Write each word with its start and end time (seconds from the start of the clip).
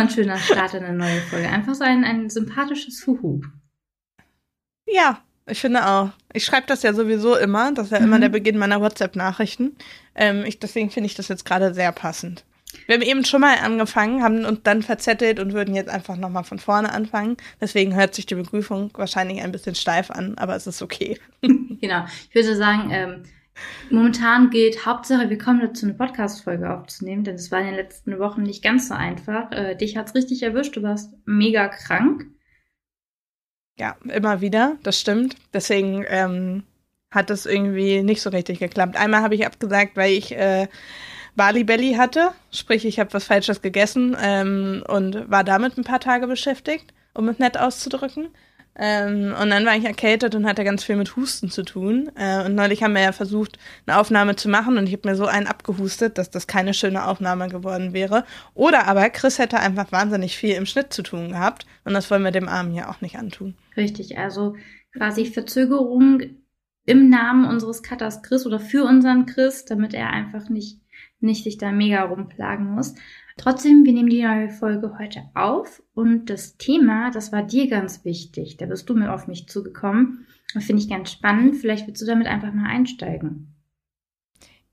Mal 0.00 0.06
ein 0.06 0.14
schöner 0.14 0.38
Start 0.38 0.74
in 0.74 0.84
eine 0.84 0.96
neue 0.96 1.20
Folge. 1.20 1.48
Einfach 1.48 1.74
so 1.74 1.84
ein, 1.84 2.04
ein 2.04 2.30
sympathisches 2.30 3.06
Huhu. 3.06 3.42
Ja, 4.86 5.22
ich 5.46 5.60
finde 5.60 5.86
auch. 5.86 6.10
Ich 6.32 6.44
schreibe 6.44 6.66
das 6.66 6.82
ja 6.82 6.94
sowieso 6.94 7.36
immer. 7.36 7.72
Das 7.72 7.86
ist 7.86 7.92
ja 7.92 8.00
mhm. 8.00 8.06
immer 8.06 8.20
der 8.20 8.28
Beginn 8.30 8.58
meiner 8.58 8.80
WhatsApp-Nachrichten. 8.80 9.76
Ähm, 10.14 10.44
ich, 10.44 10.58
deswegen 10.58 10.90
finde 10.90 11.06
ich 11.06 11.14
das 11.14 11.28
jetzt 11.28 11.44
gerade 11.44 11.74
sehr 11.74 11.92
passend. 11.92 12.44
Wir 12.86 12.94
haben 12.94 13.02
eben 13.02 13.24
schon 13.24 13.40
mal 13.40 13.58
angefangen, 13.58 14.22
haben 14.22 14.44
uns 14.44 14.60
dann 14.62 14.82
verzettelt 14.82 15.40
und 15.40 15.52
würden 15.52 15.74
jetzt 15.74 15.90
einfach 15.90 16.16
nochmal 16.16 16.44
von 16.44 16.60
vorne 16.60 16.92
anfangen. 16.92 17.36
Deswegen 17.60 17.96
hört 17.96 18.14
sich 18.14 18.26
die 18.26 18.36
Begrüßung 18.36 18.92
wahrscheinlich 18.94 19.42
ein 19.42 19.50
bisschen 19.50 19.74
steif 19.74 20.10
an, 20.10 20.38
aber 20.38 20.54
es 20.54 20.68
ist 20.68 20.80
okay. 20.80 21.18
genau. 21.42 22.04
Ich 22.28 22.34
würde 22.34 22.56
sagen, 22.56 22.90
ähm, 22.92 23.22
Momentan 23.90 24.50
gilt 24.50 24.86
Hauptsache, 24.86 25.30
wir 25.30 25.38
kommen 25.38 25.60
dazu, 25.60 25.86
eine 25.86 25.94
Podcast-Folge 25.94 26.72
aufzunehmen, 26.72 27.24
denn 27.24 27.34
es 27.34 27.50
war 27.50 27.60
in 27.60 27.66
den 27.66 27.74
letzten 27.74 28.18
Wochen 28.18 28.42
nicht 28.42 28.62
ganz 28.62 28.88
so 28.88 28.94
einfach. 28.94 29.50
Äh, 29.52 29.74
dich 29.76 29.96
hat's 29.96 30.14
richtig 30.14 30.42
erwischt, 30.42 30.76
du 30.76 30.82
warst 30.82 31.14
mega 31.24 31.68
krank. 31.68 32.26
Ja, 33.78 33.96
immer 34.04 34.40
wieder, 34.40 34.76
das 34.82 35.00
stimmt. 35.00 35.36
Deswegen 35.54 36.04
ähm, 36.08 36.64
hat 37.10 37.30
es 37.30 37.46
irgendwie 37.46 38.02
nicht 38.02 38.22
so 38.22 38.30
richtig 38.30 38.58
geklappt. 38.58 38.96
Einmal 38.96 39.22
habe 39.22 39.34
ich 39.34 39.46
abgesagt, 39.46 39.96
weil 39.96 40.12
ich 40.12 40.36
äh, 40.36 40.68
Bali 41.34 41.64
Belly 41.64 41.94
hatte, 41.94 42.32
sprich 42.52 42.84
ich 42.84 43.00
habe 43.00 43.12
was 43.14 43.24
Falsches 43.24 43.62
gegessen 43.62 44.16
ähm, 44.20 44.84
und 44.86 45.30
war 45.30 45.44
damit 45.44 45.78
ein 45.78 45.84
paar 45.84 46.00
Tage 46.00 46.26
beschäftigt, 46.26 46.92
um 47.14 47.28
es 47.28 47.38
nett 47.38 47.58
auszudrücken. 47.58 48.28
Ähm, 48.82 49.34
und 49.38 49.50
dann 49.50 49.66
war 49.66 49.76
ich 49.76 49.84
erkältet 49.84 50.34
und 50.34 50.46
hatte 50.46 50.64
ganz 50.64 50.82
viel 50.82 50.96
mit 50.96 51.14
Husten 51.14 51.50
zu 51.50 51.64
tun. 51.64 52.10
Äh, 52.16 52.46
und 52.46 52.54
neulich 52.54 52.82
haben 52.82 52.94
wir 52.94 53.02
ja 53.02 53.12
versucht, 53.12 53.58
eine 53.86 53.98
Aufnahme 53.98 54.36
zu 54.36 54.48
machen 54.48 54.78
und 54.78 54.86
ich 54.86 54.94
habe 54.94 55.06
mir 55.06 55.16
so 55.16 55.26
einen 55.26 55.46
abgehustet, 55.46 56.16
dass 56.16 56.30
das 56.30 56.46
keine 56.46 56.72
schöne 56.72 57.06
Aufnahme 57.06 57.48
geworden 57.48 57.92
wäre. 57.92 58.24
Oder 58.54 58.86
aber 58.86 59.10
Chris 59.10 59.38
hätte 59.38 59.60
einfach 59.60 59.92
wahnsinnig 59.92 60.38
viel 60.38 60.54
im 60.54 60.64
Schnitt 60.64 60.94
zu 60.94 61.02
tun 61.02 61.32
gehabt 61.32 61.66
und 61.84 61.92
das 61.92 62.10
wollen 62.10 62.24
wir 62.24 62.30
dem 62.30 62.48
Armen 62.48 62.74
ja 62.74 62.88
auch 62.88 63.02
nicht 63.02 63.16
antun. 63.16 63.54
Richtig, 63.76 64.16
also 64.16 64.56
quasi 64.96 65.26
Verzögerung 65.26 66.22
im 66.86 67.10
Namen 67.10 67.44
unseres 67.44 67.82
Cutters 67.82 68.22
Chris 68.22 68.46
oder 68.46 68.60
für 68.60 68.84
unseren 68.84 69.26
Chris, 69.26 69.66
damit 69.66 69.92
er 69.92 70.08
einfach 70.08 70.48
nicht, 70.48 70.80
nicht 71.20 71.44
sich 71.44 71.58
da 71.58 71.70
mega 71.70 72.02
rumplagen 72.04 72.64
muss. 72.64 72.94
Trotzdem, 73.40 73.86
wir 73.86 73.94
nehmen 73.94 74.10
die 74.10 74.22
neue 74.22 74.50
Folge 74.50 74.98
heute 74.98 75.22
auf 75.32 75.82
und 75.94 76.28
das 76.28 76.58
Thema, 76.58 77.10
das 77.10 77.32
war 77.32 77.42
dir 77.42 77.70
ganz 77.70 78.04
wichtig. 78.04 78.58
Da 78.58 78.66
bist 78.66 78.86
du 78.90 78.94
mir 78.94 79.14
auf 79.14 79.28
mich 79.28 79.48
zugekommen. 79.48 80.26
Das 80.52 80.64
finde 80.64 80.82
ich 80.82 80.90
ganz 80.90 81.10
spannend. 81.10 81.56
Vielleicht 81.56 81.86
willst 81.86 82.02
du 82.02 82.06
damit 82.06 82.26
einfach 82.26 82.52
mal 82.52 82.68
einsteigen. 82.68 83.54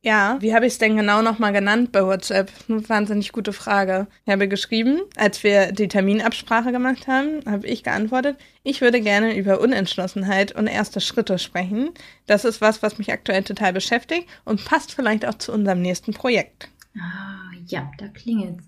Ja, 0.02 0.36
wie 0.42 0.54
habe 0.54 0.66
ich 0.66 0.74
es 0.74 0.80
denn 0.80 0.98
genau 0.98 1.22
nochmal 1.22 1.54
genannt 1.54 1.94
bei 1.94 2.04
WhatsApp? 2.06 2.52
Eine 2.68 2.88
wahnsinnig 2.90 3.32
gute 3.32 3.54
Frage. 3.54 4.08
Ich 4.26 4.34
habe 4.34 4.50
geschrieben, 4.50 5.00
als 5.16 5.46
wir 5.46 5.72
die 5.72 5.88
Terminabsprache 5.88 6.74
gemacht 6.74 7.08
haben, 7.08 7.40
habe 7.46 7.66
ich 7.68 7.84
geantwortet, 7.84 8.36
ich 8.64 8.82
würde 8.82 9.00
gerne 9.00 9.38
über 9.38 9.62
Unentschlossenheit 9.62 10.54
und 10.54 10.68
erste 10.68 11.00
Schritte 11.00 11.40
sprechen. 11.40 11.92
Das 12.26 12.44
ist 12.44 12.60
was, 12.60 12.84
was 12.84 12.98
mich 12.98 13.14
aktuell 13.14 13.44
total 13.44 13.72
beschäftigt 13.72 14.28
und 14.44 14.66
passt 14.66 14.94
vielleicht 14.94 15.26
auch 15.26 15.36
zu 15.36 15.54
unserem 15.54 15.82
nächsten 15.82 16.12
Projekt. 16.12 16.70
Ah, 17.00 17.52
ja, 17.68 17.92
da 17.98 18.08
klingelt 18.08 18.62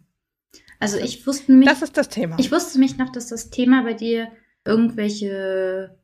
Also 0.79 0.97
ich 0.97 1.25
wusste 1.25 1.51
mich. 1.51 1.67
Das 1.67 1.81
ist 1.81 1.97
das 1.97 2.09
Thema. 2.09 2.37
Ich 2.39 2.51
wusste 2.51 2.79
mich 2.79 2.97
noch, 2.97 3.11
dass 3.11 3.27
das 3.27 3.49
Thema 3.49 3.83
bei 3.83 3.93
dir 3.93 4.31
irgendwelche 4.65 5.97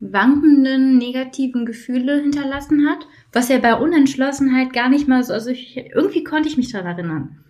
wankenden 0.00 0.98
negativen 0.98 1.66
Gefühle 1.66 2.20
hinterlassen 2.20 2.88
hat, 2.88 3.06
was 3.32 3.48
ja 3.48 3.58
bei 3.58 3.74
Unentschlossenheit 3.74 4.72
gar 4.72 4.88
nicht 4.88 5.08
mal 5.08 5.24
so, 5.24 5.32
also 5.32 5.50
ich, 5.50 5.76
irgendwie 5.76 6.22
konnte 6.22 6.48
ich 6.48 6.56
mich 6.56 6.70
daran 6.70 6.86
erinnern. 6.86 7.44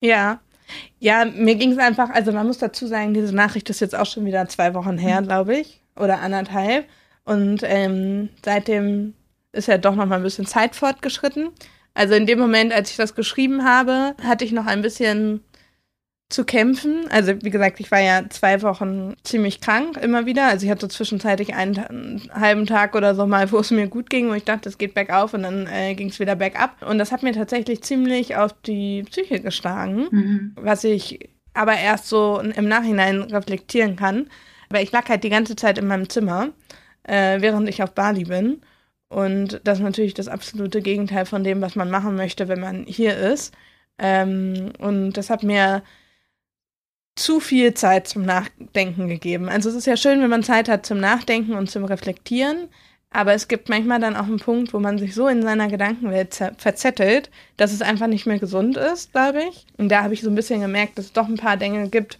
Ja, 0.00 0.40
ja, 0.98 1.24
mir 1.24 1.54
ging 1.56 1.72
es 1.72 1.78
einfach, 1.78 2.10
also 2.10 2.32
man 2.32 2.46
muss 2.46 2.58
dazu 2.58 2.86
sagen, 2.86 3.14
diese 3.14 3.34
Nachricht 3.34 3.68
ist 3.70 3.80
jetzt 3.80 3.94
auch 3.94 4.06
schon 4.06 4.24
wieder 4.24 4.48
zwei 4.48 4.74
Wochen 4.74 4.98
her, 4.98 5.20
mhm. 5.20 5.26
glaube 5.26 5.56
ich, 5.56 5.82
oder 5.96 6.20
anderthalb. 6.20 6.86
Und 7.24 7.60
ähm, 7.62 8.30
seitdem 8.44 9.14
ist 9.52 9.68
ja 9.68 9.78
doch 9.78 9.94
noch 9.94 10.06
mal 10.06 10.16
ein 10.16 10.22
bisschen 10.22 10.46
Zeit 10.46 10.74
fortgeschritten. 10.74 11.50
Also 11.94 12.14
in 12.14 12.26
dem 12.26 12.38
Moment, 12.38 12.72
als 12.72 12.90
ich 12.90 12.96
das 12.96 13.14
geschrieben 13.14 13.64
habe, 13.64 14.14
hatte 14.22 14.44
ich 14.44 14.52
noch 14.52 14.66
ein 14.66 14.82
bisschen 14.82 15.40
zu 16.28 16.44
kämpfen. 16.44 17.06
Also 17.10 17.34
wie 17.42 17.50
gesagt, 17.50 17.78
ich 17.80 17.90
war 17.90 18.00
ja 18.00 18.28
zwei 18.28 18.62
Wochen 18.62 19.14
ziemlich 19.22 19.60
krank 19.60 19.96
immer 19.98 20.26
wieder. 20.26 20.48
Also 20.48 20.66
ich 20.66 20.70
hatte 20.70 20.88
zwischenzeitlich 20.88 21.54
einen, 21.54 21.78
einen 21.78 22.30
halben 22.32 22.66
Tag 22.66 22.96
oder 22.96 23.14
so 23.14 23.26
mal, 23.26 23.52
wo 23.52 23.58
es 23.58 23.70
mir 23.70 23.86
gut 23.86 24.10
ging 24.10 24.30
und 24.30 24.36
ich 24.36 24.44
dachte, 24.44 24.68
es 24.68 24.78
geht 24.78 24.94
bergauf 24.94 25.34
und 25.34 25.44
dann 25.44 25.68
äh, 25.68 25.94
ging 25.94 26.08
es 26.08 26.18
wieder 26.18 26.34
bergab. 26.34 26.82
Und 26.82 26.98
das 26.98 27.12
hat 27.12 27.22
mir 27.22 27.32
tatsächlich 27.32 27.82
ziemlich 27.82 28.36
auf 28.36 28.52
die 28.66 29.04
Psyche 29.04 29.40
geschlagen, 29.40 30.08
mhm. 30.10 30.52
was 30.56 30.82
ich 30.82 31.30
aber 31.52 31.76
erst 31.76 32.08
so 32.08 32.40
im 32.40 32.68
Nachhinein 32.68 33.20
reflektieren 33.22 33.94
kann. 33.94 34.28
Weil 34.70 34.82
ich 34.82 34.90
lag 34.90 35.08
halt 35.08 35.22
die 35.22 35.30
ganze 35.30 35.54
Zeit 35.54 35.78
in 35.78 35.86
meinem 35.86 36.08
Zimmer, 36.08 36.48
äh, 37.04 37.40
während 37.40 37.68
ich 37.68 37.82
auf 37.82 37.92
Bali 37.92 38.24
bin. 38.24 38.60
Und 39.14 39.60
das 39.62 39.78
ist 39.78 39.84
natürlich 39.84 40.14
das 40.14 40.26
absolute 40.26 40.82
Gegenteil 40.82 41.24
von 41.24 41.44
dem, 41.44 41.60
was 41.60 41.76
man 41.76 41.88
machen 41.88 42.16
möchte, 42.16 42.48
wenn 42.48 42.58
man 42.58 42.84
hier 42.84 43.16
ist. 43.16 43.54
Ähm, 43.96 44.72
und 44.78 45.12
das 45.12 45.30
hat 45.30 45.44
mir 45.44 45.84
zu 47.14 47.38
viel 47.38 47.74
Zeit 47.74 48.08
zum 48.08 48.24
Nachdenken 48.24 49.06
gegeben. 49.06 49.48
Also 49.48 49.68
es 49.68 49.76
ist 49.76 49.86
ja 49.86 49.96
schön, 49.96 50.20
wenn 50.20 50.30
man 50.30 50.42
Zeit 50.42 50.68
hat 50.68 50.84
zum 50.84 50.98
Nachdenken 50.98 51.54
und 51.54 51.70
zum 51.70 51.84
Reflektieren, 51.84 52.68
aber 53.08 53.34
es 53.34 53.46
gibt 53.46 53.68
manchmal 53.68 54.00
dann 54.00 54.16
auch 54.16 54.24
einen 54.24 54.40
Punkt, 54.40 54.74
wo 54.74 54.80
man 54.80 54.98
sich 54.98 55.14
so 55.14 55.28
in 55.28 55.42
seiner 55.42 55.68
Gedankenwelt 55.68 56.34
verzettelt, 56.58 57.30
dass 57.56 57.72
es 57.72 57.82
einfach 57.82 58.08
nicht 58.08 58.26
mehr 58.26 58.40
gesund 58.40 58.76
ist, 58.76 59.12
glaube 59.12 59.44
ich. 59.48 59.64
Und 59.76 59.90
da 59.90 60.02
habe 60.02 60.14
ich 60.14 60.22
so 60.22 60.28
ein 60.28 60.34
bisschen 60.34 60.60
gemerkt, 60.60 60.98
dass 60.98 61.04
es 61.04 61.12
doch 61.12 61.28
ein 61.28 61.36
paar 61.36 61.56
Dinge 61.56 61.88
gibt, 61.88 62.18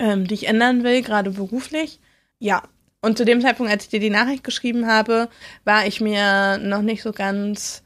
ähm, 0.00 0.26
die 0.26 0.34
ich 0.34 0.48
ändern 0.48 0.82
will, 0.82 1.00
gerade 1.02 1.30
beruflich. 1.30 2.00
Ja, 2.40 2.64
und 3.02 3.18
zu 3.18 3.24
dem 3.24 3.40
Zeitpunkt, 3.40 3.70
als 3.70 3.84
ich 3.84 3.90
dir 3.90 4.00
die 4.00 4.10
Nachricht 4.10 4.44
geschrieben 4.44 4.86
habe, 4.86 5.28
war 5.64 5.86
ich 5.86 6.00
mir 6.00 6.58
noch 6.58 6.82
nicht 6.82 7.02
so 7.02 7.12
ganz, 7.12 7.82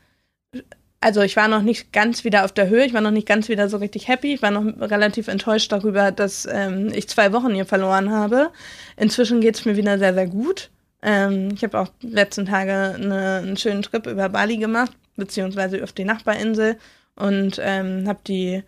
also 1.00 1.22
ich 1.22 1.36
war 1.36 1.48
noch 1.48 1.62
nicht 1.62 1.92
ganz 1.92 2.22
wieder 2.22 2.44
auf 2.44 2.52
der 2.52 2.68
Höhe, 2.68 2.84
ich 2.84 2.92
war 2.92 3.00
noch 3.00 3.10
nicht 3.10 3.26
ganz 3.26 3.48
wieder 3.48 3.70
so 3.70 3.78
richtig 3.78 4.08
happy, 4.08 4.34
ich 4.34 4.42
war 4.42 4.50
noch 4.50 4.64
relativ 4.78 5.28
enttäuscht 5.28 5.72
darüber, 5.72 6.12
dass 6.12 6.46
ähm, 6.50 6.92
ich 6.94 7.08
zwei 7.08 7.32
Wochen 7.32 7.54
hier 7.54 7.64
verloren 7.64 8.10
habe. 8.10 8.50
Inzwischen 8.98 9.40
geht 9.40 9.56
es 9.56 9.64
mir 9.64 9.76
wieder 9.76 9.98
sehr, 9.98 10.12
sehr 10.12 10.26
gut. 10.26 10.70
Ähm, 11.02 11.48
ich 11.54 11.64
habe 11.64 11.80
auch 11.80 11.88
letzten 12.02 12.44
Tage 12.44 12.94
eine, 12.94 13.38
einen 13.38 13.56
schönen 13.56 13.82
Trip 13.82 14.06
über 14.06 14.28
Bali 14.28 14.58
gemacht, 14.58 14.92
beziehungsweise 15.16 15.82
auf 15.82 15.92
die 15.92 16.04
Nachbarinsel 16.04 16.76
und 17.14 17.58
ähm, 17.62 18.06
habe 18.06 18.20
die 18.26 18.62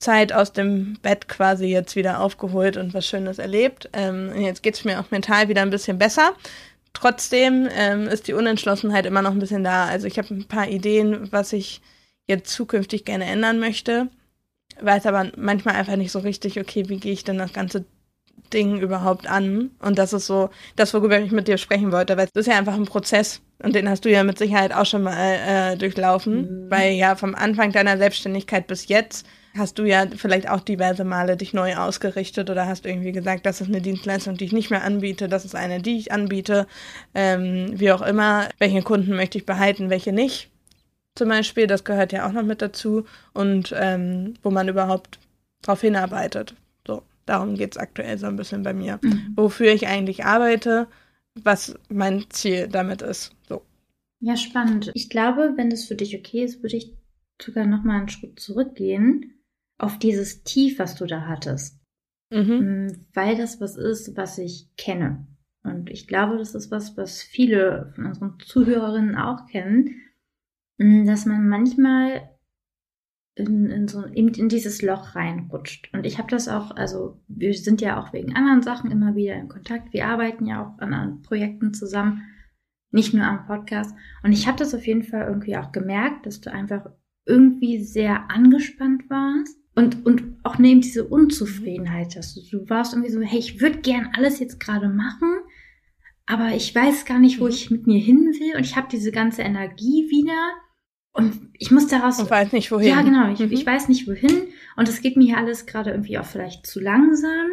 Zeit 0.00 0.32
aus 0.32 0.52
dem 0.52 0.98
Bett 1.02 1.28
quasi 1.28 1.66
jetzt 1.66 1.94
wieder 1.94 2.20
aufgeholt 2.20 2.76
und 2.78 2.94
was 2.94 3.06
Schönes 3.06 3.38
erlebt. 3.38 3.88
Ähm, 3.92 4.32
jetzt 4.40 4.62
geht 4.62 4.74
es 4.74 4.84
mir 4.84 4.98
auch 4.98 5.10
mental 5.10 5.48
wieder 5.48 5.62
ein 5.62 5.70
bisschen 5.70 5.98
besser. 5.98 6.32
Trotzdem 6.94 7.68
ähm, 7.72 8.08
ist 8.08 8.26
die 8.26 8.32
Unentschlossenheit 8.32 9.06
immer 9.06 9.22
noch 9.22 9.30
ein 9.30 9.38
bisschen 9.38 9.62
da. 9.62 9.84
Also 9.84 10.06
ich 10.06 10.18
habe 10.18 10.34
ein 10.34 10.48
paar 10.48 10.68
Ideen, 10.68 11.30
was 11.30 11.52
ich 11.52 11.82
jetzt 12.26 12.52
zukünftig 12.52 13.04
gerne 13.04 13.26
ändern 13.26 13.58
möchte. 13.58 14.08
Weiß 14.80 15.04
aber 15.04 15.30
manchmal 15.36 15.76
einfach 15.76 15.96
nicht 15.96 16.12
so 16.12 16.20
richtig, 16.20 16.58
okay, 16.58 16.88
wie 16.88 16.98
gehe 16.98 17.12
ich 17.12 17.24
denn 17.24 17.38
das 17.38 17.52
ganze 17.52 17.84
Ding 18.54 18.80
überhaupt 18.80 19.28
an? 19.28 19.70
Und 19.80 19.98
das 19.98 20.14
ist 20.14 20.26
so 20.26 20.48
das, 20.76 20.94
worüber 20.94 21.20
ich 21.20 21.30
mit 21.30 21.46
dir 21.46 21.58
sprechen 21.58 21.92
wollte, 21.92 22.16
weil 22.16 22.26
es 22.26 22.40
ist 22.40 22.46
ja 22.46 22.56
einfach 22.56 22.74
ein 22.74 22.86
Prozess 22.86 23.42
und 23.62 23.74
den 23.74 23.88
hast 23.88 24.06
du 24.06 24.10
ja 24.10 24.24
mit 24.24 24.38
Sicherheit 24.38 24.72
auch 24.72 24.86
schon 24.86 25.02
mal 25.02 25.38
äh, 25.46 25.76
durchlaufen, 25.76 26.64
mhm. 26.64 26.70
weil 26.70 26.92
ja 26.94 27.16
vom 27.16 27.34
Anfang 27.34 27.72
deiner 27.72 27.98
Selbstständigkeit 27.98 28.66
bis 28.66 28.88
jetzt 28.88 29.26
hast 29.56 29.78
du 29.78 29.84
ja 29.84 30.06
vielleicht 30.14 30.48
auch 30.48 30.60
diverse 30.60 31.04
Male 31.04 31.36
dich 31.36 31.52
neu 31.52 31.76
ausgerichtet 31.76 32.50
oder 32.50 32.66
hast 32.66 32.86
irgendwie 32.86 33.12
gesagt, 33.12 33.46
das 33.46 33.60
ist 33.60 33.68
eine 33.68 33.80
Dienstleistung, 33.80 34.36
die 34.36 34.44
ich 34.44 34.52
nicht 34.52 34.70
mehr 34.70 34.84
anbiete, 34.84 35.28
das 35.28 35.44
ist 35.44 35.54
eine, 35.54 35.80
die 35.80 35.98
ich 35.98 36.12
anbiete, 36.12 36.66
ähm, 37.14 37.72
wie 37.74 37.92
auch 37.92 38.02
immer, 38.02 38.48
welche 38.58 38.82
Kunden 38.82 39.16
möchte 39.16 39.38
ich 39.38 39.46
behalten, 39.46 39.90
welche 39.90 40.12
nicht. 40.12 40.50
Zum 41.16 41.28
Beispiel, 41.28 41.66
das 41.66 41.84
gehört 41.84 42.12
ja 42.12 42.26
auch 42.26 42.32
noch 42.32 42.44
mit 42.44 42.62
dazu 42.62 43.04
und 43.32 43.74
ähm, 43.76 44.34
wo 44.42 44.50
man 44.50 44.68
überhaupt 44.68 45.18
drauf 45.62 45.80
hinarbeitet. 45.80 46.54
So, 46.86 47.02
darum 47.26 47.56
geht 47.56 47.72
es 47.72 47.78
aktuell 47.78 48.16
so 48.18 48.26
ein 48.26 48.36
bisschen 48.36 48.62
bei 48.62 48.72
mir. 48.72 49.00
Mhm. 49.02 49.32
Wofür 49.34 49.72
ich 49.72 49.88
eigentlich 49.88 50.24
arbeite, 50.24 50.86
was 51.34 51.74
mein 51.88 52.24
Ziel 52.30 52.68
damit 52.68 53.02
ist. 53.02 53.32
So. 53.48 53.62
Ja, 54.20 54.36
spannend. 54.36 54.92
Ich 54.94 55.10
glaube, 55.10 55.54
wenn 55.56 55.70
das 55.70 55.84
für 55.84 55.96
dich 55.96 56.16
okay 56.16 56.44
ist, 56.44 56.62
würde 56.62 56.76
ich 56.76 56.94
sogar 57.42 57.66
noch 57.66 57.82
mal 57.82 57.98
einen 57.98 58.08
Schritt 58.08 58.38
zurückgehen 58.38 59.39
auf 59.80 59.98
dieses 59.98 60.42
Tief, 60.44 60.78
was 60.78 60.94
du 60.94 61.06
da 61.06 61.26
hattest. 61.26 61.80
mhm. 62.30 62.86
Mm, 62.86 63.06
weil 63.14 63.36
das 63.36 63.60
was 63.60 63.76
ist, 63.76 64.16
was 64.16 64.38
ich 64.38 64.68
kenne. 64.76 65.26
Und 65.62 65.90
ich 65.90 66.06
glaube, 66.06 66.38
das 66.38 66.54
ist 66.54 66.70
was, 66.70 66.96
was 66.96 67.22
viele 67.22 67.92
von 67.94 68.06
unseren 68.06 68.38
Zuhörerinnen 68.38 69.16
auch 69.16 69.46
kennen, 69.46 69.96
mm, 70.78 71.06
dass 71.06 71.26
man 71.26 71.48
manchmal 71.48 72.30
in, 73.34 73.66
in, 73.66 73.88
so, 73.88 74.02
in, 74.02 74.28
in 74.28 74.48
dieses 74.48 74.82
Loch 74.82 75.14
reinrutscht. 75.14 75.90
Und 75.92 76.04
ich 76.04 76.18
habe 76.18 76.28
das 76.28 76.48
auch, 76.48 76.70
also 76.72 77.20
wir 77.28 77.54
sind 77.54 77.80
ja 77.80 78.00
auch 78.00 78.12
wegen 78.12 78.36
anderen 78.36 78.62
Sachen 78.62 78.90
immer 78.90 79.16
wieder 79.16 79.34
in 79.34 79.48
Kontakt. 79.48 79.92
Wir 79.92 80.06
arbeiten 80.06 80.46
ja 80.46 80.64
auch 80.64 80.78
an, 80.78 80.92
an 80.92 81.22
Projekten 81.22 81.72
zusammen, 81.74 82.22
nicht 82.90 83.14
nur 83.14 83.24
am 83.24 83.46
Podcast. 83.46 83.94
Und 84.22 84.32
ich 84.32 84.46
habe 84.46 84.58
das 84.58 84.74
auf 84.74 84.86
jeden 84.86 85.04
Fall 85.04 85.26
irgendwie 85.26 85.56
auch 85.56 85.72
gemerkt, 85.72 86.26
dass 86.26 86.40
du 86.40 86.52
einfach 86.52 86.90
irgendwie 87.24 87.82
sehr 87.82 88.30
angespannt 88.30 89.08
warst 89.08 89.59
und, 89.74 90.04
und 90.04 90.36
auch 90.42 90.58
neben 90.58 90.80
diese 90.80 91.04
Unzufriedenheit 91.04 92.16
hast. 92.16 92.36
Du, 92.36 92.58
du 92.58 92.70
warst 92.70 92.92
irgendwie 92.92 93.12
so, 93.12 93.20
hey, 93.20 93.38
ich 93.38 93.60
würde 93.60 93.78
gern 93.78 94.10
alles 94.16 94.38
jetzt 94.40 94.60
gerade 94.60 94.88
machen, 94.88 95.38
aber 96.26 96.54
ich 96.54 96.74
weiß 96.74 97.04
gar 97.04 97.18
nicht, 97.18 97.40
wo 97.40 97.44
mhm. 97.44 97.50
ich 97.50 97.70
mit 97.70 97.86
mir 97.86 97.98
hin 97.98 98.32
will 98.38 98.56
und 98.56 98.64
ich 98.64 98.76
habe 98.76 98.88
diese 98.90 99.12
ganze 99.12 99.42
Energie 99.42 100.08
wieder 100.10 100.52
und 101.12 101.50
ich 101.54 101.70
muss 101.70 101.88
daraus. 101.88 102.20
Und 102.20 102.30
weiß 102.30 102.52
nicht 102.52 102.70
wohin. 102.70 102.88
Ja, 102.88 103.02
genau. 103.02 103.32
Ich, 103.32 103.40
mhm. 103.40 103.52
ich 103.52 103.66
weiß 103.66 103.88
nicht 103.88 104.06
wohin. 104.06 104.48
Und 104.76 104.88
es 104.88 105.00
geht 105.00 105.16
mir 105.16 105.24
hier 105.24 105.38
alles 105.38 105.66
gerade 105.66 105.90
irgendwie 105.90 106.18
auch 106.18 106.24
vielleicht 106.24 106.66
zu 106.66 106.80
langsam. 106.80 107.48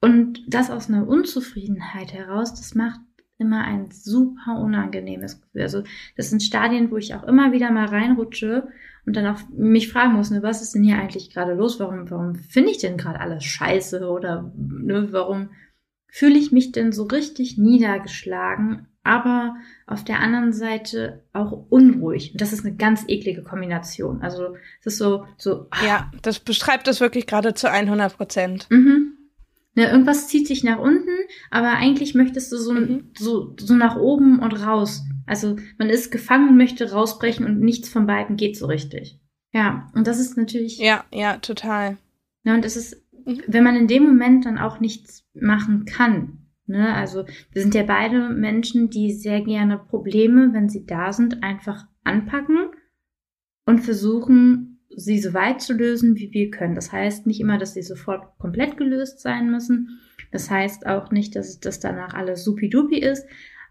Und 0.00 0.42
das 0.46 0.70
aus 0.70 0.88
einer 0.88 1.08
Unzufriedenheit 1.08 2.12
heraus, 2.12 2.54
das 2.54 2.74
macht 2.74 3.00
immer 3.38 3.64
ein 3.64 3.90
super 3.90 4.60
unangenehmes 4.60 5.40
Gefühl. 5.40 5.62
Also 5.62 5.82
das 6.16 6.30
sind 6.30 6.42
Stadien, 6.42 6.90
wo 6.90 6.96
ich 6.96 7.14
auch 7.14 7.24
immer 7.24 7.52
wieder 7.52 7.70
mal 7.70 7.86
reinrutsche 7.86 8.68
und 9.08 9.16
dann 9.16 9.26
auch 9.26 9.40
mich 9.50 9.92
fragen 9.92 10.14
muss, 10.14 10.30
ne, 10.30 10.42
was 10.42 10.62
ist 10.62 10.74
denn 10.74 10.84
hier 10.84 10.96
eigentlich 10.96 11.30
gerade 11.30 11.54
los? 11.54 11.80
Warum, 11.80 12.10
warum 12.10 12.36
finde 12.36 12.70
ich 12.70 12.78
denn 12.78 12.96
gerade 12.96 13.20
alles 13.20 13.44
scheiße? 13.44 14.08
Oder 14.08 14.52
ne, 14.56 15.08
warum 15.10 15.50
fühle 16.06 16.38
ich 16.38 16.52
mich 16.52 16.72
denn 16.72 16.92
so 16.92 17.04
richtig 17.04 17.58
niedergeschlagen? 17.58 18.86
aber 19.08 19.56
auf 19.86 20.04
der 20.04 20.20
anderen 20.20 20.52
Seite 20.52 21.24
auch 21.32 21.52
unruhig. 21.70 22.32
Und 22.32 22.42
das 22.42 22.52
ist 22.52 22.66
eine 22.66 22.76
ganz 22.76 23.04
eklige 23.08 23.42
Kombination. 23.42 24.20
Also 24.20 24.56
es 24.80 24.86
ist 24.86 24.98
so, 24.98 25.24
so. 25.38 25.66
Ach. 25.70 25.82
Ja, 25.82 26.12
das 26.20 26.40
beschreibt 26.40 26.88
es 26.88 27.00
wirklich 27.00 27.26
gerade 27.26 27.54
zu 27.54 27.70
100 27.70 28.16
Prozent. 28.18 28.66
Mhm. 28.68 29.14
Ja, 29.74 29.90
irgendwas 29.90 30.28
zieht 30.28 30.46
sich 30.46 30.62
nach 30.62 30.78
unten, 30.78 31.08
aber 31.50 31.70
eigentlich 31.70 32.14
möchtest 32.14 32.52
du 32.52 32.58
so, 32.58 32.72
mhm. 32.72 33.10
so, 33.16 33.54
so 33.58 33.74
nach 33.74 33.96
oben 33.96 34.40
und 34.40 34.52
raus. 34.52 35.02
Also 35.28 35.56
man 35.78 35.90
ist 35.90 36.10
gefangen, 36.10 36.56
möchte 36.56 36.92
rausbrechen 36.92 37.46
und 37.46 37.60
nichts 37.60 37.88
von 37.88 38.06
beiden 38.06 38.36
geht 38.36 38.56
so 38.56 38.66
richtig. 38.66 39.20
Ja, 39.52 39.90
und 39.94 40.06
das 40.06 40.18
ist 40.18 40.36
natürlich. 40.36 40.78
Ja, 40.78 41.04
ja, 41.12 41.38
total. 41.38 41.96
Ja, 42.44 42.54
und 42.54 42.64
es 42.64 42.76
ist, 42.76 42.96
mhm. 43.24 43.42
wenn 43.46 43.64
man 43.64 43.76
in 43.76 43.88
dem 43.88 44.04
Moment 44.04 44.46
dann 44.46 44.58
auch 44.58 44.80
nichts 44.80 45.24
machen 45.34 45.84
kann, 45.84 46.48
Ne? 46.68 46.94
Also 46.94 47.24
wir 47.52 47.62
sind 47.62 47.74
ja 47.74 47.82
beide 47.82 48.28
Menschen, 48.28 48.90
die 48.90 49.12
sehr 49.12 49.40
gerne 49.40 49.78
Probleme, 49.78 50.52
wenn 50.52 50.68
sie 50.68 50.84
da 50.84 51.14
sind, 51.14 51.42
einfach 51.42 51.86
anpacken 52.04 52.68
und 53.64 53.80
versuchen, 53.80 54.84
sie 54.94 55.18
so 55.18 55.32
weit 55.32 55.62
zu 55.62 55.72
lösen, 55.72 56.16
wie 56.16 56.30
wir 56.32 56.50
können. 56.50 56.74
Das 56.74 56.92
heißt 56.92 57.26
nicht 57.26 57.40
immer, 57.40 57.56
dass 57.56 57.72
sie 57.72 57.82
sofort 57.82 58.38
komplett 58.38 58.76
gelöst 58.76 59.20
sein 59.20 59.50
müssen. 59.50 60.00
Das 60.30 60.50
heißt 60.50 60.86
auch 60.86 61.10
nicht, 61.10 61.36
dass 61.36 61.58
das 61.58 61.80
danach 61.80 62.12
alles 62.12 62.44
supidupi 62.44 62.98
ist, 62.98 63.26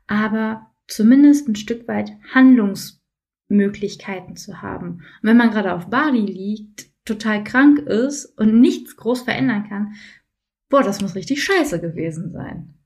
aber 0.08 0.72
zumindest 0.88 1.48
ein 1.48 1.56
Stück 1.56 1.88
weit 1.88 2.12
Handlungsmöglichkeiten 2.34 4.36
zu 4.36 4.62
haben. 4.62 5.04
Und 5.22 5.30
wenn 5.30 5.38
man 5.38 5.52
gerade 5.52 5.74
auf 5.74 5.90
Bali 5.90 6.22
liegt, 6.22 6.88
total 7.06 7.44
krank 7.44 7.80
ist 7.80 8.26
und 8.38 8.60
nichts 8.60 8.98
groß 8.98 9.22
verändern 9.22 9.68
kann, 9.68 9.94
boah, 10.70 10.84
das 10.84 11.02
muss 11.02 11.16
richtig 11.16 11.44
scheiße 11.44 11.80
gewesen 11.80 12.32
sein. 12.32 12.78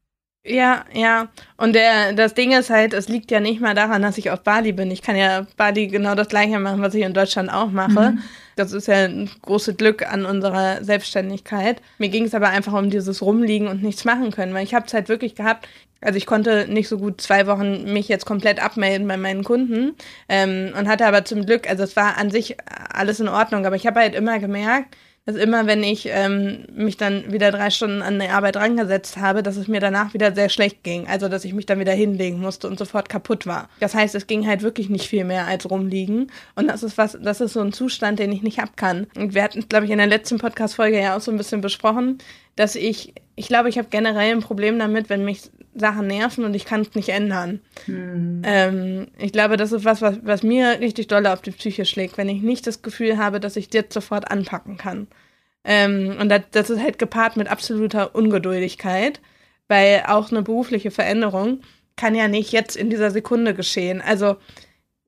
Ja, 0.43 0.85
ja. 0.93 1.29
Und 1.57 1.75
der, 1.75 2.13
das 2.13 2.33
Ding 2.33 2.51
ist 2.51 2.71
halt, 2.71 2.93
es 2.93 3.07
liegt 3.07 3.29
ja 3.29 3.39
nicht 3.39 3.61
mal 3.61 3.75
daran, 3.75 4.01
dass 4.01 4.17
ich 4.17 4.31
auf 4.31 4.41
Bali 4.41 4.71
bin. 4.71 4.89
Ich 4.89 5.03
kann 5.03 5.15
ja 5.15 5.45
Bali 5.55 5.85
genau 5.85 6.15
das 6.15 6.29
gleiche 6.29 6.59
machen, 6.59 6.81
was 6.81 6.95
ich 6.95 7.03
in 7.03 7.13
Deutschland 7.13 7.53
auch 7.53 7.69
mache. 7.69 8.13
Mhm. 8.13 8.19
Das 8.55 8.73
ist 8.73 8.87
ja 8.87 9.05
ein 9.05 9.29
großes 9.43 9.77
Glück 9.77 10.11
an 10.11 10.25
unserer 10.25 10.83
Selbstständigkeit. 10.83 11.79
Mir 11.99 12.09
ging 12.09 12.25
es 12.25 12.33
aber 12.33 12.49
einfach 12.49 12.73
um 12.73 12.89
dieses 12.89 13.21
Rumliegen 13.21 13.67
und 13.67 13.83
nichts 13.83 14.03
machen 14.03 14.31
können, 14.31 14.55
weil 14.55 14.63
ich 14.63 14.73
habe 14.73 14.87
es 14.87 14.93
halt 14.95 15.09
wirklich 15.09 15.35
gehabt. 15.35 15.67
Also 16.01 16.17
ich 16.17 16.25
konnte 16.25 16.67
nicht 16.67 16.89
so 16.89 16.97
gut 16.97 17.21
zwei 17.21 17.47
Wochen 17.47 17.93
mich 17.93 18.07
jetzt 18.07 18.25
komplett 18.25 18.61
abmelden 18.61 19.07
bei 19.07 19.17
meinen 19.17 19.43
Kunden 19.43 19.93
ähm, 20.27 20.73
und 20.77 20.87
hatte 20.87 21.05
aber 21.05 21.23
zum 21.25 21.45
Glück, 21.45 21.69
also 21.69 21.83
es 21.83 21.95
war 21.95 22.17
an 22.17 22.31
sich 22.31 22.57
alles 22.91 23.19
in 23.19 23.27
Ordnung, 23.27 23.65
aber 23.65 23.75
ich 23.75 23.87
habe 23.87 23.99
halt 23.99 24.15
immer 24.15 24.39
gemerkt, 24.39 24.95
dass 25.25 25.35
immer, 25.35 25.67
wenn 25.67 25.83
ich 25.83 26.09
ähm, 26.09 26.65
mich 26.73 26.97
dann 26.97 27.31
wieder 27.31 27.51
drei 27.51 27.69
Stunden 27.69 28.01
an 28.01 28.19
die 28.19 28.29
Arbeit 28.29 28.57
rangesetzt 28.57 29.17
habe, 29.17 29.43
dass 29.43 29.55
es 29.55 29.67
mir 29.67 29.79
danach 29.79 30.15
wieder 30.15 30.33
sehr 30.33 30.49
schlecht 30.49 30.83
ging. 30.83 31.07
Also, 31.07 31.29
dass 31.29 31.45
ich 31.45 31.53
mich 31.53 31.67
dann 31.67 31.79
wieder 31.79 31.93
hinlegen 31.93 32.39
musste 32.39 32.67
und 32.67 32.79
sofort 32.79 33.07
kaputt 33.07 33.45
war. 33.45 33.69
Das 33.79 33.93
heißt, 33.93 34.15
es 34.15 34.25
ging 34.25 34.47
halt 34.47 34.63
wirklich 34.63 34.89
nicht 34.89 35.07
viel 35.07 35.23
mehr 35.23 35.45
als 35.45 35.69
rumliegen. 35.69 36.31
Und 36.55 36.67
das 36.67 36.81
ist 36.81 36.97
was, 36.97 37.19
das 37.21 37.39
ist 37.39 37.53
so 37.53 37.61
ein 37.61 37.71
Zustand, 37.71 38.17
den 38.17 38.31
ich 38.31 38.41
nicht 38.41 38.59
ab 38.59 38.71
kann. 38.75 39.05
Und 39.15 39.35
wir 39.35 39.43
hatten, 39.43 39.67
glaube 39.69 39.85
ich, 39.85 39.91
in 39.91 39.99
der 39.99 40.07
letzten 40.07 40.39
Podcast-Folge 40.39 40.99
ja 40.99 41.15
auch 41.15 41.21
so 41.21 41.29
ein 41.29 41.37
bisschen 41.37 41.61
besprochen, 41.61 42.17
dass 42.55 42.75
ich, 42.75 43.13
ich 43.35 43.47
glaube, 43.47 43.69
ich 43.69 43.77
habe 43.77 43.87
generell 43.89 44.31
ein 44.31 44.41
Problem 44.41 44.77
damit, 44.79 45.09
wenn 45.09 45.25
mich 45.25 45.49
Sachen 45.73 46.07
nerven 46.07 46.43
und 46.43 46.53
ich 46.53 46.65
kann 46.65 46.81
es 46.81 46.95
nicht 46.95 47.09
ändern. 47.09 47.61
Hm. 47.85 48.41
Ähm, 48.43 49.07
ich 49.17 49.31
glaube, 49.31 49.57
das 49.57 49.71
ist 49.71 49.85
was, 49.85 50.01
was, 50.01 50.19
was 50.23 50.43
mir 50.43 50.79
richtig 50.79 51.07
doll 51.07 51.25
auf 51.27 51.41
die 51.41 51.51
Psyche 51.51 51.85
schlägt, 51.85 52.17
wenn 52.17 52.29
ich 52.29 52.41
nicht 52.41 52.67
das 52.67 52.81
Gefühl 52.81 53.17
habe, 53.17 53.39
dass 53.39 53.55
ich 53.55 53.73
jetzt 53.73 53.93
sofort 53.93 54.29
anpacken 54.29 54.77
kann. 54.77 55.07
Ähm, 55.63 56.17
und 56.19 56.29
das, 56.29 56.41
das 56.51 56.69
ist 56.69 56.81
halt 56.81 56.99
gepaart 56.99 57.37
mit 57.37 57.47
absoluter 57.47 58.15
Ungeduldigkeit, 58.15 59.21
weil 59.67 60.03
auch 60.07 60.31
eine 60.31 60.41
berufliche 60.41 60.91
Veränderung 60.91 61.61
kann 61.95 62.15
ja 62.15 62.27
nicht 62.27 62.51
jetzt 62.51 62.75
in 62.75 62.89
dieser 62.89 63.11
Sekunde 63.11 63.53
geschehen. 63.53 64.01
Also 64.01 64.37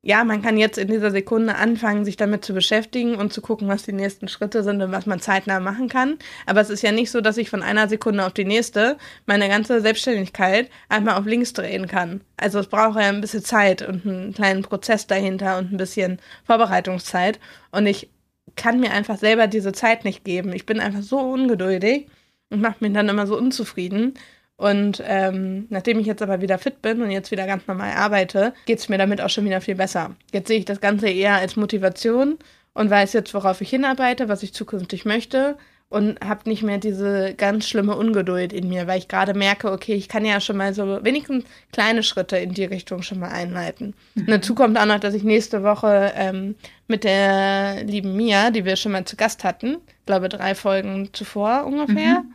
ja, 0.06 0.22
man 0.22 0.42
kann 0.42 0.58
jetzt 0.58 0.76
in 0.76 0.88
dieser 0.88 1.10
Sekunde 1.10 1.54
anfangen, 1.54 2.04
sich 2.04 2.16
damit 2.16 2.44
zu 2.44 2.52
beschäftigen 2.52 3.14
und 3.14 3.32
zu 3.32 3.40
gucken, 3.40 3.68
was 3.68 3.84
die 3.84 3.92
nächsten 3.92 4.28
Schritte 4.28 4.62
sind 4.62 4.82
und 4.82 4.92
was 4.92 5.06
man 5.06 5.18
zeitnah 5.18 5.60
machen 5.60 5.88
kann. 5.88 6.18
Aber 6.44 6.60
es 6.60 6.68
ist 6.68 6.82
ja 6.82 6.92
nicht 6.92 7.10
so, 7.10 7.22
dass 7.22 7.38
ich 7.38 7.48
von 7.48 7.62
einer 7.62 7.88
Sekunde 7.88 8.26
auf 8.26 8.34
die 8.34 8.44
nächste 8.44 8.98
meine 9.24 9.48
ganze 9.48 9.80
Selbstständigkeit 9.80 10.68
einmal 10.90 11.14
auf 11.14 11.24
links 11.24 11.54
drehen 11.54 11.88
kann. 11.88 12.20
Also 12.36 12.58
es 12.58 12.66
braucht 12.66 13.00
ja 13.00 13.08
ein 13.08 13.22
bisschen 13.22 13.42
Zeit 13.42 13.80
und 13.80 14.04
einen 14.04 14.34
kleinen 14.34 14.60
Prozess 14.60 15.06
dahinter 15.06 15.56
und 15.56 15.72
ein 15.72 15.78
bisschen 15.78 16.20
Vorbereitungszeit. 16.44 17.40
Und 17.70 17.86
ich 17.86 18.10
kann 18.56 18.80
mir 18.80 18.92
einfach 18.92 19.16
selber 19.16 19.46
diese 19.46 19.72
Zeit 19.72 20.04
nicht 20.04 20.22
geben. 20.22 20.52
Ich 20.52 20.66
bin 20.66 20.80
einfach 20.80 21.02
so 21.02 21.18
ungeduldig 21.18 22.08
und 22.50 22.60
mache 22.60 22.76
mich 22.80 22.92
dann 22.92 23.08
immer 23.08 23.26
so 23.26 23.38
unzufrieden. 23.38 24.14
Und 24.56 25.02
ähm, 25.04 25.66
nachdem 25.70 25.98
ich 25.98 26.06
jetzt 26.06 26.22
aber 26.22 26.40
wieder 26.40 26.58
fit 26.58 26.80
bin 26.80 27.02
und 27.02 27.10
jetzt 27.10 27.30
wieder 27.30 27.46
ganz 27.46 27.66
normal 27.66 27.92
arbeite, 27.92 28.54
geht 28.66 28.78
es 28.78 28.88
mir 28.88 28.98
damit 28.98 29.20
auch 29.20 29.30
schon 29.30 29.44
wieder 29.44 29.60
viel 29.60 29.74
besser. 29.74 30.14
Jetzt 30.32 30.48
sehe 30.48 30.58
ich 30.58 30.64
das 30.64 30.80
Ganze 30.80 31.08
eher 31.08 31.34
als 31.34 31.56
Motivation 31.56 32.38
und 32.72 32.90
weiß 32.90 33.14
jetzt, 33.14 33.34
worauf 33.34 33.60
ich 33.60 33.70
hinarbeite, 33.70 34.28
was 34.28 34.42
ich 34.42 34.54
zukünftig 34.54 35.04
möchte 35.04 35.56
und 35.88 36.20
habe 36.24 36.48
nicht 36.48 36.62
mehr 36.62 36.78
diese 36.78 37.34
ganz 37.34 37.68
schlimme 37.68 37.96
Ungeduld 37.96 38.52
in 38.52 38.68
mir, 38.68 38.86
weil 38.86 38.98
ich 38.98 39.08
gerade 39.08 39.34
merke, 39.34 39.70
okay, 39.70 39.94
ich 39.94 40.08
kann 40.08 40.24
ja 40.24 40.40
schon 40.40 40.56
mal 40.56 40.72
so 40.72 41.04
wenigstens 41.04 41.44
kleine 41.72 42.02
Schritte 42.02 42.36
in 42.36 42.54
die 42.54 42.64
Richtung 42.64 43.02
schon 43.02 43.18
mal 43.18 43.30
einleiten. 43.30 43.94
Mhm. 44.14 44.22
Und 44.22 44.30
dazu 44.30 44.54
kommt 44.54 44.78
auch 44.78 44.86
noch, 44.86 45.00
dass 45.00 45.14
ich 45.14 45.24
nächste 45.24 45.62
Woche 45.64 46.12
ähm, 46.16 46.54
mit 46.86 47.04
der 47.04 47.84
lieben 47.84 48.16
Mia, 48.16 48.50
die 48.50 48.64
wir 48.64 48.76
schon 48.76 48.92
mal 48.92 49.04
zu 49.04 49.16
Gast 49.16 49.44
hatten, 49.44 49.78
glaube 50.06 50.28
drei 50.28 50.54
Folgen 50.54 51.10
zuvor 51.12 51.64
ungefähr, 51.66 52.20
mhm 52.20 52.34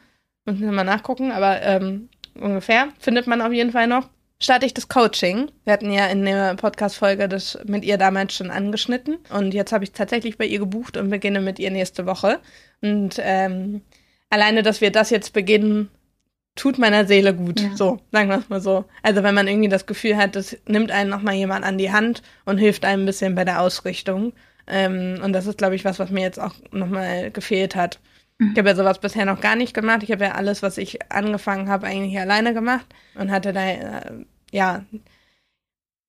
Müssen 0.50 0.66
wir 0.66 0.72
mal 0.72 0.84
nachgucken, 0.84 1.32
aber 1.32 1.62
ähm, 1.62 2.10
ungefähr 2.40 2.88
findet 2.98 3.28
man 3.28 3.42
auf 3.42 3.54
jeden 3.54 3.72
Fall 3.72 3.86
noch. 3.86 4.10
Starte 4.42 4.66
ich 4.66 4.74
das 4.74 4.88
Coaching. 4.88 5.52
Wir 5.64 5.74
hatten 5.74 5.92
ja 5.92 6.08
in 6.08 6.26
der 6.26 6.56
Podcast-Folge 6.56 7.28
das 7.28 7.60
mit 7.66 7.84
ihr 7.84 7.98
damals 7.98 8.34
schon 8.34 8.50
angeschnitten. 8.50 9.18
Und 9.30 9.54
jetzt 9.54 9.74
habe 9.74 9.84
ich 9.84 9.92
tatsächlich 9.92 10.38
bei 10.38 10.46
ihr 10.46 10.60
gebucht 10.60 10.98
und 10.98 11.10
beginne 11.10 11.42
mit 11.42 11.60
ihr 11.60 11.70
nächste 11.70 12.06
Woche. 12.06 12.40
Und 12.82 13.18
ähm, 13.20 13.82
alleine, 14.30 14.64
dass 14.64 14.82
wir 14.82 14.92
das 14.92 15.10
jetzt 15.12 15.34
beginnen, 15.34 15.90
tut 16.56 16.80
meiner 16.80 17.06
Seele 17.06 17.36
gut. 17.36 17.60
Ja. 17.60 17.76
So, 17.76 18.00
sagen 18.12 18.30
wir 18.30 18.40
es 18.40 18.50
mal 18.50 18.62
so. 18.62 18.86
Also 19.04 19.22
wenn 19.22 19.36
man 19.36 19.48
irgendwie 19.48 19.70
das 19.70 19.86
Gefühl 19.86 20.18
hat, 20.18 20.36
das 20.36 20.58
nimmt 20.68 20.90
einen 20.90 21.10
nochmal 21.10 21.36
jemand 21.36 21.64
an 21.64 21.78
die 21.78 21.92
Hand 21.92 22.24
und 22.46 22.58
hilft 22.58 22.86
einem 22.86 23.04
ein 23.04 23.06
bisschen 23.06 23.36
bei 23.36 23.46
der 23.46 23.62
Ausrichtung. 23.62 24.34
Ähm, 24.66 25.20
und 25.24 25.34
das 25.34 25.46
ist, 25.46 25.58
glaube 25.60 25.76
ich, 25.76 25.86
was, 25.86 26.00
was 26.00 26.10
mir 26.10 26.22
jetzt 26.22 26.40
auch 26.40 26.56
nochmal 26.72 27.30
gefehlt 27.30 27.76
hat. 27.76 28.00
Ich 28.40 28.58
habe 28.58 28.70
ja 28.70 28.76
sowas 28.76 29.00
bisher 29.00 29.26
noch 29.26 29.42
gar 29.42 29.58
nicht 29.58 29.74
gemacht. 29.74 30.02
Ich 30.04 30.12
habe 30.12 30.24
ja 30.24 30.32
alles, 30.32 30.64
was 30.64 30.78
ich 30.78 31.12
angefangen 31.12 31.68
habe, 31.68 31.88
eigentlich 31.88 32.18
alleine 32.18 32.54
gemacht 32.54 32.86
und 33.16 33.32
hatte 33.32 33.52
da 33.52 33.68
äh, 33.68 34.26
ja 34.52 34.86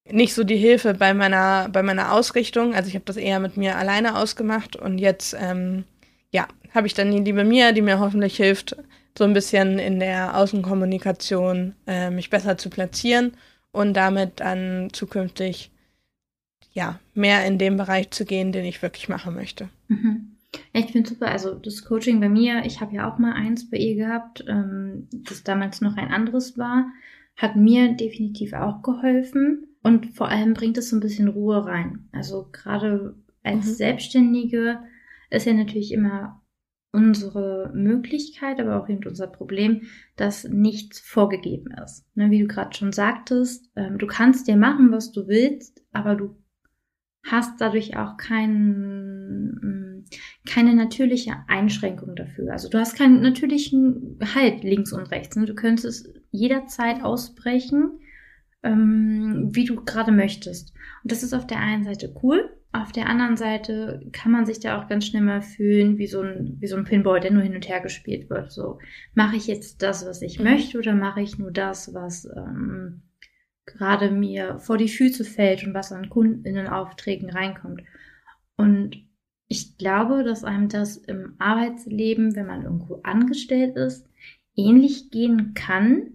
nicht 0.08 0.34
so 0.34 0.44
die 0.44 0.56
Hilfe 0.56 0.94
bei 0.94 1.12
meiner 1.12 1.68
bei 1.68 1.82
meiner 1.82 2.12
Ausrichtung. 2.12 2.74
Also 2.74 2.88
ich 2.88 2.94
habe 2.94 3.04
das 3.04 3.16
eher 3.16 3.40
mit 3.40 3.56
mir 3.56 3.76
alleine 3.76 4.16
ausgemacht 4.16 4.76
und 4.76 4.98
jetzt 4.98 5.36
ähm, 5.38 5.84
ja 6.30 6.46
habe 6.72 6.86
ich 6.86 6.94
dann 6.94 7.10
die 7.10 7.18
liebe 7.18 7.44
Mia, 7.44 7.72
die 7.72 7.82
mir 7.82 7.98
hoffentlich 7.98 8.36
hilft, 8.36 8.76
so 9.18 9.24
ein 9.24 9.32
bisschen 9.32 9.80
in 9.80 9.98
der 9.98 10.36
Außenkommunikation 10.36 11.74
äh, 11.88 12.10
mich 12.10 12.30
besser 12.30 12.56
zu 12.56 12.70
platzieren 12.70 13.36
und 13.72 13.94
damit 13.94 14.38
dann 14.38 14.90
zukünftig 14.92 15.72
ja 16.72 17.00
mehr 17.14 17.44
in 17.44 17.58
dem 17.58 17.76
Bereich 17.76 18.12
zu 18.12 18.24
gehen, 18.24 18.52
den 18.52 18.64
ich 18.64 18.82
wirklich 18.82 19.08
machen 19.08 19.34
möchte. 19.34 19.68
Mhm. 19.88 20.29
Ich 20.72 20.92
finde 20.92 21.08
super. 21.08 21.28
Also 21.28 21.54
das 21.54 21.84
Coaching 21.84 22.20
bei 22.20 22.28
mir, 22.28 22.64
ich 22.64 22.80
habe 22.80 22.94
ja 22.94 23.10
auch 23.10 23.18
mal 23.18 23.32
eins 23.32 23.70
bei 23.70 23.76
ihr 23.76 23.96
gehabt, 23.96 24.44
ähm, 24.48 25.08
das 25.12 25.44
damals 25.44 25.80
noch 25.80 25.96
ein 25.96 26.08
anderes 26.08 26.58
war, 26.58 26.90
hat 27.36 27.56
mir 27.56 27.94
definitiv 27.94 28.52
auch 28.52 28.82
geholfen. 28.82 29.66
Und 29.82 30.06
vor 30.14 30.28
allem 30.28 30.54
bringt 30.54 30.76
es 30.76 30.90
so 30.90 30.96
ein 30.96 31.00
bisschen 31.00 31.28
Ruhe 31.28 31.64
rein. 31.64 32.08
Also 32.12 32.48
gerade 32.52 33.16
als 33.42 33.66
mhm. 33.66 33.72
Selbstständige 33.72 34.80
ist 35.30 35.46
ja 35.46 35.54
natürlich 35.54 35.92
immer 35.92 36.42
unsere 36.92 37.70
Möglichkeit, 37.74 38.60
aber 38.60 38.82
auch 38.82 38.88
eben 38.88 39.06
unser 39.06 39.28
Problem, 39.28 39.82
dass 40.16 40.44
nichts 40.44 41.00
vorgegeben 41.00 41.72
ist. 41.84 42.04
Ne, 42.14 42.30
wie 42.30 42.40
du 42.40 42.48
gerade 42.48 42.76
schon 42.76 42.92
sagtest, 42.92 43.70
ähm, 43.76 43.98
du 43.98 44.06
kannst 44.06 44.48
dir 44.48 44.56
machen, 44.56 44.90
was 44.90 45.12
du 45.12 45.28
willst, 45.28 45.82
aber 45.92 46.16
du 46.16 46.36
hast 47.24 47.60
dadurch 47.60 47.96
auch 47.96 48.16
kein, 48.16 49.48
mm, 49.48 50.04
keine 50.48 50.74
natürliche 50.74 51.36
Einschränkung 51.48 52.16
dafür. 52.16 52.52
Also 52.52 52.68
du 52.68 52.78
hast 52.78 52.96
keinen 52.96 53.20
natürlichen 53.20 54.18
Halt 54.34 54.64
links 54.64 54.92
und 54.92 55.10
rechts. 55.10 55.36
Ne? 55.36 55.46
Du 55.46 55.54
könntest 55.54 56.12
jederzeit 56.30 57.02
ausbrechen, 57.02 58.00
ähm, 58.62 59.48
wie 59.52 59.64
du 59.64 59.84
gerade 59.84 60.12
möchtest. 60.12 60.72
Und 61.02 61.12
das 61.12 61.22
ist 61.22 61.34
auf 61.34 61.46
der 61.46 61.58
einen 61.58 61.84
Seite 61.84 62.14
cool. 62.22 62.50
Auf 62.72 62.92
der 62.92 63.08
anderen 63.08 63.36
Seite 63.36 64.06
kann 64.12 64.30
man 64.30 64.46
sich 64.46 64.60
da 64.60 64.80
auch 64.80 64.86
ganz 64.86 65.06
schnell 65.06 65.22
mal 65.22 65.42
fühlen 65.42 65.98
wie 65.98 66.06
so 66.06 66.20
ein, 66.20 66.56
wie 66.60 66.68
so 66.68 66.76
ein 66.76 66.84
Pinball, 66.84 67.18
der 67.18 67.32
nur 67.32 67.42
hin 67.42 67.56
und 67.56 67.68
her 67.68 67.80
gespielt 67.80 68.30
wird. 68.30 68.52
So, 68.52 68.78
mache 69.14 69.36
ich 69.36 69.48
jetzt 69.48 69.82
das, 69.82 70.06
was 70.06 70.22
ich 70.22 70.38
mhm. 70.38 70.44
möchte, 70.44 70.78
oder 70.78 70.94
mache 70.94 71.20
ich 71.20 71.36
nur 71.36 71.50
das, 71.50 71.92
was 71.94 72.26
ähm, 72.26 73.02
gerade 73.72 74.10
mir 74.10 74.58
vor 74.58 74.76
die 74.76 74.88
Füße 74.88 75.24
fällt 75.24 75.64
und 75.66 75.74
was 75.74 75.92
an 75.92 76.08
Kundinnenaufträgen 76.08 77.30
reinkommt. 77.30 77.82
Und 78.56 78.96
ich 79.48 79.78
glaube, 79.78 80.22
dass 80.22 80.44
einem 80.44 80.68
das 80.68 80.96
im 80.96 81.34
Arbeitsleben, 81.38 82.36
wenn 82.36 82.46
man 82.46 82.62
irgendwo 82.62 83.00
angestellt 83.02 83.76
ist, 83.76 84.08
ähnlich 84.54 85.10
gehen 85.10 85.54
kann, 85.54 86.12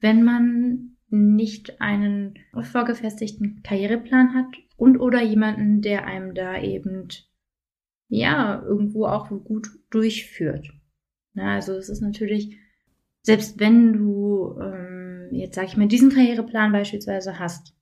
wenn 0.00 0.24
man 0.24 0.96
nicht 1.08 1.80
einen 1.80 2.38
vorgefestigten 2.62 3.62
Karriereplan 3.62 4.34
hat 4.34 4.46
und 4.76 4.98
oder 4.98 5.22
jemanden, 5.22 5.82
der 5.82 6.06
einem 6.06 6.34
da 6.34 6.60
eben 6.60 7.08
ja 8.08 8.62
irgendwo 8.62 9.06
auch 9.06 9.28
gut 9.28 9.68
durchführt. 9.90 10.72
Na, 11.34 11.54
also 11.54 11.74
es 11.74 11.88
ist 11.88 12.00
natürlich, 12.00 12.58
selbst 13.22 13.60
wenn 13.60 13.92
du 13.92 14.58
ähm, 14.60 15.01
jetzt 15.32 15.54
sage 15.54 15.68
ich 15.68 15.76
mal 15.76 15.88
diesen 15.88 16.10
Karriereplan 16.10 16.72
beispielsweise 16.72 17.38
hast, 17.38 17.74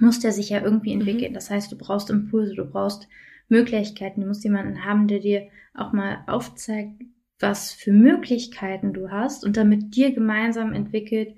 muss 0.00 0.20
der 0.20 0.32
sich 0.32 0.50
ja 0.50 0.62
irgendwie 0.62 0.94
mhm. 0.94 1.00
entwickeln. 1.00 1.30
Mhm. 1.32 1.34
Das 1.34 1.50
heißt, 1.50 1.72
du 1.72 1.76
brauchst 1.76 2.10
Impulse, 2.10 2.54
du 2.54 2.64
brauchst 2.64 3.08
Möglichkeiten, 3.48 4.20
du 4.20 4.26
musst 4.26 4.44
jemanden 4.44 4.84
haben, 4.84 5.08
der 5.08 5.20
dir 5.20 5.48
auch 5.74 5.92
mal 5.92 6.24
aufzeigt, 6.26 7.02
was 7.40 7.72
für 7.72 7.92
Möglichkeiten 7.92 8.92
du 8.92 9.10
hast 9.10 9.44
und 9.44 9.56
damit 9.56 9.94
dir 9.94 10.12
gemeinsam 10.12 10.72
entwickelt, 10.72 11.36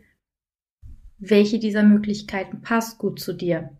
welche 1.18 1.58
dieser 1.58 1.82
Möglichkeiten 1.82 2.62
passt 2.62 2.98
gut 2.98 3.20
zu 3.20 3.34
dir. 3.34 3.76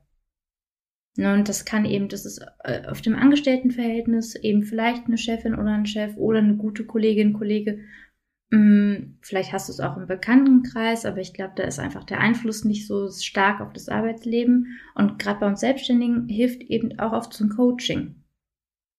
Ne, 1.17 1.35
und 1.35 1.49
das 1.49 1.65
kann 1.65 1.87
eben, 1.87 2.09
das 2.09 2.25
ist 2.25 2.41
äh, 2.63 2.87
auf 2.87 3.01
dem 3.01 3.17
Angestelltenverhältnis 3.17 4.37
eben 4.37 4.63
vielleicht 4.63 5.07
eine 5.07 5.19
Chefin 5.19 5.55
oder 5.55 5.73
ein 5.73 5.87
Chef 5.87 6.17
oder 6.17 6.39
eine 6.39 6.57
gute 6.57 6.85
Kollegin, 6.85 7.33
Kollege. 7.33 7.81
Mm, 8.51 9.15
vielleicht 9.21 9.53
hast 9.53 9.69
du 9.69 9.73
es 9.73 9.81
auch 9.81 9.97
im 9.97 10.07
Bekanntenkreis, 10.07 11.07
aber 11.07 11.19
ich 11.19 11.33
glaube, 11.33 11.53
da 11.57 11.63
ist 11.63 11.79
einfach 11.79 12.05
der 12.05 12.21
Einfluss 12.21 12.65
nicht 12.65 12.87
so 12.87 13.09
stark 13.11 13.61
auf 13.61 13.73
das 13.73 13.89
Arbeitsleben. 13.89 14.79
Und 14.95 15.19
gerade 15.19 15.41
bei 15.41 15.47
uns 15.47 15.61
Selbstständigen 15.61 16.29
hilft 16.29 16.63
eben 16.63 16.99
auch 16.99 17.13
oft 17.13 17.41
ein 17.41 17.51
Coaching. 17.51 18.17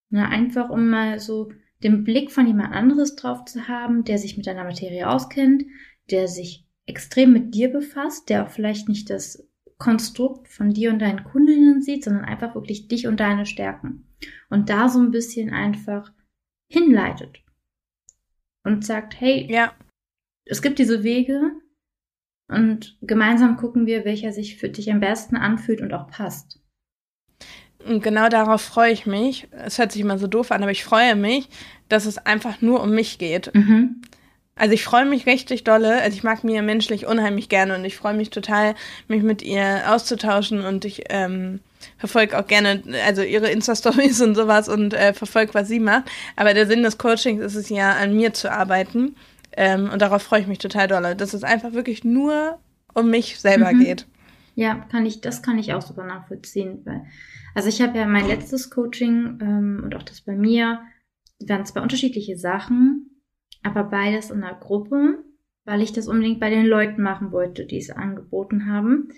Ne, 0.10 0.28
einfach 0.28 0.70
um 0.70 0.90
mal 0.90 1.20
so 1.20 1.52
den 1.84 2.04
Blick 2.04 2.32
von 2.32 2.48
jemand 2.48 2.74
anderes 2.74 3.16
drauf 3.16 3.46
zu 3.46 3.68
haben, 3.68 4.04
der 4.04 4.18
sich 4.18 4.38
mit 4.38 4.46
deiner 4.48 4.64
Materie 4.64 5.10
auskennt, 5.10 5.64
der 6.10 6.28
sich 6.28 6.66
extrem 6.86 7.34
mit 7.34 7.56
dir 7.56 7.72
befasst, 7.72 8.30
der 8.30 8.44
auch 8.44 8.50
vielleicht 8.50 8.90
nicht 8.90 9.10
das 9.10 9.48
Konstrukt 9.78 10.48
von 10.48 10.74
dir 10.74 10.92
und 10.92 11.00
deinen 11.00 11.24
Kundinnen 11.24 11.82
sieht, 11.82 12.04
sondern 12.04 12.26
einfach 12.26 12.56
wirklich 12.56 12.88
dich 12.88 13.08
und 13.08 13.20
deine 13.20 13.46
Stärken. 13.46 14.06
Und 14.50 14.70
da 14.70 14.90
so 14.90 15.00
ein 15.00 15.12
bisschen 15.12 15.50
einfach 15.52 16.12
hinleitet. 16.68 17.41
Und 18.64 18.86
sagt, 18.86 19.20
hey, 19.20 19.48
ja. 19.52 19.74
es 20.46 20.62
gibt 20.62 20.80
diese 20.80 21.04
Wege 21.04 21.52
und 22.48 22.98
gemeinsam 23.02 23.58
gucken 23.58 23.86
wir, 23.86 24.06
welcher 24.06 24.34
sich 24.34 24.58
für 24.58 24.70
dich 24.70 24.92
am 24.92 25.00
besten 25.00 25.36
anfühlt 25.36 25.82
und 25.82 25.94
auch 25.94 26.08
passt. 26.08 26.60
Und 27.86 28.04
genau 28.04 28.30
darauf 28.30 28.62
freue 28.62 28.92
ich 28.92 29.06
mich. 29.06 29.48
Es 29.52 29.80
hört 29.80 29.92
sich 29.92 30.02
immer 30.02 30.20
so 30.20 30.28
doof 30.28 30.52
an, 30.52 30.62
aber 30.62 30.72
ich 30.72 30.84
freue 30.84 31.16
mich, 31.16 31.50
dass 31.90 32.06
es 32.06 32.18
einfach 32.20 32.62
nur 32.62 32.82
um 32.82 32.92
mich 32.92 33.18
geht. 33.18 33.54
Mhm. 33.56 34.02
Also 34.56 34.74
ich 34.74 34.84
freue 34.84 35.06
mich 35.06 35.26
richtig 35.26 35.64
dolle. 35.64 36.02
Also 36.02 36.16
ich 36.16 36.24
mag 36.24 36.44
Mia 36.44 36.62
menschlich 36.62 37.08
unheimlich 37.08 37.50
gerne 37.50 37.76
und 37.76 37.86
ich 37.86 37.96
freue 37.96 38.14
mich 38.14 38.30
total, 38.30 38.76
mich 39.08 39.24
mit 39.24 39.42
ihr 39.42 39.84
auszutauschen 39.88 40.64
und 40.64 40.86
ich 40.86 41.06
ähm, 41.10 41.62
verfolge 41.98 42.38
auch 42.38 42.48
gerne 42.48 42.84
also 43.06 43.22
ihre 43.22 43.50
Insta-Stories 43.50 44.22
und 44.22 44.36
sowas 44.36 44.70
und 44.70 44.94
äh, 44.94 45.14
verfolge, 45.14 45.54
was 45.54 45.68
sie 45.68 45.80
macht. 45.80 46.10
Aber 46.36 46.54
der 46.54 46.68
Sinn 46.68 46.84
des 46.84 46.98
Coachings 46.98 47.42
ist 47.42 47.56
es 47.56 47.70
ja, 47.70 47.94
an 47.94 48.16
mir 48.16 48.34
zu 48.34 48.52
arbeiten. 48.52 49.16
Ähm, 49.54 49.90
und 49.92 50.02
darauf 50.02 50.22
freue 50.22 50.42
ich 50.42 50.48
mich 50.48 50.60
total 50.60 50.88
dolle, 50.88 51.16
dass 51.16 51.34
es 51.34 51.44
einfach 51.44 51.74
wirklich 51.74 52.04
nur 52.04 52.60
um 52.94 53.10
mich 53.10 53.40
selber 53.40 53.74
mhm. 53.74 53.80
geht. 53.80 54.08
Ja, 54.56 54.76
kann 54.92 55.06
ich, 55.06 55.22
das 55.22 55.42
kann 55.42 55.60
ich 55.60 55.74
auch 55.74 55.82
sogar 55.82 56.06
nachvollziehen. 56.06 56.82
Weil, 56.86 57.06
also 57.56 57.70
ich 57.70 57.82
habe 57.82 57.98
ja 57.98 58.06
mein 58.06 58.28
letztes 58.28 58.70
Coaching 58.70 59.40
ähm, 59.42 59.82
und 59.84 59.96
auch 59.96 60.04
das 60.04 60.22
bei 60.22 60.36
mir, 60.36 60.82
waren 61.48 61.66
zwei 61.66 61.82
unterschiedliche 61.82 62.38
Sachen 62.38 63.12
aber 63.64 63.84
beides 63.84 64.32
in 64.32 64.42
der 64.42 64.56
Gruppe, 64.56 65.24
weil 65.66 65.82
ich 65.82 65.94
das 65.94 66.08
unbedingt 66.08 66.40
bei 66.40 66.50
den 66.50 66.66
Leuten 66.66 67.02
machen 67.02 67.32
wollte, 67.32 67.66
die 67.66 67.78
es 67.78 67.92
angeboten 67.92 68.68
haben. 68.68 69.10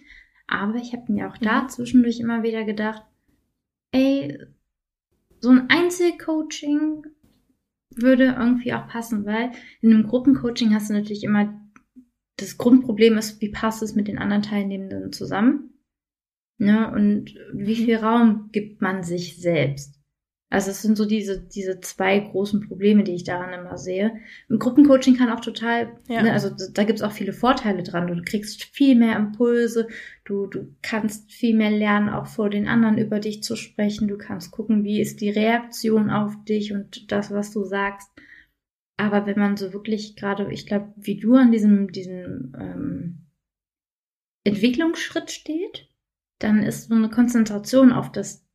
Aber 0.48 0.76
ich 0.76 0.94
habe 0.94 1.12
mir 1.12 1.28
auch 1.30 1.38
da 1.38 1.64
mhm. 1.64 1.70
zwischendurch 1.70 2.20
immer 2.20 2.44
wieder 2.44 2.64
gedacht, 2.64 3.04
ey, 3.92 4.38
so 5.40 5.50
ein 5.50 5.70
Einzelcoaching 5.70 7.06
würde 7.96 8.36
irgendwie 8.38 8.74
auch 8.74 8.88
passen, 8.88 9.26
weil 9.26 9.52
in 9.82 9.94
einem 9.94 10.08
Gruppencoaching 10.08 10.74
hast 10.74 10.90
du 10.90 10.94
natürlich 10.94 11.24
immer 11.24 11.60
das 12.38 12.58
Grundproblem 12.58 13.18
ist, 13.18 13.42
wie 13.42 13.50
passt 13.50 13.84
es 13.84 13.96
mit 13.96 14.08
den 14.08 14.18
anderen 14.18 14.42
Teilnehmenden 14.42 15.12
zusammen? 15.12 15.74
Ne? 16.58 16.92
Und 16.92 17.36
wie 17.54 17.80
mhm. 17.80 17.86
viel 17.86 17.96
Raum 17.98 18.50
gibt 18.52 18.82
man 18.82 19.04
sich 19.04 19.38
selbst? 19.40 20.03
Also 20.54 20.70
es 20.70 20.84
sind 20.84 20.98
so 20.98 21.06
diese, 21.06 21.42
diese 21.42 21.80
zwei 21.80 22.20
großen 22.20 22.68
Probleme, 22.68 23.04
die 23.04 23.16
ich 23.16 23.24
daran 23.24 23.60
immer 23.60 23.76
sehe. 23.76 24.20
Im 24.50 24.60
Gruppencoaching 24.60 25.18
kann 25.18 25.32
auch 25.32 25.40
total, 25.40 25.98
ja. 26.08 26.22
ne, 26.22 26.32
also 26.32 26.52
da 26.72 26.84
gibt's 26.84 27.02
auch 27.02 27.12
viele 27.12 27.34
Vorteile 27.34 27.82
dran. 27.82 28.06
Du 28.06 28.22
kriegst 28.24 28.64
viel 28.66 28.94
mehr 28.94 29.18
Impulse, 29.18 29.88
du, 30.26 30.46
du 30.46 30.68
kannst 30.84 31.32
viel 31.32 31.56
mehr 31.56 31.72
lernen, 31.72 32.10
auch 32.10 32.28
vor 32.28 32.52
den 32.52 32.68
anderen 32.68 33.00
über 33.00 33.20
dich 33.20 33.42
zu 33.42 33.56
sprechen. 33.56 34.08
Du 34.08 34.16
kannst 34.16 34.52
gucken, 34.52 34.84
wie 34.84 35.02
ist 35.02 35.22
die 35.22 35.32
Reaktion 35.32 36.12
auf 36.12 36.36
dich 36.46 36.72
und 36.72 37.12
das, 37.12 37.32
was 37.32 37.52
du 37.52 37.64
sagst. 37.64 38.12
Aber 38.96 39.26
wenn 39.26 39.40
man 39.40 39.58
so 39.58 39.74
wirklich 39.74 40.16
gerade, 40.16 40.54
ich 40.54 40.68
glaube, 40.68 40.94
wie 40.98 41.20
du 41.20 41.34
an 41.34 41.52
diesem, 41.52 41.92
diesem 41.92 42.54
ähm, 42.60 43.26
Entwicklungsschritt 44.44 45.32
steht, 45.32 45.90
dann 46.38 46.62
ist 46.62 46.90
so 46.90 46.94
eine 46.94 47.10
Konzentration 47.10 47.92
auf 47.92 48.12
das 48.12 48.46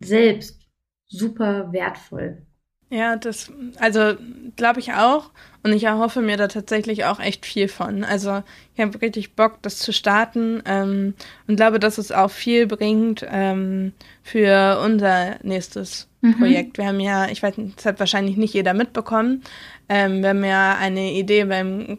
Selbst 0.00 0.67
super 1.08 1.72
wertvoll. 1.72 2.42
Ja, 2.90 3.16
das, 3.16 3.52
also 3.78 4.14
glaube 4.56 4.80
ich 4.80 4.94
auch. 4.94 5.30
Und 5.62 5.72
ich 5.72 5.84
erhoffe 5.84 6.22
mir 6.22 6.36
da 6.36 6.48
tatsächlich 6.48 7.04
auch 7.04 7.20
echt 7.20 7.44
viel 7.44 7.68
von. 7.68 8.02
Also 8.02 8.42
ich 8.74 8.80
habe 8.80 9.00
richtig 9.02 9.34
Bock, 9.34 9.58
das 9.60 9.78
zu 9.78 9.92
starten 9.92 10.62
ähm, 10.64 11.14
und 11.46 11.56
glaube, 11.56 11.80
dass 11.80 11.98
es 11.98 12.12
auch 12.12 12.30
viel 12.30 12.66
bringt 12.66 13.26
ähm, 13.28 13.92
für 14.22 14.80
unser 14.82 15.36
nächstes 15.42 16.08
mhm. 16.22 16.38
Projekt. 16.38 16.78
Wir 16.78 16.86
haben 16.86 17.00
ja, 17.00 17.28
ich 17.28 17.42
weiß 17.42 17.58
nicht, 17.58 17.76
das 17.76 17.84
hat 17.84 18.00
wahrscheinlich 18.00 18.38
nicht 18.38 18.54
jeder 18.54 18.72
mitbekommen, 18.72 19.42
ähm, 19.88 20.22
wir 20.22 20.30
haben 20.30 20.44
ja 20.44 20.76
eine 20.76 21.12
Idee 21.12 21.44
beim 21.44 21.98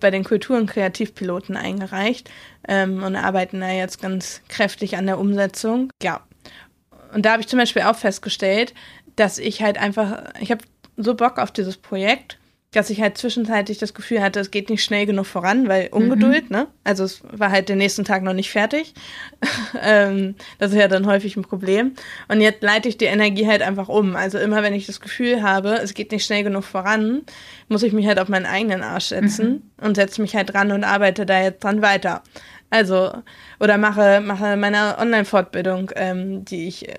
bei 0.00 0.10
den 0.12 0.22
Kultur- 0.22 0.56
und 0.56 0.70
Kreativpiloten 0.70 1.56
eingereicht 1.56 2.30
ähm, 2.68 3.02
und 3.02 3.16
arbeiten 3.16 3.60
da 3.60 3.70
jetzt 3.70 4.00
ganz 4.00 4.40
kräftig 4.48 4.96
an 4.96 5.06
der 5.06 5.18
Umsetzung. 5.18 5.90
Ja, 6.00 6.25
und 7.16 7.22
da 7.22 7.32
habe 7.32 7.40
ich 7.40 7.48
zum 7.48 7.58
Beispiel 7.58 7.80
auch 7.80 7.96
festgestellt, 7.96 8.74
dass 9.16 9.38
ich 9.38 9.62
halt 9.62 9.78
einfach, 9.78 10.24
ich 10.38 10.50
habe 10.50 10.62
so 10.98 11.14
Bock 11.14 11.38
auf 11.38 11.50
dieses 11.50 11.78
Projekt, 11.78 12.36
dass 12.76 12.90
ich 12.90 13.00
halt 13.00 13.16
zwischenzeitlich 13.16 13.78
das 13.78 13.94
Gefühl 13.94 14.20
hatte, 14.20 14.38
es 14.38 14.50
geht 14.50 14.68
nicht 14.68 14.84
schnell 14.84 15.06
genug 15.06 15.24
voran, 15.24 15.66
weil 15.66 15.88
Ungeduld, 15.92 16.50
mhm. 16.50 16.56
ne? 16.56 16.66
Also 16.84 17.04
es 17.04 17.22
war 17.32 17.50
halt 17.50 17.70
den 17.70 17.78
nächsten 17.78 18.04
Tag 18.04 18.22
noch 18.22 18.34
nicht 18.34 18.50
fertig. 18.50 18.92
ähm, 19.82 20.34
das 20.58 20.72
ist 20.72 20.78
ja 20.78 20.86
dann 20.86 21.06
häufig 21.06 21.36
ein 21.36 21.42
Problem. 21.42 21.94
Und 22.28 22.42
jetzt 22.42 22.62
leite 22.62 22.88
ich 22.90 22.98
die 22.98 23.06
Energie 23.06 23.46
halt 23.46 23.62
einfach 23.62 23.88
um. 23.88 24.14
Also 24.14 24.38
immer 24.38 24.62
wenn 24.62 24.74
ich 24.74 24.86
das 24.86 25.00
Gefühl 25.00 25.42
habe, 25.42 25.80
es 25.82 25.94
geht 25.94 26.12
nicht 26.12 26.26
schnell 26.26 26.44
genug 26.44 26.64
voran, 26.64 27.22
muss 27.68 27.82
ich 27.82 27.94
mich 27.94 28.06
halt 28.06 28.18
auf 28.18 28.28
meinen 28.28 28.46
eigenen 28.46 28.82
Arsch 28.82 29.06
setzen 29.06 29.62
mhm. 29.78 29.86
und 29.86 29.94
setze 29.94 30.20
mich 30.20 30.36
halt 30.36 30.52
dran 30.52 30.70
und 30.70 30.84
arbeite 30.84 31.24
da 31.24 31.40
jetzt 31.40 31.64
dran 31.64 31.80
weiter. 31.80 32.22
Also, 32.68 33.10
oder 33.58 33.78
mache, 33.78 34.20
mache 34.20 34.56
meine 34.58 34.98
Online-Fortbildung, 34.98 35.92
ähm, 35.94 36.44
die 36.44 36.68
ich 36.68 36.88
äh, 36.88 36.94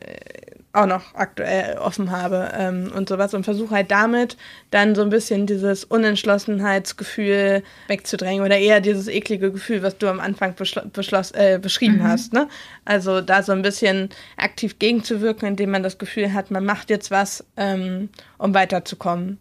auch 0.73 0.85
noch 0.85 1.15
aktuell 1.15 1.77
offen 1.77 2.11
habe 2.11 2.51
ähm, 2.55 2.91
und 2.95 3.09
sowas 3.09 3.33
und 3.33 3.43
versuche 3.43 3.75
halt 3.75 3.91
damit 3.91 4.37
dann 4.69 4.95
so 4.95 5.01
ein 5.01 5.09
bisschen 5.09 5.47
dieses 5.47 5.83
Unentschlossenheitsgefühl 5.83 7.63
wegzudrängen 7.87 8.45
oder 8.45 8.57
eher 8.57 8.79
dieses 8.79 9.07
eklige 9.07 9.51
Gefühl, 9.51 9.81
was 9.81 9.97
du 9.97 10.07
am 10.07 10.19
Anfang 10.19 10.55
beschloss, 10.55 11.31
äh, 11.31 11.59
beschrieben 11.61 11.97
mhm. 11.97 12.03
hast. 12.03 12.33
Ne? 12.33 12.47
Also 12.85 13.21
da 13.21 13.43
so 13.43 13.53
ein 13.53 13.61
bisschen 13.61 14.09
aktiv 14.37 14.77
gegenzuwirken, 14.77 15.47
indem 15.47 15.71
man 15.71 15.83
das 15.83 15.97
Gefühl 15.97 16.33
hat, 16.33 16.51
man 16.51 16.65
macht 16.65 16.89
jetzt 16.89 17.11
was, 17.11 17.45
ähm, 17.55 18.09
um 18.37 18.53
weiterzukommen. 18.53 19.39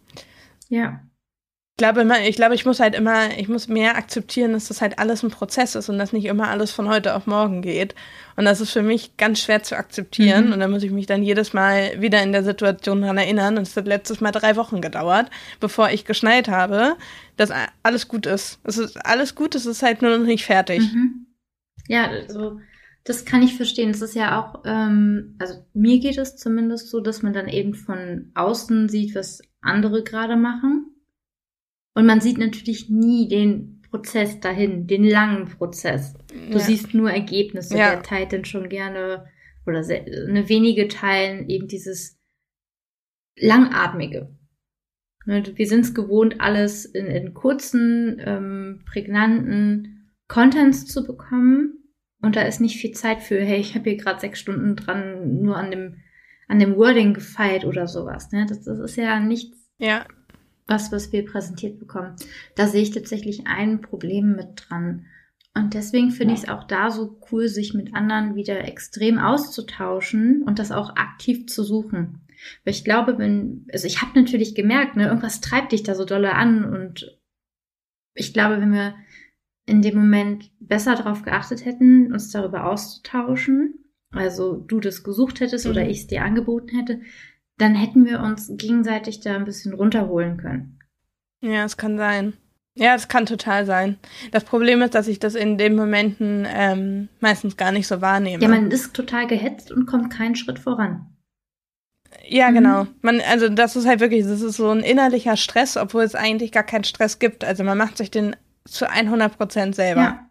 Ja 0.69 0.99
glaube, 1.77 2.05
ich 2.25 2.35
glaube, 2.35 2.55
ich 2.55 2.65
muss 2.65 2.79
halt 2.79 2.95
immer, 2.95 3.37
ich 3.37 3.47
muss 3.47 3.67
mehr 3.67 3.97
akzeptieren, 3.97 4.53
dass 4.53 4.67
das 4.67 4.81
halt 4.81 4.97
alles 4.97 5.21
ein 5.21 5.29
Prozess 5.29 5.75
ist 5.75 5.89
und 5.89 5.99
dass 5.99 6.11
nicht 6.11 6.25
immer 6.25 6.49
alles 6.49 6.71
von 6.71 6.89
heute 6.89 7.15
auf 7.15 7.27
morgen 7.27 7.61
geht. 7.61 7.93
Und 8.35 8.45
das 8.45 8.61
ist 8.61 8.71
für 8.71 8.81
mich 8.81 9.15
ganz 9.17 9.39
schwer 9.39 9.61
zu 9.61 9.77
akzeptieren. 9.77 10.47
Mhm. 10.47 10.53
Und 10.53 10.59
da 10.59 10.67
muss 10.67 10.81
ich 10.81 10.91
mich 10.91 11.05
dann 11.05 11.21
jedes 11.21 11.53
Mal 11.53 12.01
wieder 12.01 12.21
in 12.23 12.31
der 12.31 12.43
Situation 12.43 13.01
dran 13.01 13.19
erinnern. 13.19 13.57
Und 13.57 13.67
es 13.67 13.77
hat 13.77 13.85
letztes 13.85 14.21
Mal 14.21 14.31
drei 14.31 14.55
Wochen 14.55 14.81
gedauert, 14.81 15.29
bevor 15.59 15.91
ich 15.91 16.03
geschnallt 16.03 16.47
habe, 16.47 16.95
dass 17.35 17.51
alles 17.83 18.07
gut 18.07 18.25
ist. 18.25 18.59
Es 18.63 18.79
ist 18.79 18.97
alles 19.05 19.35
gut, 19.35 19.53
es 19.53 19.67
ist 19.67 19.83
halt 19.83 20.01
nur 20.01 20.17
noch 20.17 20.25
nicht 20.25 20.45
fertig. 20.45 20.79
Mhm. 20.79 21.27
Ja, 21.87 22.09
also 22.09 22.59
das 23.03 23.23
kann 23.23 23.43
ich 23.43 23.55
verstehen. 23.55 23.91
Es 23.91 24.01
ist 24.01 24.15
ja 24.15 24.41
auch, 24.41 24.63
ähm, 24.65 25.35
also 25.37 25.53
mir 25.73 25.99
geht 25.99 26.17
es 26.17 26.37
zumindest 26.37 26.89
so, 26.89 27.01
dass 27.01 27.21
man 27.21 27.33
dann 27.33 27.47
eben 27.47 27.75
von 27.75 28.31
außen 28.33 28.89
sieht, 28.89 29.13
was 29.13 29.41
andere 29.61 30.03
gerade 30.03 30.35
machen 30.35 30.93
und 31.97 32.05
man 32.05 32.21
sieht 32.21 32.37
natürlich 32.37 32.91
nie 32.91 33.27
den 33.27 33.81
Prozess 33.89 34.39
dahin, 34.39 34.85
den 34.85 35.03
langen 35.03 35.45
Prozess. 35.45 36.13
Du 36.29 36.53
ja. 36.53 36.59
siehst 36.59 36.93
nur 36.93 37.09
Ergebnisse. 37.09 37.75
Ja. 37.75 37.93
Wer 37.93 38.03
teilt 38.03 38.31
denn 38.33 38.45
schon 38.45 38.69
gerne 38.69 39.25
oder 39.65 39.83
sehr, 39.83 40.05
eine 40.05 40.47
wenige 40.47 40.89
teilen 40.89 41.49
eben 41.49 41.67
dieses 41.67 42.19
langatmige. 43.35 44.29
Ne, 45.25 45.43
wir 45.55 45.65
sind 45.65 45.85
es 45.85 45.95
gewohnt, 45.95 46.39
alles 46.39 46.85
in, 46.85 47.07
in 47.07 47.33
kurzen, 47.33 48.21
ähm, 48.23 48.83
prägnanten 48.85 50.13
Contents 50.27 50.85
zu 50.85 51.03
bekommen. 51.03 51.83
Und 52.21 52.35
da 52.35 52.43
ist 52.43 52.61
nicht 52.61 52.79
viel 52.79 52.91
Zeit 52.91 53.23
für, 53.23 53.39
hey, 53.43 53.59
ich 53.59 53.73
habe 53.73 53.89
hier 53.89 53.97
gerade 53.97 54.19
sechs 54.19 54.39
Stunden 54.39 54.75
dran 54.75 55.41
nur 55.41 55.57
an 55.57 55.71
dem, 55.71 55.95
an 56.47 56.59
dem 56.59 56.75
Wording 56.75 57.15
gefeilt 57.15 57.65
oder 57.65 57.87
sowas. 57.87 58.31
Ne? 58.31 58.45
Das, 58.47 58.63
das 58.63 58.77
ist 58.77 58.97
ja 58.97 59.19
nichts. 59.19 59.67
Ja 59.79 60.05
was, 60.67 60.91
was 60.91 61.11
wir 61.11 61.25
präsentiert 61.25 61.79
bekommen. 61.79 62.15
Da 62.55 62.67
sehe 62.67 62.81
ich 62.81 62.91
tatsächlich 62.91 63.47
ein 63.47 63.81
Problem 63.81 64.35
mit 64.35 64.47
dran. 64.55 65.05
Und 65.55 65.73
deswegen 65.73 66.11
finde 66.11 66.35
ich 66.35 66.41
es 66.41 66.49
auch 66.49 66.65
da 66.65 66.91
so 66.91 67.19
cool, 67.31 67.47
sich 67.47 67.73
mit 67.73 67.95
anderen 67.95 68.35
wieder 68.35 68.65
extrem 68.65 69.17
auszutauschen 69.17 70.43
und 70.43 70.59
das 70.59 70.71
auch 70.71 70.95
aktiv 70.95 71.47
zu 71.47 71.63
suchen. 71.63 72.21
Weil 72.63 72.73
ich 72.73 72.83
glaube, 72.83 73.17
wenn, 73.17 73.65
also 73.73 73.87
ich 73.87 74.01
habe 74.01 74.19
natürlich 74.19 74.53
gemerkt, 74.53 74.95
ne, 74.95 75.07
irgendwas 75.07 75.41
treibt 75.41 75.71
dich 75.71 75.81
da 75.83 75.95
so 75.95 76.05
dolle 76.05 76.35
an 76.35 76.63
und 76.63 77.17
ich 78.13 78.33
glaube, 78.33 78.61
wenn 78.61 78.71
wir 78.71 78.95
in 79.65 79.81
dem 79.81 79.95
Moment 79.95 80.51
besser 80.59 80.95
darauf 80.95 81.23
geachtet 81.23 81.65
hätten, 81.65 82.11
uns 82.13 82.31
darüber 82.31 82.65
auszutauschen, 82.65 83.85
also 84.11 84.55
du 84.55 84.79
das 84.79 85.03
gesucht 85.03 85.39
hättest 85.39 85.65
mhm. 85.65 85.71
oder 85.71 85.89
ich 85.89 86.01
es 86.01 86.07
dir 86.07 86.23
angeboten 86.23 86.69
hätte, 86.69 87.01
dann 87.57 87.75
hätten 87.75 88.05
wir 88.05 88.19
uns 88.19 88.51
gegenseitig 88.55 89.19
da 89.21 89.35
ein 89.35 89.45
bisschen 89.45 89.73
runterholen 89.73 90.37
können. 90.37 90.79
Ja, 91.41 91.63
es 91.63 91.77
kann 91.77 91.97
sein. 91.97 92.33
Ja, 92.75 92.93
es 92.93 93.07
kann 93.07 93.25
total 93.25 93.65
sein. 93.65 93.97
Das 94.31 94.43
Problem 94.43 94.81
ist, 94.83 94.93
dass 94.93 95.07
ich 95.07 95.17
das 95.17 95.33
in 95.33 95.57
den 95.57 95.75
Momenten 95.75 96.45
ähm, 96.47 97.09
meistens 97.19 97.57
gar 97.57 97.71
nicht 97.71 97.87
so 97.87 98.01
wahrnehme. 98.01 98.43
Ja, 98.43 98.49
man 98.49 98.69
ist 98.69 98.93
total 98.93 99.25
gehetzt 99.25 99.71
und 99.71 99.87
kommt 99.87 100.11
keinen 100.11 100.35
Schritt 100.35 100.59
voran. 100.59 101.17
Ja, 102.27 102.51
mhm. 102.51 102.55
genau. 102.55 102.87
Man, 103.01 103.19
also 103.21 103.49
das 103.49 103.75
ist 103.75 103.87
halt 103.87 103.99
wirklich, 103.99 104.23
das 104.23 104.41
ist 104.41 104.57
so 104.57 104.69
ein 104.69 104.81
innerlicher 104.81 105.37
Stress, 105.37 105.75
obwohl 105.75 106.03
es 106.03 106.13
eigentlich 106.13 106.51
gar 106.51 106.63
keinen 106.63 106.83
Stress 106.83 107.17
gibt. 107.17 107.43
Also 107.43 107.63
man 107.63 107.77
macht 107.77 107.97
sich 107.97 108.11
den 108.11 108.35
zu 108.65 108.89
100 108.89 109.37
Prozent 109.37 109.75
selber. 109.75 110.01
Ja, 110.01 110.29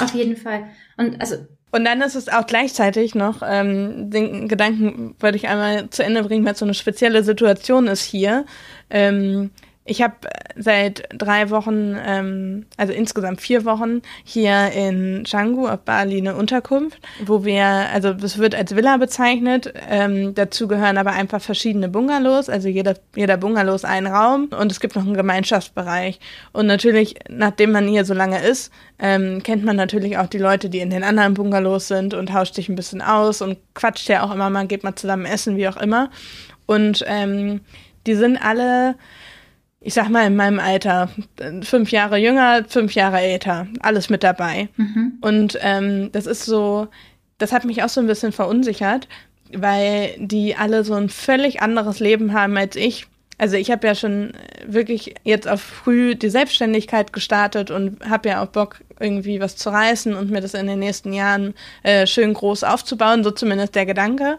auf 0.00 0.14
jeden 0.14 0.36
Fall. 0.36 0.70
Und 0.96 1.20
also 1.20 1.36
und 1.72 1.84
dann 1.84 2.02
ist 2.02 2.16
es 2.16 2.28
auch 2.28 2.46
gleichzeitig 2.46 3.14
noch, 3.14 3.42
ähm, 3.44 4.10
den 4.10 4.48
Gedanken 4.48 5.14
wollte 5.20 5.36
ich 5.36 5.48
einmal 5.48 5.88
zu 5.90 6.02
Ende 6.02 6.22
bringen, 6.24 6.44
weil 6.44 6.56
so 6.56 6.64
eine 6.64 6.74
spezielle 6.74 7.22
Situation 7.22 7.86
ist 7.86 8.02
hier. 8.02 8.44
Ähm, 8.90 9.50
ich 9.90 10.02
habe 10.02 10.14
seit 10.54 11.08
drei 11.12 11.50
Wochen, 11.50 11.96
ähm, 12.06 12.66
also 12.76 12.92
insgesamt 12.92 13.40
vier 13.40 13.64
Wochen, 13.64 14.02
hier 14.22 14.70
in 14.70 15.24
Canggu 15.28 15.66
auf 15.66 15.80
Bali 15.80 16.18
eine 16.18 16.36
Unterkunft, 16.36 17.00
wo 17.26 17.44
wir, 17.44 17.66
also 17.66 18.12
das 18.12 18.38
wird 18.38 18.54
als 18.54 18.76
Villa 18.76 18.98
bezeichnet. 18.98 19.74
Ähm, 19.88 20.32
dazu 20.36 20.68
gehören 20.68 20.96
aber 20.96 21.10
einfach 21.10 21.40
verschiedene 21.40 21.88
Bungalows, 21.88 22.48
also 22.48 22.68
jeder, 22.68 22.94
jeder 23.16 23.36
Bungalow 23.36 23.74
ist 23.74 23.84
ein 23.84 24.06
Raum 24.06 24.50
und 24.56 24.70
es 24.70 24.78
gibt 24.78 24.94
noch 24.94 25.04
einen 25.04 25.14
Gemeinschaftsbereich. 25.14 26.20
Und 26.52 26.66
natürlich, 26.66 27.16
nachdem 27.28 27.72
man 27.72 27.88
hier 27.88 28.04
so 28.04 28.14
lange 28.14 28.40
ist, 28.40 28.72
ähm, 29.00 29.42
kennt 29.42 29.64
man 29.64 29.74
natürlich 29.74 30.18
auch 30.18 30.28
die 30.28 30.38
Leute, 30.38 30.70
die 30.70 30.78
in 30.78 30.90
den 30.90 31.02
anderen 31.02 31.34
Bungalows 31.34 31.88
sind 31.88 32.14
und 32.14 32.28
tauscht 32.28 32.54
sich 32.54 32.68
ein 32.68 32.76
bisschen 32.76 33.02
aus 33.02 33.42
und 33.42 33.58
quatscht 33.74 34.08
ja 34.08 34.22
auch 34.22 34.32
immer 34.32 34.50
mal, 34.50 34.68
geht 34.68 34.84
mal 34.84 34.94
zusammen 34.94 35.26
essen, 35.26 35.56
wie 35.56 35.66
auch 35.66 35.78
immer. 35.78 36.10
Und 36.66 37.04
ähm, 37.08 37.62
die 38.06 38.14
sind 38.14 38.36
alle 38.36 38.94
ich 39.80 39.94
sag 39.94 40.10
mal, 40.10 40.26
in 40.26 40.36
meinem 40.36 40.60
Alter, 40.60 41.08
fünf 41.62 41.90
Jahre 41.90 42.18
jünger, 42.18 42.64
fünf 42.68 42.94
Jahre 42.94 43.20
älter, 43.20 43.66
alles 43.80 44.10
mit 44.10 44.22
dabei. 44.22 44.68
Mhm. 44.76 45.14
Und 45.22 45.58
ähm, 45.62 46.12
das 46.12 46.26
ist 46.26 46.44
so, 46.44 46.88
das 47.38 47.52
hat 47.52 47.64
mich 47.64 47.82
auch 47.82 47.88
so 47.88 48.00
ein 48.00 48.06
bisschen 48.06 48.32
verunsichert, 48.32 49.08
weil 49.52 50.14
die 50.18 50.54
alle 50.54 50.84
so 50.84 50.94
ein 50.94 51.08
völlig 51.08 51.62
anderes 51.62 51.98
Leben 51.98 52.34
haben 52.34 52.56
als 52.58 52.76
ich. 52.76 53.06
Also 53.38 53.56
ich 53.56 53.70
habe 53.70 53.86
ja 53.86 53.94
schon 53.94 54.32
wirklich 54.66 55.14
jetzt 55.24 55.48
auf 55.48 55.62
früh 55.62 56.14
die 56.14 56.28
Selbstständigkeit 56.28 57.14
gestartet 57.14 57.70
und 57.70 58.04
habe 58.06 58.28
ja 58.28 58.42
auch 58.42 58.48
Bock, 58.48 58.80
irgendwie 59.00 59.40
was 59.40 59.56
zu 59.56 59.70
reißen 59.70 60.14
und 60.14 60.30
mir 60.30 60.42
das 60.42 60.52
in 60.52 60.66
den 60.66 60.78
nächsten 60.78 61.14
Jahren 61.14 61.54
äh, 61.82 62.06
schön 62.06 62.34
groß 62.34 62.64
aufzubauen, 62.64 63.24
so 63.24 63.30
zumindest 63.30 63.74
der 63.74 63.86
Gedanke. 63.86 64.38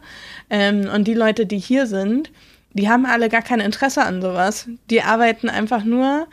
Ähm, 0.51 0.87
und 0.93 1.07
die 1.07 1.15
Leute, 1.15 1.47
die 1.47 1.57
hier 1.57 1.87
sind, 1.87 2.29
die 2.73 2.89
haben 2.89 3.05
alle 3.05 3.29
gar 3.29 3.41
kein 3.41 3.59
Interesse 3.59 4.03
an 4.03 4.21
sowas. 4.21 4.67
Die 4.89 5.01
arbeiten 5.01 5.49
einfach 5.49 5.83
nur, 5.83 6.27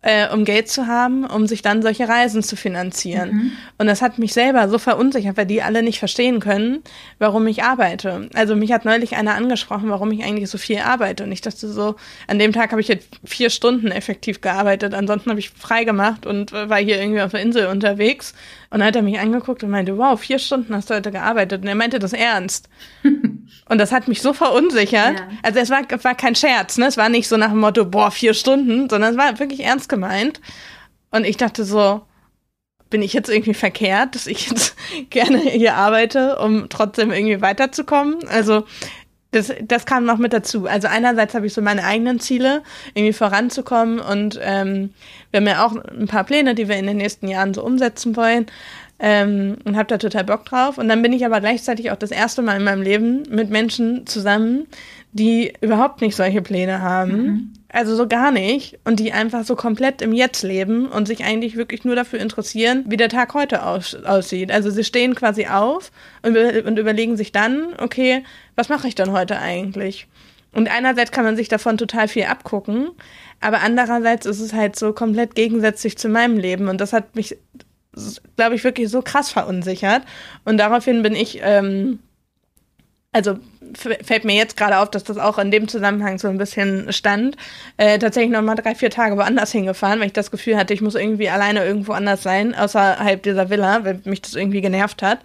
äh, 0.00 0.32
um 0.32 0.44
Geld 0.44 0.68
zu 0.68 0.86
haben, 0.86 1.24
um 1.24 1.46
sich 1.46 1.60
dann 1.60 1.82
solche 1.82 2.08
Reisen 2.08 2.42
zu 2.42 2.54
finanzieren. 2.54 3.30
Mhm. 3.30 3.52
Und 3.78 3.86
das 3.88 4.00
hat 4.00 4.18
mich 4.18 4.32
selber 4.32 4.68
so 4.68 4.78
verunsichert, 4.78 5.36
weil 5.36 5.46
die 5.46 5.60
alle 5.60 5.82
nicht 5.82 5.98
verstehen 5.98 6.38
können, 6.38 6.84
warum 7.18 7.46
ich 7.48 7.64
arbeite. 7.64 8.28
Also 8.34 8.54
mich 8.54 8.72
hat 8.72 8.84
neulich 8.84 9.16
einer 9.16 9.34
angesprochen, 9.34 9.90
warum 9.90 10.12
ich 10.12 10.22
eigentlich 10.22 10.50
so 10.50 10.58
viel 10.58 10.78
arbeite. 10.78 11.24
Und 11.24 11.32
ich 11.32 11.40
dachte 11.40 11.68
so, 11.68 11.96
an 12.28 12.38
dem 12.38 12.52
Tag 12.52 12.70
habe 12.70 12.80
ich 12.80 12.88
jetzt 12.88 13.08
vier 13.24 13.50
Stunden 13.50 13.90
effektiv 13.90 14.40
gearbeitet, 14.40 14.94
ansonsten 14.94 15.30
habe 15.30 15.40
ich 15.40 15.50
frei 15.50 15.82
gemacht 15.82 16.26
und 16.26 16.52
war 16.52 16.78
hier 16.78 17.00
irgendwie 17.00 17.22
auf 17.22 17.32
der 17.32 17.40
Insel 17.40 17.66
unterwegs. 17.66 18.34
Und 18.70 18.80
dann 18.80 18.88
hat 18.88 18.96
er 18.96 19.02
mich 19.02 19.18
angeguckt 19.18 19.64
und 19.64 19.70
meinte, 19.70 19.96
wow, 19.96 20.20
vier 20.20 20.38
Stunden 20.38 20.74
hast 20.74 20.90
du 20.90 20.94
heute 20.94 21.10
gearbeitet. 21.10 21.62
Und 21.62 21.68
er 21.68 21.74
meinte 21.74 21.98
das 21.98 22.12
ernst. 22.12 22.68
und 23.02 23.78
das 23.78 23.92
hat 23.92 24.08
mich 24.08 24.20
so 24.20 24.34
verunsichert. 24.34 25.18
Ja. 25.18 25.28
Also 25.42 25.58
es 25.60 25.70
war, 25.70 25.82
war 26.02 26.14
kein 26.14 26.34
Scherz, 26.34 26.76
ne? 26.76 26.86
Es 26.86 26.98
war 26.98 27.08
nicht 27.08 27.28
so 27.28 27.38
nach 27.38 27.48
dem 27.48 27.60
Motto, 27.60 27.86
boah, 27.86 28.10
vier 28.10 28.34
Stunden, 28.34 28.90
sondern 28.90 29.12
es 29.12 29.18
war 29.18 29.38
wirklich 29.38 29.64
ernst 29.64 29.88
gemeint. 29.88 30.40
Und 31.10 31.24
ich 31.24 31.38
dachte 31.38 31.64
so, 31.64 32.02
bin 32.90 33.02
ich 33.02 33.12
jetzt 33.12 33.28
irgendwie 33.28 33.54
verkehrt, 33.54 34.14
dass 34.14 34.26
ich 34.26 34.48
jetzt 34.48 34.76
gerne 35.10 35.38
hier 35.38 35.74
arbeite, 35.74 36.38
um 36.38 36.68
trotzdem 36.68 37.10
irgendwie 37.10 37.40
weiterzukommen? 37.40 38.16
Also 38.28 38.64
das, 39.30 39.52
das 39.62 39.84
kam 39.84 40.04
noch 40.04 40.18
mit 40.18 40.32
dazu. 40.32 40.66
Also 40.66 40.88
einerseits 40.88 41.34
habe 41.34 41.46
ich 41.46 41.54
so 41.54 41.60
meine 41.60 41.84
eigenen 41.84 42.18
Ziele, 42.18 42.62
irgendwie 42.94 43.12
voranzukommen 43.12 44.00
und 44.00 44.38
ähm, 44.42 44.94
wir 45.30 45.40
haben 45.40 45.46
ja 45.46 45.66
auch 45.66 45.76
ein 45.76 46.06
paar 46.06 46.24
Pläne, 46.24 46.54
die 46.54 46.68
wir 46.68 46.76
in 46.76 46.86
den 46.86 46.96
nächsten 46.96 47.28
Jahren 47.28 47.52
so 47.52 47.62
umsetzen 47.62 48.16
wollen 48.16 48.46
ähm, 48.98 49.58
und 49.64 49.76
habe 49.76 49.86
da 49.86 49.98
total 49.98 50.24
Bock 50.24 50.44
drauf. 50.46 50.78
Und 50.78 50.88
dann 50.88 51.02
bin 51.02 51.12
ich 51.12 51.24
aber 51.24 51.40
gleichzeitig 51.40 51.90
auch 51.90 51.96
das 51.96 52.10
erste 52.10 52.42
Mal 52.42 52.56
in 52.56 52.64
meinem 52.64 52.82
Leben 52.82 53.22
mit 53.28 53.50
Menschen 53.50 54.06
zusammen, 54.06 54.66
die 55.12 55.52
überhaupt 55.60 56.00
nicht 56.00 56.16
solche 56.16 56.42
Pläne 56.42 56.80
haben. 56.80 57.22
Mhm. 57.22 57.52
Also 57.70 57.96
so 57.96 58.06
gar 58.06 58.30
nicht. 58.30 58.78
Und 58.84 58.98
die 58.98 59.12
einfach 59.12 59.44
so 59.44 59.56
komplett 59.56 60.02
im 60.02 60.12
Jetzt 60.12 60.42
leben 60.42 60.86
und 60.86 61.06
sich 61.06 61.24
eigentlich 61.24 61.56
wirklich 61.56 61.84
nur 61.84 61.96
dafür 61.96 62.18
interessieren, 62.18 62.84
wie 62.86 62.96
der 62.96 63.08
Tag 63.08 63.34
heute 63.34 63.64
aus 63.64 63.94
aussieht. 63.94 64.50
Also 64.50 64.70
sie 64.70 64.84
stehen 64.84 65.14
quasi 65.14 65.46
auf 65.46 65.90
und, 66.22 66.36
und 66.36 66.78
überlegen 66.78 67.16
sich 67.16 67.32
dann, 67.32 67.74
okay, 67.78 68.24
was 68.56 68.68
mache 68.68 68.88
ich 68.88 68.94
dann 68.94 69.12
heute 69.12 69.38
eigentlich? 69.38 70.06
Und 70.52 70.70
einerseits 70.70 71.12
kann 71.12 71.24
man 71.24 71.36
sich 71.36 71.48
davon 71.48 71.76
total 71.76 72.08
viel 72.08 72.24
abgucken, 72.24 72.88
aber 73.40 73.60
andererseits 73.60 74.26
ist 74.26 74.40
es 74.40 74.52
halt 74.52 74.76
so 74.76 74.92
komplett 74.92 75.34
gegensätzlich 75.34 75.98
zu 75.98 76.08
meinem 76.08 76.38
Leben. 76.38 76.68
Und 76.68 76.80
das 76.80 76.92
hat 76.92 77.14
mich, 77.14 77.36
glaube 78.36 78.54
ich, 78.54 78.64
wirklich 78.64 78.88
so 78.88 79.02
krass 79.02 79.30
verunsichert. 79.30 80.02
Und 80.44 80.56
daraufhin 80.56 81.02
bin 81.02 81.14
ich 81.14 81.40
ähm, 81.42 81.98
also 83.12 83.38
fällt 83.74 84.24
mir 84.24 84.36
jetzt 84.36 84.56
gerade 84.56 84.78
auf, 84.78 84.90
dass 84.90 85.04
das 85.04 85.18
auch 85.18 85.38
in 85.38 85.50
dem 85.50 85.68
Zusammenhang 85.68 86.18
so 86.18 86.28
ein 86.28 86.38
bisschen 86.38 86.92
stand, 86.92 87.36
äh, 87.76 87.98
tatsächlich 87.98 88.32
noch 88.32 88.42
mal 88.42 88.54
drei, 88.54 88.74
vier 88.74 88.90
Tage 88.90 89.16
woanders 89.16 89.52
hingefahren, 89.52 90.00
weil 90.00 90.08
ich 90.08 90.12
das 90.12 90.30
Gefühl 90.30 90.56
hatte, 90.56 90.74
ich 90.74 90.80
muss 90.80 90.94
irgendwie 90.94 91.28
alleine 91.28 91.64
irgendwo 91.64 91.92
anders 91.92 92.22
sein, 92.22 92.54
außerhalb 92.54 93.22
dieser 93.22 93.50
Villa, 93.50 93.84
weil 93.84 94.00
mich 94.04 94.22
das 94.22 94.34
irgendwie 94.34 94.60
genervt 94.60 95.02
hat. 95.02 95.20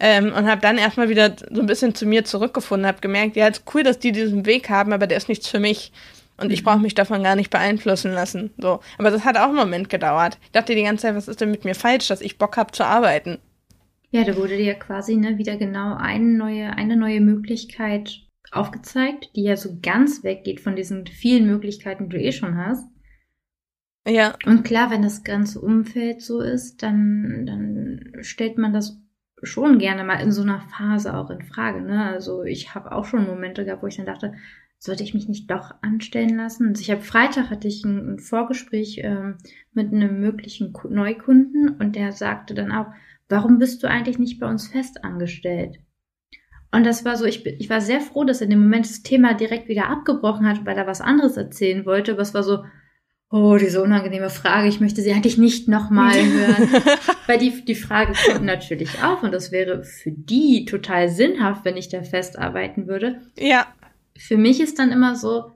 Ähm, 0.00 0.32
und 0.32 0.50
habe 0.50 0.60
dann 0.60 0.78
erstmal 0.78 1.08
wieder 1.08 1.36
so 1.50 1.60
ein 1.60 1.66
bisschen 1.66 1.94
zu 1.94 2.06
mir 2.06 2.24
zurückgefunden, 2.24 2.86
habe 2.86 3.00
gemerkt, 3.00 3.36
ja, 3.36 3.46
ist 3.46 3.64
cool, 3.74 3.82
dass 3.82 3.98
die 3.98 4.12
diesen 4.12 4.46
Weg 4.46 4.68
haben, 4.68 4.92
aber 4.92 5.06
der 5.06 5.16
ist 5.16 5.28
nichts 5.28 5.48
für 5.48 5.60
mich. 5.60 5.92
Und 6.38 6.50
ich 6.50 6.64
brauche 6.64 6.80
mich 6.80 6.94
davon 6.94 7.22
gar 7.22 7.36
nicht 7.36 7.50
beeinflussen 7.50 8.12
lassen. 8.12 8.52
So. 8.58 8.80
Aber 8.98 9.10
das 9.10 9.24
hat 9.24 9.36
auch 9.36 9.44
einen 9.44 9.54
Moment 9.54 9.88
gedauert. 9.88 10.38
Ich 10.44 10.50
dachte 10.52 10.74
die 10.74 10.82
ganze 10.82 11.02
Zeit, 11.02 11.14
was 11.14 11.28
ist 11.28 11.40
denn 11.40 11.50
mit 11.50 11.64
mir 11.64 11.74
falsch, 11.74 12.08
dass 12.08 12.20
ich 12.20 12.38
Bock 12.38 12.56
habe 12.56 12.72
zu 12.72 12.84
arbeiten? 12.84 13.38
Ja, 14.12 14.24
da 14.24 14.36
wurde 14.36 14.58
dir 14.58 14.74
quasi 14.74 15.16
ne, 15.16 15.38
wieder 15.38 15.56
genau 15.56 15.94
eine 15.96 16.36
neue, 16.36 16.76
eine 16.76 16.96
neue 16.96 17.22
Möglichkeit 17.22 18.20
aufgezeigt, 18.50 19.30
die 19.34 19.44
ja 19.44 19.56
so 19.56 19.78
ganz 19.80 20.22
weggeht 20.22 20.60
von 20.60 20.76
diesen 20.76 21.06
vielen 21.06 21.46
Möglichkeiten, 21.46 22.10
die 22.10 22.16
du 22.18 22.22
eh 22.22 22.32
schon 22.32 22.58
hast. 22.58 22.86
Ja. 24.06 24.36
Und 24.44 24.64
klar, 24.64 24.90
wenn 24.90 25.00
das 25.00 25.24
ganze 25.24 25.62
Umfeld 25.62 26.20
so 26.20 26.42
ist, 26.42 26.82
dann, 26.82 27.46
dann 27.46 28.22
stellt 28.22 28.58
man 28.58 28.74
das 28.74 29.00
schon 29.42 29.78
gerne 29.78 30.04
mal 30.04 30.20
in 30.20 30.30
so 30.30 30.42
einer 30.42 30.60
Phase 30.60 31.16
auch 31.16 31.30
in 31.30 31.40
Frage. 31.42 31.80
Ne? 31.80 32.04
Also 32.04 32.42
ich 32.42 32.74
habe 32.74 32.92
auch 32.92 33.06
schon 33.06 33.26
Momente 33.26 33.64
gehabt, 33.64 33.82
wo 33.82 33.86
ich 33.86 33.96
dann 33.96 34.06
dachte, 34.06 34.34
sollte 34.78 35.04
ich 35.04 35.14
mich 35.14 35.26
nicht 35.26 35.50
doch 35.50 35.72
anstellen 35.80 36.36
lassen? 36.36 36.68
Also 36.68 36.82
ich 36.82 36.90
habe 36.90 37.00
Freitag 37.00 37.48
hatte 37.48 37.68
ich 37.68 37.82
ein, 37.84 38.14
ein 38.14 38.18
Vorgespräch 38.18 39.00
ähm, 39.02 39.38
mit 39.72 39.90
einem 39.90 40.20
möglichen 40.20 40.74
Neukunden 40.90 41.70
und 41.78 41.96
der 41.96 42.12
sagte 42.12 42.52
dann 42.52 42.72
auch, 42.72 42.88
warum 43.28 43.58
bist 43.58 43.82
du 43.82 43.88
eigentlich 43.88 44.18
nicht 44.18 44.40
bei 44.40 44.48
uns 44.48 44.68
fest 44.68 45.04
angestellt? 45.04 45.78
Und 46.70 46.84
das 46.84 47.04
war 47.04 47.16
so, 47.16 47.24
ich, 47.26 47.44
ich 47.44 47.68
war 47.68 47.80
sehr 47.80 48.00
froh, 48.00 48.24
dass 48.24 48.40
er 48.40 48.44
in 48.44 48.50
dem 48.50 48.62
Moment 48.62 48.86
das 48.86 49.02
Thema 49.02 49.34
direkt 49.34 49.68
wieder 49.68 49.88
abgebrochen 49.88 50.48
hat, 50.48 50.64
weil 50.64 50.78
er 50.78 50.86
was 50.86 51.02
anderes 51.02 51.36
erzählen 51.36 51.84
wollte. 51.84 52.12
Aber 52.12 52.22
es 52.22 52.32
war 52.32 52.42
so, 52.42 52.64
oh, 53.30 53.58
diese 53.58 53.82
unangenehme 53.82 54.30
Frage, 54.30 54.68
ich 54.68 54.80
möchte 54.80 55.02
sie 55.02 55.12
eigentlich 55.12 55.36
nicht 55.36 55.68
nochmal 55.68 56.14
hören. 56.14 56.68
weil 57.26 57.38
die, 57.38 57.64
die 57.64 57.74
Frage 57.74 58.14
kommt 58.26 58.44
natürlich 58.44 59.02
auf 59.02 59.22
und 59.22 59.32
das 59.32 59.52
wäre 59.52 59.84
für 59.84 60.12
die 60.12 60.64
total 60.64 61.10
sinnhaft, 61.10 61.64
wenn 61.66 61.76
ich 61.76 61.90
da 61.90 62.02
festarbeiten 62.02 62.86
würde. 62.86 63.20
Ja 63.38 63.66
für 64.16 64.36
mich 64.36 64.60
ist 64.60 64.78
dann 64.78 64.92
immer 64.92 65.16
so, 65.16 65.52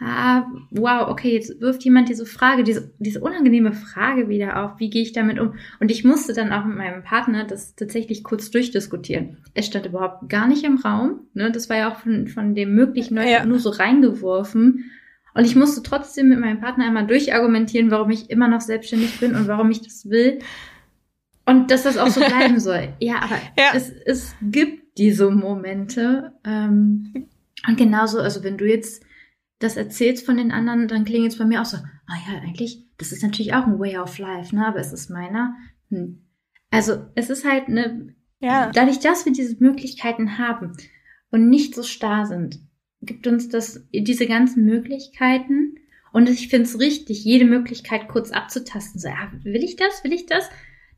ah, 0.00 0.46
wow, 0.70 1.08
okay, 1.08 1.32
jetzt 1.32 1.60
wirft 1.60 1.84
jemand 1.84 2.08
diese 2.08 2.26
Frage, 2.26 2.64
diese, 2.64 2.92
diese 2.98 3.20
unangenehme 3.20 3.72
Frage 3.72 4.28
wieder 4.28 4.62
auf, 4.62 4.78
wie 4.78 4.90
gehe 4.90 5.02
ich 5.02 5.12
damit 5.12 5.38
um? 5.38 5.54
Und 5.80 5.90
ich 5.90 6.04
musste 6.04 6.32
dann 6.32 6.52
auch 6.52 6.64
mit 6.64 6.76
meinem 6.76 7.02
Partner 7.02 7.44
das 7.44 7.74
tatsächlich 7.74 8.24
kurz 8.24 8.50
durchdiskutieren. 8.50 9.38
Es 9.54 9.66
stand 9.66 9.86
überhaupt 9.86 10.28
gar 10.28 10.48
nicht 10.48 10.64
im 10.64 10.78
Raum, 10.78 11.20
ne? 11.34 11.50
Das 11.50 11.68
war 11.70 11.76
ja 11.76 11.92
auch 11.92 11.96
von, 11.96 12.28
von 12.28 12.54
dem 12.54 12.74
möglichen 12.74 13.16
ja. 13.16 13.44
nur 13.44 13.58
so 13.58 13.70
reingeworfen. 13.70 14.90
Und 15.34 15.44
ich 15.44 15.56
musste 15.56 15.82
trotzdem 15.82 16.28
mit 16.28 16.38
meinem 16.38 16.60
Partner 16.60 16.86
einmal 16.86 17.06
durchargumentieren, 17.06 17.90
warum 17.90 18.10
ich 18.10 18.30
immer 18.30 18.48
noch 18.48 18.60
selbstständig 18.60 19.18
bin 19.18 19.34
und 19.34 19.48
warum 19.48 19.70
ich 19.70 19.82
das 19.82 20.08
will. 20.08 20.38
Und 21.44 21.70
dass 21.70 21.82
das 21.82 21.98
auch 21.98 22.08
so 22.08 22.20
bleiben 22.24 22.60
soll. 22.60 22.90
Ja, 23.00 23.16
aber 23.16 23.36
ja. 23.58 23.72
Es, 23.74 23.90
es 23.90 24.34
gibt 24.40 24.98
diese 24.98 25.30
Momente, 25.30 26.32
ähm, 26.44 27.28
und 27.66 27.76
genauso, 27.76 28.20
also 28.20 28.44
wenn 28.44 28.58
du 28.58 28.66
jetzt 28.66 29.02
das 29.64 29.76
erzählst 29.76 30.26
von 30.26 30.36
den 30.36 30.52
anderen, 30.52 30.88
dann 30.88 31.04
klingt 31.04 31.28
es 31.28 31.38
bei 31.38 31.44
mir 31.44 31.60
auch 31.60 31.66
so, 31.66 31.76
ah 31.76 32.16
ja, 32.28 32.40
eigentlich, 32.40 32.84
das 32.98 33.12
ist 33.12 33.22
natürlich 33.22 33.54
auch 33.54 33.66
ein 33.66 33.78
Way 33.78 33.98
of 33.98 34.18
Life, 34.18 34.54
ne? 34.54 34.66
Aber 34.66 34.78
ist 34.78 34.92
es 34.92 35.08
meiner? 35.08 35.56
Hm. 35.90 36.24
Also 36.70 37.06
es 37.14 37.30
ist 37.30 37.44
halt 37.44 37.68
eine, 37.68 38.14
ja. 38.40 38.70
dadurch, 38.72 39.00
dass 39.00 39.24
wir 39.24 39.32
diese 39.32 39.56
Möglichkeiten 39.62 40.38
haben 40.38 40.72
und 41.30 41.48
nicht 41.48 41.74
so 41.74 41.82
starr 41.82 42.26
sind, 42.26 42.60
gibt 43.00 43.26
uns 43.26 43.48
das 43.48 43.86
diese 43.92 44.26
ganzen 44.26 44.64
Möglichkeiten. 44.64 45.76
Und 46.12 46.28
ich 46.28 46.48
finde 46.48 46.64
es 46.64 46.78
richtig, 46.78 47.24
jede 47.24 47.44
Möglichkeit 47.44 48.08
kurz 48.08 48.30
abzutasten. 48.30 49.00
So, 49.00 49.08
ja, 49.08 49.32
will 49.42 49.64
ich 49.64 49.76
das? 49.76 50.04
Will 50.04 50.12
ich 50.12 50.26
das? 50.26 50.48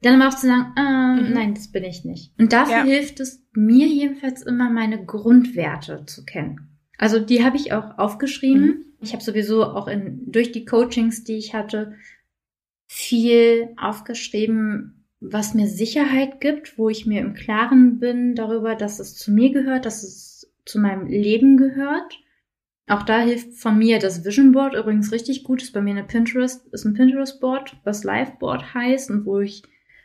Dann 0.03 0.21
aber 0.21 0.31
auch 0.31 0.39
zu 0.39 0.47
sagen, 0.47 0.73
äh, 0.77 1.23
mhm. 1.23 1.33
nein, 1.33 1.55
das 1.55 1.69
bin 1.73 1.85
ich 1.85 2.05
nicht. 2.05 2.33
Und 2.39 2.53
dafür 2.53 2.79
ja. 2.79 2.85
hilft 2.85 3.21
es 3.21 3.43
mir 3.55 3.87
jedenfalls 3.87 4.43
immer, 4.43 4.71
meine 4.71 5.05
Grundwerte 5.05 6.05
zu 6.07 6.25
kennen. 6.25 6.76
Also 6.99 7.19
die 7.19 7.45
habe 7.45 7.57
ich 7.57 7.73
auch 7.73 7.99
aufgeschrieben. 7.99 8.67
Mhm. 8.67 8.85
Ich 9.01 9.13
habe 9.13 9.23
sowieso 9.23 9.65
auch 9.65 9.89
in, 9.89 10.31
durch 10.31 10.53
die 10.53 10.65
Coachings, 10.65 11.25
die 11.25 11.37
ich 11.37 11.55
hatte, 11.55 11.95
viel 12.89 13.71
aufgeschrieben, 13.77 15.05
was 15.21 15.55
mir 15.55 15.67
Sicherheit 15.67 16.41
gibt, 16.41 16.79
wo 16.79 16.89
ich 16.89 17.07
mir 17.07 17.21
im 17.21 17.35
Klaren 17.35 17.99
bin 17.99 18.35
darüber, 18.35 18.75
dass 18.75 19.01
es 19.01 19.15
zu 19.17 19.33
mir 19.33 19.51
gehört, 19.51 19.85
dass 19.87 20.03
es 20.03 20.53
zu 20.65 20.79
meinem 20.79 21.07
Leben 21.07 21.57
gehört. 21.57 22.19
Auch 22.89 23.03
da 23.03 23.21
hilft 23.21 23.55
von 23.55 23.79
mir 23.79 23.99
das 23.99 24.25
Vision 24.25 24.53
Board 24.53 24.75
übrigens 24.75 25.11
richtig 25.13 25.43
gut. 25.43 25.63
Ist 25.63 25.73
bei 25.73 25.81
mir 25.81 25.91
eine 25.91 26.05
Pinterest, 26.05 26.67
ist 26.73 26.85
ein 26.85 26.95
Pinterest 26.95 27.41
Board, 27.41 27.77
was 27.85 28.05
Live 28.05 28.39
Board 28.39 28.75
heißt 28.75 29.11
und 29.11 29.27
wo 29.27 29.41
ich 29.41 29.63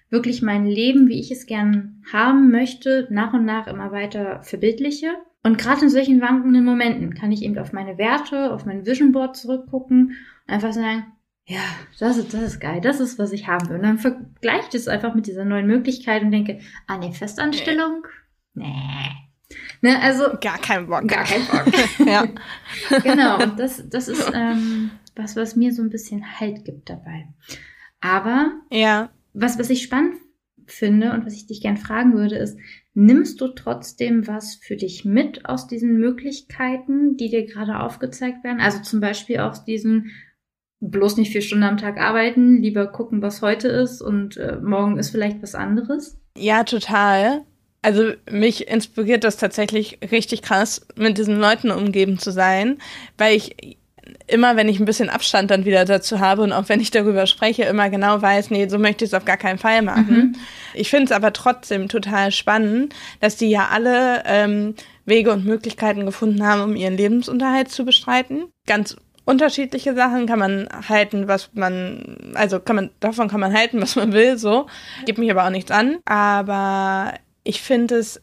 wirklich 0.09 0.41
mein 0.41 0.65
Leben, 0.65 1.07
wie 1.07 1.19
ich 1.19 1.31
es 1.31 1.45
gern 1.45 2.03
haben 2.11 2.51
möchte, 2.51 3.07
nach 3.11 3.33
und 3.33 3.45
nach 3.45 3.67
immer 3.67 3.91
weiter 3.91 4.41
verbildliche. 4.43 5.09
Und 5.43 5.57
gerade 5.57 5.81
in 5.81 5.89
solchen 5.89 6.21
wankenden 6.21 6.63
Momenten 6.63 7.13
kann 7.13 7.31
ich 7.31 7.41
eben 7.41 7.57
auf 7.57 7.73
meine 7.73 7.97
Werte, 7.97 8.53
auf 8.53 8.65
mein 8.65 8.85
Vision 8.85 9.11
Board 9.11 9.35
zurückgucken 9.35 10.15
und 10.47 10.53
einfach 10.53 10.73
sagen, 10.73 11.05
ja, 11.45 11.61
das 11.99 12.17
ist, 12.17 12.33
das 12.33 12.41
ist 12.41 12.59
geil, 12.59 12.79
das 12.81 12.99
ist, 12.99 13.17
was 13.17 13.31
ich 13.31 13.47
haben 13.47 13.67
will. 13.69 13.77
Und 13.77 13.83
dann 13.83 13.97
vergleiche 13.97 14.65
ich 14.65 14.69
das 14.69 14.87
einfach 14.87 15.15
mit 15.15 15.25
dieser 15.25 15.43
neuen 15.43 15.65
Möglichkeit 15.65 16.21
und 16.21 16.31
denke, 16.31 16.59
ah, 16.87 16.97
ne, 16.97 17.11
Festanstellung? 17.11 18.03
Nee. 18.53 19.09
Ne, 19.81 19.99
also. 19.99 20.25
Gar 20.39 20.59
kein 20.59 20.87
Bock. 20.87 21.07
Gar 21.07 21.25
kein 21.25 21.45
Bock. 21.45 21.73
ja. 22.07 22.27
genau, 23.03 23.41
und 23.41 23.59
das, 23.59 23.83
das 23.89 24.07
ist 24.07 24.31
ähm, 24.33 24.91
was, 25.15 25.35
was 25.35 25.55
mir 25.55 25.73
so 25.73 25.81
ein 25.81 25.89
bisschen 25.89 26.39
Halt 26.39 26.63
gibt 26.63 26.89
dabei. 26.89 27.27
Aber 27.99 28.51
ja 28.71 29.09
was, 29.33 29.59
was 29.59 29.69
ich 29.69 29.83
spannend 29.83 30.15
finde 30.65 31.11
und 31.11 31.25
was 31.25 31.33
ich 31.33 31.47
dich 31.47 31.61
gern 31.61 31.77
fragen 31.77 32.13
würde, 32.13 32.35
ist, 32.35 32.57
nimmst 32.93 33.39
du 33.41 33.47
trotzdem 33.49 34.27
was 34.27 34.55
für 34.55 34.75
dich 34.75 35.05
mit 35.05 35.45
aus 35.45 35.67
diesen 35.67 35.97
Möglichkeiten, 35.97 37.17
die 37.17 37.29
dir 37.29 37.45
gerade 37.45 37.79
aufgezeigt 37.79 38.43
werden? 38.43 38.59
Also 38.59 38.81
zum 38.81 38.99
Beispiel 38.99 39.39
aus 39.39 39.63
diesen 39.63 40.11
bloß 40.81 41.17
nicht 41.17 41.31
vier 41.31 41.41
Stunden 41.41 41.63
am 41.63 41.77
Tag 41.77 41.99
arbeiten, 41.99 42.61
lieber 42.61 42.87
gucken, 42.87 43.21
was 43.21 43.41
heute 43.41 43.67
ist 43.67 44.01
und 44.01 44.37
äh, 44.37 44.57
morgen 44.61 44.97
ist 44.97 45.11
vielleicht 45.11 45.41
was 45.41 45.55
anderes? 45.55 46.19
Ja, 46.37 46.63
total. 46.63 47.43
Also 47.83 48.13
mich 48.29 48.67
inspiriert 48.67 49.23
das 49.23 49.37
tatsächlich 49.37 49.99
richtig 50.11 50.41
krass, 50.41 50.85
mit 50.95 51.17
diesen 51.17 51.39
Leuten 51.39 51.71
umgeben 51.71 52.19
zu 52.19 52.31
sein, 52.31 52.77
weil 53.17 53.35
ich 53.35 53.77
immer, 54.31 54.55
wenn 54.55 54.69
ich 54.69 54.79
ein 54.79 54.85
bisschen 54.85 55.09
Abstand 55.09 55.51
dann 55.51 55.65
wieder 55.65 55.85
dazu 55.85 56.19
habe 56.19 56.41
und 56.41 56.51
auch 56.53 56.69
wenn 56.69 56.79
ich 56.79 56.91
darüber 56.91 57.27
spreche, 57.27 57.63
immer 57.63 57.89
genau 57.89 58.21
weiß, 58.21 58.49
nee, 58.49 58.67
so 58.67 58.79
möchte 58.79 59.05
ich 59.05 59.11
es 59.11 59.13
auf 59.13 59.25
gar 59.25 59.37
keinen 59.37 59.59
Fall 59.59 59.81
machen. 59.81 60.15
Mhm. 60.15 60.35
Ich 60.73 60.89
finde 60.89 61.05
es 61.05 61.11
aber 61.11 61.33
trotzdem 61.33 61.89
total 61.89 62.31
spannend, 62.31 62.95
dass 63.19 63.35
die 63.35 63.49
ja 63.49 63.69
alle 63.71 64.23
ähm, 64.25 64.75
Wege 65.05 65.31
und 65.31 65.45
Möglichkeiten 65.45 66.05
gefunden 66.05 66.45
haben, 66.45 66.61
um 66.61 66.75
ihren 66.75 66.95
Lebensunterhalt 66.95 67.69
zu 67.69 67.85
bestreiten. 67.85 68.45
Ganz 68.65 68.95
unterschiedliche 69.25 69.93
Sachen 69.95 70.25
kann 70.25 70.39
man 70.39 70.67
halten, 70.87 71.27
was 71.27 71.49
man, 71.53 72.33
also 72.33 72.59
kann 72.59 72.75
man, 72.75 72.89
davon 72.99 73.27
kann 73.27 73.39
man 73.39 73.53
halten, 73.53 73.81
was 73.81 73.95
man 73.95 74.13
will, 74.13 74.37
so. 74.37 74.67
Gibt 75.05 75.19
mich 75.19 75.31
aber 75.31 75.45
auch 75.45 75.51
nichts 75.51 75.71
an. 75.71 75.97
Aber 76.05 77.13
ich 77.43 77.61
finde 77.61 77.95
es 77.95 78.21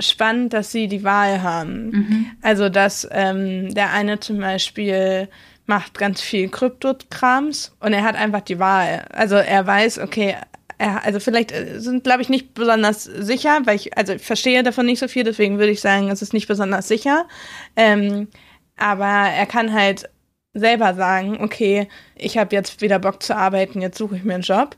spannend, 0.00 0.52
dass 0.52 0.72
sie 0.72 0.88
die 0.88 1.04
Wahl 1.04 1.42
haben. 1.42 1.90
Mhm. 1.90 2.26
Also, 2.42 2.68
dass 2.68 3.08
ähm, 3.10 3.72
der 3.74 3.92
eine 3.92 4.20
zum 4.20 4.38
Beispiel 4.38 5.28
macht 5.66 5.98
ganz 5.98 6.20
viel 6.20 6.48
Krypto-Krams 6.48 7.76
und 7.78 7.92
er 7.92 8.02
hat 8.02 8.16
einfach 8.16 8.40
die 8.40 8.58
Wahl. 8.58 9.06
Also 9.12 9.36
er 9.36 9.66
weiß, 9.66 10.00
okay, 10.00 10.34
er, 10.78 11.04
also 11.04 11.20
vielleicht 11.20 11.52
äh, 11.52 11.78
sind, 11.78 12.02
glaube 12.02 12.22
ich, 12.22 12.28
nicht 12.28 12.54
besonders 12.54 13.04
sicher, 13.04 13.60
weil 13.64 13.76
ich, 13.76 13.96
also 13.96 14.14
ich 14.14 14.22
verstehe 14.22 14.62
davon 14.62 14.86
nicht 14.86 14.98
so 14.98 15.06
viel, 15.06 15.22
deswegen 15.22 15.58
würde 15.58 15.72
ich 15.72 15.80
sagen, 15.80 16.10
es 16.10 16.22
ist 16.22 16.32
nicht 16.32 16.48
besonders 16.48 16.88
sicher. 16.88 17.26
Ähm, 17.76 18.28
aber 18.76 19.04
er 19.06 19.46
kann 19.46 19.72
halt 19.72 20.10
selber 20.54 20.94
sagen, 20.94 21.38
okay, 21.40 21.86
ich 22.16 22.36
habe 22.36 22.56
jetzt 22.56 22.80
wieder 22.80 22.98
Bock 22.98 23.22
zu 23.22 23.36
arbeiten, 23.36 23.80
jetzt 23.80 23.98
suche 23.98 24.16
ich 24.16 24.24
mir 24.24 24.34
einen 24.34 24.42
Job. 24.42 24.76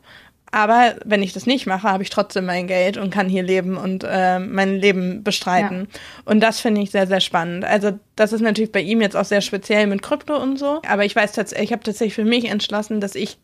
Aber 0.55 0.97
wenn 1.07 1.23
ich 1.23 1.33
das 1.33 1.47
nicht 1.47 1.67
mache, 1.67 1.91
habe 1.91 2.03
ich 2.03 2.11
trotzdem 2.11 2.45
mein 2.45 2.67
Geld 2.67 2.99
und 2.99 3.09
kann 3.11 3.29
hier 3.29 3.43
leben 3.43 3.79
und 3.79 4.05
äh, 4.07 4.39
mein 4.39 4.77
Leben 4.77 5.25
bestreiten. 5.25 5.89
Ja. 5.91 5.99
Und 6.27 6.41
das 6.41 6.61
finde 6.61 6.83
ich 6.83 6.91
sehr, 6.91 7.07
sehr 7.07 7.21
spannend. 7.21 7.65
Also 7.65 7.99
das 8.17 8.35
ist 8.35 8.43
natürlich 8.43 8.71
bei 8.71 8.83
ihm 8.83 9.01
jetzt 9.01 9.17
auch 9.17 9.25
sehr 9.25 9.41
speziell 9.41 9.87
mit 9.87 10.03
Krypto 10.03 10.37
und 10.37 10.59
so. 10.59 10.83
Aber 10.87 11.07
ich 11.07 11.17
weiß 11.17 11.33
tatsächlich, 11.33 11.71
ich 11.71 11.73
habe 11.73 11.83
tatsächlich 11.83 12.15
für 12.15 12.27
mich 12.27 12.45
entschlossen, 12.45 13.01
dass 13.01 13.15
ich 13.15 13.39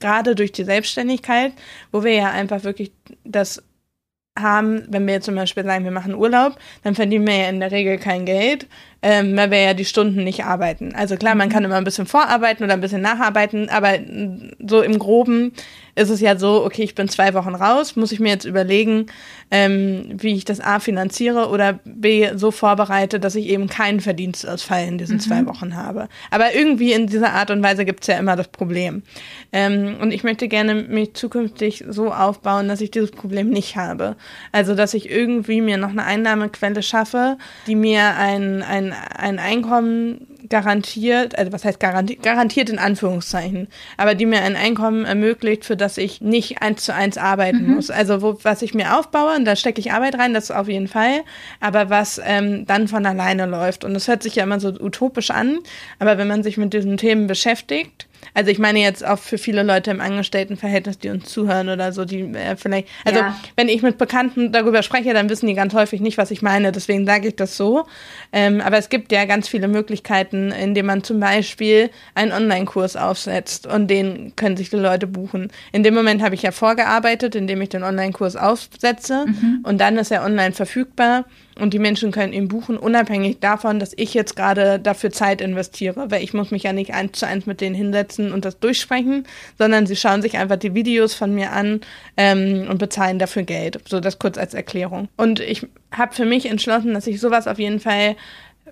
gerade 0.00 0.34
durch 0.34 0.52
die 0.52 0.64
Selbstständigkeit, 0.64 1.54
wo 1.92 2.04
wir 2.04 2.12
ja 2.12 2.30
einfach 2.30 2.62
wirklich 2.62 2.92
das 3.24 3.62
haben, 4.38 4.84
wenn 4.88 5.06
wir 5.06 5.14
jetzt 5.14 5.24
zum 5.26 5.34
Beispiel 5.34 5.64
sagen, 5.64 5.84
wir 5.84 5.90
machen 5.90 6.14
Urlaub, 6.14 6.58
dann 6.82 6.94
verdienen 6.94 7.26
wir 7.26 7.36
ja 7.36 7.48
in 7.48 7.60
der 7.60 7.70
Regel 7.70 7.98
kein 7.98 8.26
Geld. 8.26 8.66
Ähm, 9.02 9.36
weil 9.36 9.50
wir 9.50 9.60
ja 9.60 9.74
die 9.74 9.84
Stunden 9.84 10.24
nicht 10.24 10.44
arbeiten. 10.44 10.94
Also 10.94 11.16
klar, 11.16 11.34
man 11.34 11.48
kann 11.48 11.64
immer 11.64 11.76
ein 11.76 11.84
bisschen 11.84 12.06
vorarbeiten 12.06 12.64
oder 12.64 12.74
ein 12.74 12.80
bisschen 12.80 13.00
nacharbeiten, 13.00 13.68
aber 13.68 13.98
so 14.66 14.82
im 14.82 14.98
Groben 14.98 15.52
ist 15.94 16.10
es 16.10 16.20
ja 16.20 16.36
so, 16.36 16.64
okay, 16.64 16.82
ich 16.82 16.94
bin 16.94 17.08
zwei 17.08 17.34
Wochen 17.34 17.54
raus, 17.54 17.96
muss 17.96 18.12
ich 18.12 18.20
mir 18.20 18.30
jetzt 18.30 18.44
überlegen, 18.44 19.06
ähm, 19.50 20.06
wie 20.14 20.34
ich 20.34 20.44
das 20.44 20.60
A 20.60 20.78
finanziere 20.78 21.48
oder 21.48 21.80
B 21.84 22.30
so 22.36 22.50
vorbereite, 22.50 23.18
dass 23.18 23.34
ich 23.34 23.46
eben 23.46 23.68
keinen 23.68 24.00
Verdienstausfall 24.00 24.86
in 24.86 24.98
diesen 24.98 25.16
mhm. 25.16 25.20
zwei 25.20 25.46
Wochen 25.46 25.76
habe. 25.76 26.08
Aber 26.30 26.54
irgendwie 26.54 26.92
in 26.92 27.06
dieser 27.06 27.32
Art 27.32 27.50
und 27.50 27.62
Weise 27.62 27.84
gibt 27.84 28.02
es 28.02 28.06
ja 28.06 28.18
immer 28.18 28.36
das 28.36 28.48
Problem. 28.48 29.02
Ähm, 29.52 29.96
und 30.00 30.12
ich 30.12 30.22
möchte 30.22 30.48
gerne 30.48 30.74
mich 30.74 31.14
zukünftig 31.14 31.84
so 31.88 32.12
aufbauen, 32.12 32.68
dass 32.68 32.80
ich 32.80 32.90
dieses 32.90 33.10
Problem 33.10 33.50
nicht 33.50 33.76
habe. 33.76 34.16
Also, 34.52 34.74
dass 34.74 34.94
ich 34.94 35.10
irgendwie 35.10 35.60
mir 35.60 35.76
noch 35.76 35.90
eine 35.90 36.04
Einnahmequelle 36.04 36.82
schaffe, 36.82 37.36
die 37.66 37.74
mir 37.74 38.16
ein, 38.16 38.62
ein, 38.62 38.89
ein 38.92 39.38
Einkommen 39.38 40.26
garantiert, 40.50 41.38
also 41.38 41.52
was 41.52 41.64
heißt 41.64 41.80
garantiert, 41.80 42.22
garantiert 42.22 42.68
in 42.68 42.78
Anführungszeichen, 42.78 43.68
aber 43.96 44.14
die 44.14 44.26
mir 44.26 44.42
ein 44.42 44.56
Einkommen 44.56 45.04
ermöglicht, 45.04 45.64
für 45.64 45.76
das 45.76 45.96
ich 45.96 46.20
nicht 46.20 46.60
eins 46.60 46.84
zu 46.84 46.94
eins 46.94 47.16
arbeiten 47.16 47.66
mhm. 47.66 47.74
muss. 47.76 47.90
Also 47.90 48.20
wo, 48.20 48.38
was 48.42 48.60
ich 48.62 48.74
mir 48.74 48.98
aufbaue, 48.98 49.36
und 49.36 49.44
da 49.44 49.56
stecke 49.56 49.80
ich 49.80 49.92
Arbeit 49.92 50.18
rein, 50.18 50.34
das 50.34 50.50
auf 50.50 50.68
jeden 50.68 50.88
Fall, 50.88 51.22
aber 51.60 51.88
was 51.88 52.20
ähm, 52.24 52.66
dann 52.66 52.88
von 52.88 53.06
alleine 53.06 53.46
läuft. 53.46 53.84
Und 53.84 53.94
das 53.94 54.08
hört 54.08 54.22
sich 54.22 54.36
ja 54.36 54.44
immer 54.44 54.60
so 54.60 54.68
utopisch 54.68 55.30
an, 55.30 55.60
aber 55.98 56.18
wenn 56.18 56.28
man 56.28 56.42
sich 56.42 56.56
mit 56.56 56.74
diesen 56.74 56.96
Themen 56.96 57.26
beschäftigt, 57.28 58.08
also 58.34 58.50
ich 58.50 58.58
meine 58.58 58.80
jetzt 58.80 59.04
auch 59.04 59.18
für 59.18 59.38
viele 59.38 59.62
Leute 59.62 59.90
im 59.90 60.00
Angestelltenverhältnis, 60.00 60.98
die 60.98 61.08
uns 61.08 61.30
zuhören 61.30 61.68
oder 61.68 61.92
so, 61.92 62.04
die 62.04 62.20
äh, 62.20 62.56
vielleicht, 62.56 62.88
also 63.04 63.20
ja. 63.20 63.36
wenn 63.56 63.68
ich 63.68 63.82
mit 63.82 63.98
Bekannten 63.98 64.52
darüber 64.52 64.82
spreche, 64.82 65.12
dann 65.12 65.28
wissen 65.28 65.46
die 65.46 65.54
ganz 65.54 65.74
häufig 65.74 66.00
nicht, 66.00 66.18
was 66.18 66.30
ich 66.30 66.42
meine. 66.42 66.72
Deswegen 66.72 67.06
sage 67.06 67.28
ich 67.28 67.36
das 67.36 67.56
so. 67.56 67.86
Ähm, 68.32 68.60
aber 68.60 68.78
es 68.78 68.88
gibt 68.88 69.12
ja 69.12 69.24
ganz 69.24 69.48
viele 69.48 69.68
Möglichkeiten, 69.68 70.39
indem 70.48 70.86
man 70.86 71.04
zum 71.04 71.20
Beispiel 71.20 71.90
einen 72.14 72.32
Online-Kurs 72.32 72.96
aufsetzt 72.96 73.66
und 73.66 73.88
den 73.88 74.34
können 74.36 74.56
sich 74.56 74.70
die 74.70 74.76
Leute 74.76 75.06
buchen. 75.06 75.48
In 75.72 75.82
dem 75.82 75.94
Moment 75.94 76.22
habe 76.22 76.34
ich 76.34 76.42
ja 76.42 76.50
vorgearbeitet, 76.50 77.34
indem 77.34 77.60
ich 77.62 77.68
den 77.68 77.82
Online-Kurs 77.82 78.36
aufsetze 78.36 79.26
mhm. 79.26 79.60
und 79.62 79.80
dann 79.80 79.98
ist 79.98 80.10
er 80.10 80.24
online 80.24 80.52
verfügbar 80.52 81.24
und 81.60 81.74
die 81.74 81.78
Menschen 81.78 82.10
können 82.10 82.32
ihn 82.32 82.48
buchen, 82.48 82.78
unabhängig 82.78 83.38
davon, 83.40 83.78
dass 83.78 83.92
ich 83.96 84.14
jetzt 84.14 84.34
gerade 84.34 84.80
dafür 84.80 85.10
Zeit 85.10 85.40
investiere, 85.40 86.10
weil 86.10 86.22
ich 86.22 86.32
muss 86.32 86.50
mich 86.50 86.62
ja 86.62 86.72
nicht 86.72 86.94
eins 86.94 87.18
zu 87.18 87.26
eins 87.26 87.46
mit 87.46 87.60
denen 87.60 87.74
hinsetzen 87.74 88.32
und 88.32 88.44
das 88.44 88.58
durchsprechen, 88.58 89.24
sondern 89.58 89.86
sie 89.86 89.96
schauen 89.96 90.22
sich 90.22 90.38
einfach 90.38 90.56
die 90.56 90.74
Videos 90.74 91.14
von 91.14 91.34
mir 91.34 91.52
an 91.52 91.80
ähm, 92.16 92.66
und 92.68 92.78
bezahlen 92.78 93.18
dafür 93.18 93.42
Geld. 93.42 93.80
So 93.86 94.00
das 94.00 94.18
kurz 94.18 94.38
als 94.38 94.54
Erklärung. 94.54 95.08
Und 95.16 95.40
ich 95.40 95.66
habe 95.92 96.14
für 96.14 96.24
mich 96.24 96.46
entschlossen, 96.46 96.94
dass 96.94 97.06
ich 97.06 97.20
sowas 97.20 97.46
auf 97.46 97.58
jeden 97.58 97.80
Fall 97.80 98.16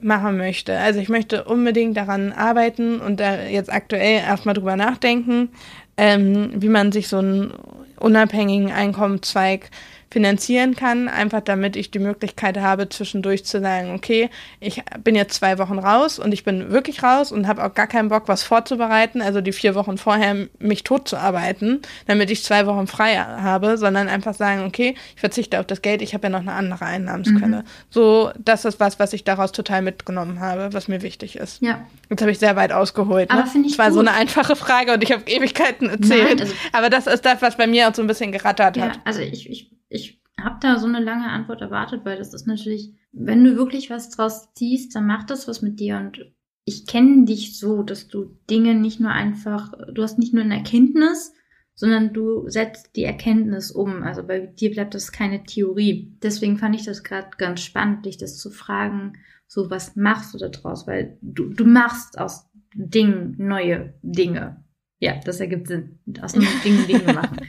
machen 0.01 0.37
möchte. 0.37 0.79
Also 0.79 1.01
ich 1.01 1.09
möchte 1.09 1.45
unbedingt 1.45 1.97
daran 1.97 2.33
arbeiten 2.33 3.01
und 3.01 3.21
da 3.21 3.43
jetzt 3.43 3.73
aktuell 3.73 4.21
erstmal 4.21 4.55
drüber 4.55 4.77
nachdenken, 4.77 5.51
ähm, 5.97 6.51
wie 6.55 6.69
man 6.69 6.93
sich 6.93 7.09
so 7.09 7.19
einen 7.19 7.53
unabhängigen 7.99 8.71
Einkommenszweig 8.71 9.71
finanzieren 10.11 10.75
kann, 10.75 11.09
einfach 11.09 11.43
damit 11.43 11.77
ich 11.77 11.91
die 11.91 11.99
Möglichkeit 11.99 12.59
habe, 12.59 12.89
zwischendurch 12.89 13.45
zu 13.45 13.61
sagen, 13.61 13.95
okay, 13.95 14.31
ich 14.59 14.83
bin 15.05 15.15
jetzt 15.15 15.35
zwei 15.35 15.59
Wochen 15.59 15.79
raus 15.79 16.19
und 16.19 16.33
ich 16.33 16.45
bin 16.45 16.71
wirklich 16.71 17.03
raus 17.03 17.31
und 17.31 17.47
habe 17.47 17.65
auch 17.65 17.75
gar 17.75 17.87
keinen 17.87 18.09
Bock, 18.09 18.25
was 18.27 18.43
vorzubereiten, 18.43 19.21
also 19.21 19.41
die 19.41 19.53
vier 19.53 19.75
Wochen 19.75 19.99
vorher 19.99 20.49
mich 20.59 20.83
tot 20.83 21.09
zu 21.09 21.17
arbeiten, 21.17 21.83
damit 22.07 22.31
ich 22.31 22.43
zwei 22.43 22.67
Wochen 22.67 22.87
frei 22.87 23.17
habe, 23.17 23.77
sondern 23.77 24.09
einfach 24.09 24.35
sagen, 24.35 24.65
okay, 24.65 24.95
ich 25.15 25.21
verzichte 25.21 25.61
auf 25.61 25.67
das 25.67 25.83
Geld, 25.83 26.01
ich 26.01 26.15
habe 26.15 26.25
ja 26.25 26.31
noch 26.31 26.41
eine 26.41 26.53
andere 26.53 26.87
Einnahmensquelle. 26.87 27.59
Mhm. 27.59 27.65
So, 27.91 28.31
das 28.39 28.65
ist 28.65 28.81
was, 28.81 28.99
was 28.99 29.13
ich 29.13 29.25
daraus 29.25 29.53
total 29.53 29.83
mitgenommen 29.83 30.41
habe, 30.41 30.73
was 30.73 30.89
mir 30.89 31.03
wichtig 31.03 31.37
ist. 31.37 31.61
Ja. 31.61 31.85
Jetzt 32.09 32.23
habe 32.23 32.31
ich 32.31 32.39
sehr 32.39 32.57
weit 32.57 32.73
ausgeholt. 32.73 33.31
Aber 33.31 33.43
ne? 33.43 33.47
finde 33.47 33.69
ich 33.69 33.77
Das 33.77 33.79
war 33.79 33.87
gut. 33.89 33.95
so 33.95 34.01
eine 34.01 34.13
einfache 34.13 34.57
Frage 34.57 34.95
und 34.95 35.03
ich 35.03 35.13
habe 35.13 35.23
Ewigkeiten 35.27 35.91
erzählt. 35.91 36.39
Nein, 36.39 36.41
also, 36.41 36.55
aber 36.73 36.89
das 36.89 37.07
ist 37.07 37.27
das, 37.27 37.43
was 37.43 37.57
bei 37.57 37.67
mir 37.67 37.89
auch 37.89 37.95
so 37.95 38.01
ein 38.01 38.09
bisschen 38.09 38.33
gerattert 38.33 38.79
ja, 38.79 38.85
hat. 38.85 39.01
Also 39.05 39.21
ich, 39.21 39.51
ich 39.51 39.71
ich 39.89 40.23
habe 40.41 40.59
da 40.61 40.79
so 40.79 40.87
eine 40.87 41.01
lange 41.01 41.29
Antwort 41.29 41.61
erwartet, 41.61 42.05
weil 42.05 42.19
das 42.19 42.33
ist 42.35 42.47
natürlich, 42.47 42.95
wenn 43.13 43.45
du 43.45 43.57
wirklich 43.57 43.91
was 43.91 44.11
draus 44.11 44.53
ziehst, 44.55 44.95
dann 44.95 45.07
macht 45.07 45.31
das 45.31 45.49
was 45.49 45.63
mit 45.63 45.81
dir 45.81 45.97
und 45.99 46.33
ich 46.65 46.87
kenne 46.87 47.25
dich 47.25 47.59
so, 47.59 47.83
dass 47.83 48.09
du 48.09 48.37
Dinge 48.51 48.75
nicht 48.75 49.01
nur 49.01 49.11
einfach, 49.11 49.73
du 49.93 50.03
hast 50.03 50.19
nicht 50.19 50.35
nur 50.35 50.45
eine 50.45 50.59
Erkenntnis, 50.59 51.33
sondern 51.75 52.13
du 52.13 52.49
setzt 52.49 52.95
die 52.95 53.05
Erkenntnis 53.05 53.71
um. 53.71 54.03
Also 54.03 54.23
bei 54.23 54.41
dir 54.41 54.73
bleibt 54.73 54.95
das 54.95 55.11
keine 55.11 55.45
Theorie. 55.45 56.13
Deswegen 56.23 56.59
fand 56.59 56.75
ich 56.75 56.85
das 56.85 57.05
gerade 57.05 57.31
ganz 57.39 57.63
spannend, 57.63 58.05
dich 58.05 58.19
das 58.19 58.37
zu 58.37 58.51
fragen, 58.51 59.15
so 59.47 59.71
was 59.71 59.97
machst 59.97 60.35
du 60.35 60.39
da 60.39 60.49
draus? 60.49 60.87
Weil 60.87 61.17
du, 61.23 61.49
du 61.55 61.65
machst 61.65 62.19
aus 62.19 62.51
Dingen 62.75 63.37
neue 63.39 63.95
Dinge. 64.03 64.63
Ja, 64.99 65.19
das 65.25 65.41
ergibt 65.41 65.69
Sinn. 65.69 66.01
Aus 66.21 66.35
neuen 66.35 66.63
Dingen 66.65 66.87
Dinge 66.87 67.13
machen. 67.15 67.39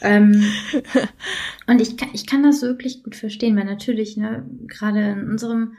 Ähm, 0.00 0.42
und 1.66 1.80
ich 1.80 1.96
kann, 1.96 2.10
ich 2.12 2.26
kann 2.26 2.42
das 2.42 2.62
wirklich 2.62 3.02
gut 3.02 3.16
verstehen, 3.16 3.56
weil 3.56 3.64
natürlich, 3.64 4.16
ne, 4.16 4.48
gerade 4.66 5.12
in 5.12 5.30
unserem 5.30 5.76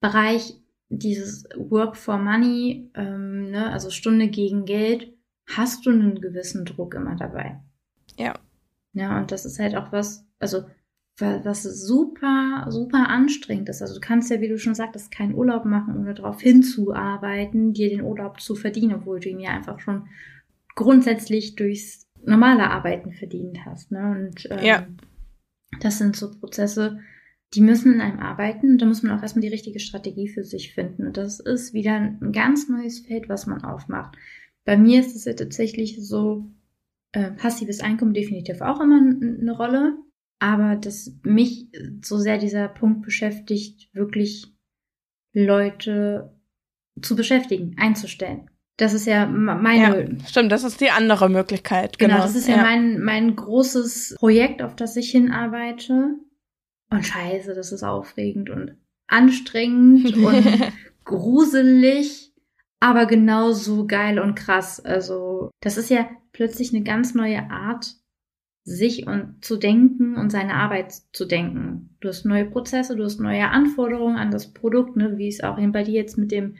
Bereich 0.00 0.54
dieses 0.88 1.48
Work 1.56 1.96
for 1.96 2.18
Money, 2.18 2.90
ähm, 2.94 3.50
ne, 3.50 3.72
also 3.72 3.90
Stunde 3.90 4.28
gegen 4.28 4.64
Geld, 4.64 5.12
hast 5.48 5.86
du 5.86 5.90
einen 5.90 6.20
gewissen 6.20 6.64
Druck 6.64 6.94
immer 6.94 7.16
dabei. 7.16 7.60
Ja. 8.18 8.34
Ja, 8.92 9.18
und 9.18 9.30
das 9.30 9.44
ist 9.44 9.58
halt 9.58 9.76
auch 9.76 9.92
was, 9.92 10.26
also 10.38 10.64
was 11.18 11.62
super, 11.62 12.66
super 12.68 13.08
anstrengend 13.08 13.70
ist. 13.70 13.80
Also 13.80 13.94
du 13.94 14.00
kannst 14.00 14.30
ja, 14.30 14.40
wie 14.40 14.48
du 14.48 14.58
schon 14.58 14.74
sagtest, 14.74 15.10
keinen 15.10 15.34
Urlaub 15.34 15.64
machen, 15.64 15.96
ohne 15.96 16.14
darauf 16.14 16.40
hinzuarbeiten, 16.40 17.72
dir 17.72 17.88
den 17.88 18.02
Urlaub 18.02 18.40
zu 18.40 18.54
verdienen, 18.54 18.96
obwohl 18.96 19.20
du 19.20 19.30
ihn 19.30 19.40
ja 19.40 19.50
einfach 19.50 19.80
schon 19.80 20.08
grundsätzlich 20.74 21.56
durchs 21.56 22.05
normale 22.24 22.70
Arbeiten 22.70 23.12
verdient 23.12 23.64
hast. 23.64 23.92
Ne? 23.92 24.10
Und 24.10 24.48
ähm, 24.50 24.64
ja. 24.64 24.86
das 25.80 25.98
sind 25.98 26.16
so 26.16 26.30
Prozesse, 26.30 26.98
die 27.54 27.60
müssen 27.60 27.94
in 27.94 28.00
einem 28.00 28.18
arbeiten 28.18 28.76
da 28.78 28.86
muss 28.86 29.02
man 29.02 29.16
auch 29.16 29.22
erstmal 29.22 29.42
die 29.42 29.48
richtige 29.48 29.78
Strategie 29.78 30.28
für 30.28 30.44
sich 30.44 30.74
finden. 30.74 31.06
Und 31.06 31.16
das 31.16 31.40
ist 31.40 31.74
wieder 31.74 31.94
ein 31.94 32.32
ganz 32.32 32.68
neues 32.68 33.00
Feld, 33.00 33.28
was 33.28 33.46
man 33.46 33.62
aufmacht. 33.62 34.16
Bei 34.64 34.76
mir 34.76 35.00
ist 35.00 35.14
es 35.14 35.24
ja 35.24 35.32
tatsächlich 35.34 35.96
so, 36.04 36.50
äh, 37.12 37.30
passives 37.30 37.80
Einkommen 37.80 38.14
definitiv 38.14 38.60
auch 38.60 38.80
immer 38.80 38.98
eine 38.98 39.56
Rolle, 39.56 39.96
aber 40.38 40.76
dass 40.76 41.16
mich 41.22 41.68
so 42.02 42.18
sehr 42.18 42.38
dieser 42.38 42.68
Punkt 42.68 43.02
beschäftigt, 43.02 43.88
wirklich 43.94 44.52
Leute 45.32 46.36
zu 47.00 47.16
beschäftigen, 47.16 47.76
einzustellen. 47.78 48.50
Das 48.76 48.92
ist 48.92 49.06
ja 49.06 49.26
meine. 49.26 50.02
Ja, 50.02 50.26
stimmt, 50.26 50.52
das 50.52 50.64
ist 50.64 50.80
die 50.80 50.90
andere 50.90 51.30
Möglichkeit. 51.30 51.98
Genau, 51.98 52.14
genau 52.14 52.26
das 52.26 52.36
ist 52.36 52.48
ja, 52.48 52.56
ja, 52.56 52.62
mein, 52.62 53.00
mein 53.00 53.34
großes 53.34 54.16
Projekt, 54.18 54.62
auf 54.62 54.76
das 54.76 54.96
ich 54.96 55.10
hinarbeite. 55.10 56.16
Und 56.90 57.04
scheiße, 57.04 57.54
das 57.54 57.72
ist 57.72 57.82
aufregend 57.82 58.50
und 58.50 58.76
anstrengend 59.08 60.16
und 60.16 60.72
gruselig, 61.04 62.32
aber 62.78 63.06
genauso 63.06 63.86
geil 63.86 64.18
und 64.18 64.34
krass. 64.34 64.78
Also, 64.84 65.50
das 65.60 65.78
ist 65.78 65.88
ja 65.88 66.08
plötzlich 66.32 66.74
eine 66.74 66.84
ganz 66.84 67.14
neue 67.14 67.50
Art, 67.50 67.96
sich 68.66 69.06
und 69.06 69.44
zu 69.44 69.56
denken 69.56 70.16
und 70.16 70.30
seine 70.30 70.54
Arbeit 70.54 70.92
zu 71.12 71.24
denken. 71.24 71.96
Du 72.00 72.08
hast 72.08 72.24
neue 72.24 72.46
Prozesse, 72.46 72.96
du 72.96 73.04
hast 73.04 73.20
neue 73.20 73.48
Anforderungen 73.48 74.16
an 74.16 74.32
das 74.32 74.52
Produkt, 74.52 74.96
ne, 74.96 75.16
wie 75.16 75.28
es 75.28 75.40
auch 75.40 75.56
eben 75.56 75.72
bei 75.72 75.84
dir 75.84 75.94
jetzt 75.94 76.18
mit 76.18 76.32
dem 76.32 76.56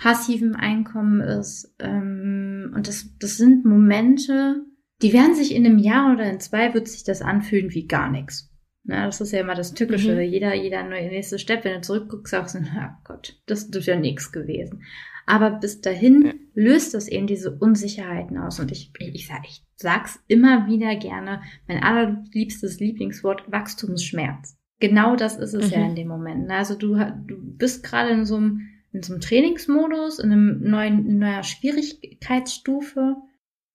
passivem 0.00 0.56
Einkommen 0.56 1.20
ist. 1.20 1.74
Ähm, 1.78 2.72
und 2.74 2.88
das, 2.88 3.06
das 3.18 3.36
sind 3.36 3.64
Momente, 3.64 4.64
die 5.02 5.12
werden 5.12 5.34
sich 5.34 5.54
in 5.54 5.66
einem 5.66 5.78
Jahr 5.78 6.14
oder 6.14 6.24
in 6.24 6.40
zwei 6.40 6.74
wird 6.74 6.88
sich 6.88 7.04
das 7.04 7.22
anfühlen 7.22 7.72
wie 7.74 7.86
gar 7.86 8.10
nichts. 8.10 8.50
Na, 8.82 9.04
das 9.04 9.20
ist 9.20 9.32
ja 9.32 9.40
immer 9.40 9.54
das 9.54 9.74
Tückische. 9.74 10.14
Mhm. 10.14 10.20
Jeder, 10.22 10.54
jeder 10.54 10.82
neue 10.88 11.08
nächste 11.08 11.38
Step, 11.38 11.64
wenn 11.64 11.74
du 11.74 11.80
zurückguckst, 11.82 12.30
sagst 12.30 12.54
du, 12.54 12.60
na 12.60 12.98
Gott, 13.04 13.40
das 13.46 13.64
ist 13.64 13.86
ja 13.86 13.96
nichts 13.96 14.32
gewesen. 14.32 14.82
Aber 15.26 15.50
bis 15.50 15.82
dahin 15.82 16.24
ja. 16.24 16.32
löst 16.54 16.94
das 16.94 17.06
eben 17.06 17.26
diese 17.26 17.54
Unsicherheiten 17.54 18.38
aus. 18.38 18.58
Und 18.58 18.72
ich, 18.72 18.92
ich, 18.98 19.14
ich, 19.14 19.26
sag, 19.26 19.44
ich 19.46 19.66
sag's 19.76 20.18
immer 20.28 20.66
wieder 20.66 20.96
gerne, 20.96 21.42
mein 21.68 21.82
allerliebstes 21.82 22.80
Lieblingswort, 22.80 23.52
Wachstumsschmerz. 23.52 24.56
Genau 24.80 25.14
das 25.14 25.36
ist 25.36 25.52
es 25.52 25.66
mhm. 25.66 25.72
ja 25.72 25.86
in 25.86 25.94
dem 25.94 26.08
Moment. 26.08 26.50
Also 26.50 26.74
du, 26.74 26.94
du 26.96 27.36
bist 27.36 27.84
gerade 27.84 28.10
in 28.10 28.24
so 28.24 28.36
einem 28.36 28.69
in 28.92 29.02
so 29.02 29.12
einem 29.12 29.20
Trainingsmodus, 29.20 30.18
in 30.18 30.32
einem 30.32 30.62
neuen, 30.62 31.06
in 31.06 31.18
neuer 31.18 31.42
Schwierigkeitsstufe 31.42 33.16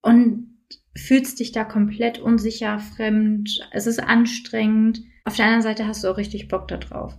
und 0.02 0.56
fühlst 0.96 1.40
dich 1.40 1.52
da 1.52 1.64
komplett 1.64 2.20
unsicher, 2.20 2.80
fremd, 2.80 3.50
es 3.72 3.88
ist 3.88 4.00
anstrengend. 4.00 5.02
Auf 5.26 5.36
der 5.36 5.46
anderen 5.46 5.64
Seite 5.64 5.88
hast 5.88 6.04
du 6.04 6.10
auch 6.10 6.18
richtig 6.18 6.48
Bock 6.48 6.68
da 6.68 6.78
drauf. 6.78 7.18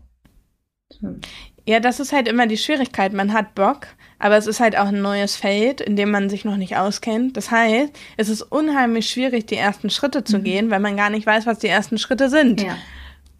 So. 0.90 1.16
Ja, 1.68 1.80
das 1.80 1.98
ist 1.98 2.12
halt 2.12 2.28
immer 2.28 2.46
die 2.46 2.56
Schwierigkeit. 2.56 3.12
Man 3.12 3.32
hat 3.32 3.56
Bock, 3.56 3.88
aber 4.20 4.36
es 4.36 4.46
ist 4.46 4.60
halt 4.60 4.78
auch 4.78 4.86
ein 4.86 5.02
neues 5.02 5.34
Feld, 5.34 5.80
in 5.80 5.96
dem 5.96 6.12
man 6.12 6.30
sich 6.30 6.44
noch 6.44 6.56
nicht 6.56 6.76
auskennt. 6.76 7.36
Das 7.36 7.50
heißt, 7.50 7.92
es 8.16 8.28
ist 8.28 8.42
unheimlich 8.42 9.10
schwierig, 9.10 9.46
die 9.46 9.56
ersten 9.56 9.90
Schritte 9.90 10.22
zu 10.22 10.38
mhm. 10.38 10.44
gehen, 10.44 10.70
weil 10.70 10.80
man 10.80 10.96
gar 10.96 11.10
nicht 11.10 11.26
weiß, 11.26 11.44
was 11.44 11.58
die 11.58 11.66
ersten 11.66 11.98
Schritte 11.98 12.30
sind. 12.30 12.62
Ja. 12.62 12.76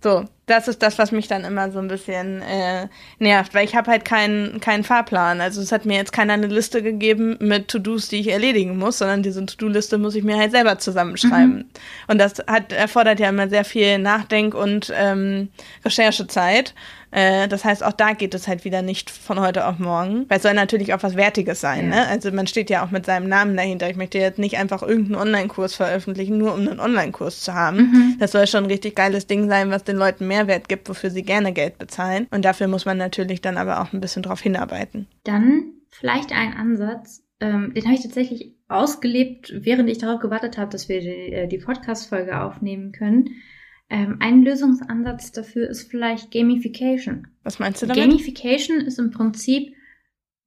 So, 0.03 0.25
das 0.47 0.69
ist 0.69 0.81
das, 0.81 0.97
was 0.99 1.11
mich 1.11 1.27
dann 1.27 1.45
immer 1.45 1.73
so 1.73 1.81
ein 1.81 1.89
bisschen 1.89 2.41
äh, 2.41 2.87
nervt, 3.19 3.53
weil 3.53 3.65
ich 3.65 3.75
habe 3.75 3.91
halt 3.91 4.05
keinen 4.05 4.61
keinen 4.61 4.85
Fahrplan. 4.85 5.41
Also 5.41 5.61
es 5.61 5.73
hat 5.73 5.87
mir 5.87 5.97
jetzt 5.97 6.13
keiner 6.13 6.35
eine 6.35 6.47
Liste 6.47 6.83
gegeben 6.83 7.37
mit 7.41 7.67
To-Dos, 7.67 8.09
die 8.09 8.21
ich 8.21 8.29
erledigen 8.29 8.79
muss, 8.79 8.99
sondern 8.99 9.25
diese 9.25 9.45
To-Do-Liste 9.45 9.99
muss 9.99 10.15
ich 10.15 10.23
mir 10.23 10.37
halt 10.37 10.53
selber 10.53 10.79
zusammenschreiben. 10.79 11.57
Mhm. 11.57 11.65
Und 12.07 12.19
das 12.19 12.35
hat 12.47 12.73
erfordert 12.73 13.19
ja 13.19 13.29
immer 13.29 13.49
sehr 13.49 13.65
viel 13.65 13.99
Nachdenk- 13.99 14.55
und 14.55 14.93
ähm, 14.97 15.49
Recherchezeit. 15.85 16.75
Äh, 17.17 17.49
das 17.49 17.65
heißt, 17.65 17.83
auch 17.85 17.93
da 17.93 18.13
geht 18.13 18.35
es 18.35 18.47
halt 18.47 18.65
wieder 18.65 18.83
nicht 18.83 19.11
von 19.11 19.41
heute 19.41 19.67
auf 19.67 19.79
morgen. 19.79 20.27
Weil 20.29 20.37
es 20.37 20.43
soll 20.43 20.55
natürlich 20.55 20.93
auch 20.93 21.03
was 21.03 21.17
Wertiges 21.17 21.61
sein. 21.61 21.91
Ja. 21.91 22.03
Ne? 22.03 22.09
Also 22.09 22.31
man 22.31 22.47
steht 22.47 22.69
ja 22.69 22.85
auch 22.85 22.91
mit 22.91 23.07
seinem 23.07 23.29
Namen 23.29 23.57
dahinter. 23.57 23.89
Ich 23.89 23.97
möchte 23.97 24.19
jetzt 24.19 24.39
nicht 24.39 24.59
einfach 24.59 24.83
irgendeinen 24.83 25.23
Online-Kurs 25.23 25.75
veröffentlichen, 25.75 26.37
nur 26.37 26.53
um 26.53 26.61
einen 26.61 26.81
Online-Kurs 26.81 27.41
zu 27.41 27.55
haben. 27.55 27.77
Mhm. 27.79 28.17
Das 28.19 28.33
soll 28.33 28.47
schon 28.47 28.65
ein 28.65 28.71
richtig 28.71 28.97
geiles 28.97 29.27
Ding 29.27 29.49
sein, 29.49 29.71
was 29.71 29.85
den 29.85 29.97
Leuten 29.97 30.27
Mehrwert 30.37 30.69
gibt, 30.69 30.89
wofür 30.89 31.11
sie 31.11 31.23
gerne 31.23 31.53
Geld 31.53 31.79
bezahlen. 31.79 32.27
Und 32.31 32.45
dafür 32.45 32.69
muss 32.69 32.85
man 32.85 32.99
natürlich 32.99 33.41
dann 33.41 33.57
aber 33.57 33.81
auch 33.81 33.93
ein 33.93 34.01
bisschen 34.01 34.23
drauf 34.23 34.41
hinarbeiten. 34.41 35.07
Dann 35.25 35.73
vielleicht 35.89 36.33
ein 36.33 36.53
Ansatz, 36.55 37.25
ähm, 37.41 37.73
den 37.75 37.85
habe 37.85 37.95
ich 37.95 38.03
tatsächlich 38.03 38.55
ausgelebt, 38.69 39.53
während 39.55 39.89
ich 39.89 39.99
darauf 39.99 40.21
gewartet 40.21 40.59
habe, 40.59 40.71
dass 40.71 40.89
wir 40.89 41.01
die, 41.01 41.33
äh, 41.33 41.49
die 41.49 41.59
Podcast-Folge 41.59 42.41
aufnehmen 42.41 42.93
können. 42.93 43.31
Ähm, 43.89 44.17
ein 44.21 44.43
Lösungsansatz 44.43 45.33
dafür 45.33 45.69
ist 45.69 45.91
vielleicht 45.91 46.33
Gamification. 46.33 47.29
Was 47.45 47.59
meinst 47.59 47.83
du 47.83 47.87
damit? 47.87 48.03
Gamification 48.03 48.81
ist 48.81 48.99
im 48.99 49.11
Prinzip 49.11 49.75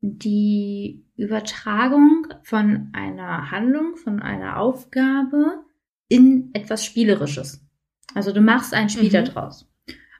die 0.01 1.05
Übertragung 1.15 2.27
von 2.43 2.89
einer 2.93 3.51
Handlung, 3.51 3.95
von 3.95 4.21
einer 4.21 4.59
Aufgabe 4.59 5.63
in 6.07 6.49
etwas 6.53 6.83
Spielerisches. 6.83 7.65
Also 8.13 8.33
du 8.33 8.41
machst 8.41 8.73
ein 8.73 8.89
Spiel 8.89 9.09
mhm. 9.09 9.25
daraus. 9.25 9.68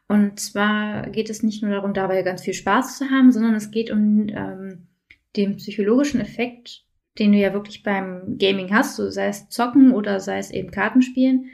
Und 0.09 0.39
zwar 0.39 1.07
geht 1.11 1.29
es 1.29 1.43
nicht 1.43 1.61
nur 1.61 1.71
darum, 1.71 1.93
dabei 1.93 2.23
ganz 2.23 2.41
viel 2.41 2.55
Spaß 2.55 2.97
zu 2.97 3.11
haben, 3.11 3.31
sondern 3.31 3.53
es 3.53 3.69
geht 3.69 3.91
um 3.91 4.27
ähm, 4.29 4.87
den 5.35 5.57
psychologischen 5.57 6.19
Effekt, 6.19 6.83
den 7.19 7.31
du 7.31 7.37
ja 7.37 7.53
wirklich 7.53 7.83
beim 7.83 8.37
Gaming 8.39 8.73
hast, 8.73 8.95
so 8.95 9.11
sei 9.11 9.27
es 9.27 9.49
Zocken 9.49 9.93
oder 9.93 10.19
sei 10.19 10.39
es 10.39 10.49
eben 10.49 10.71
Kartenspielen, 10.71 11.51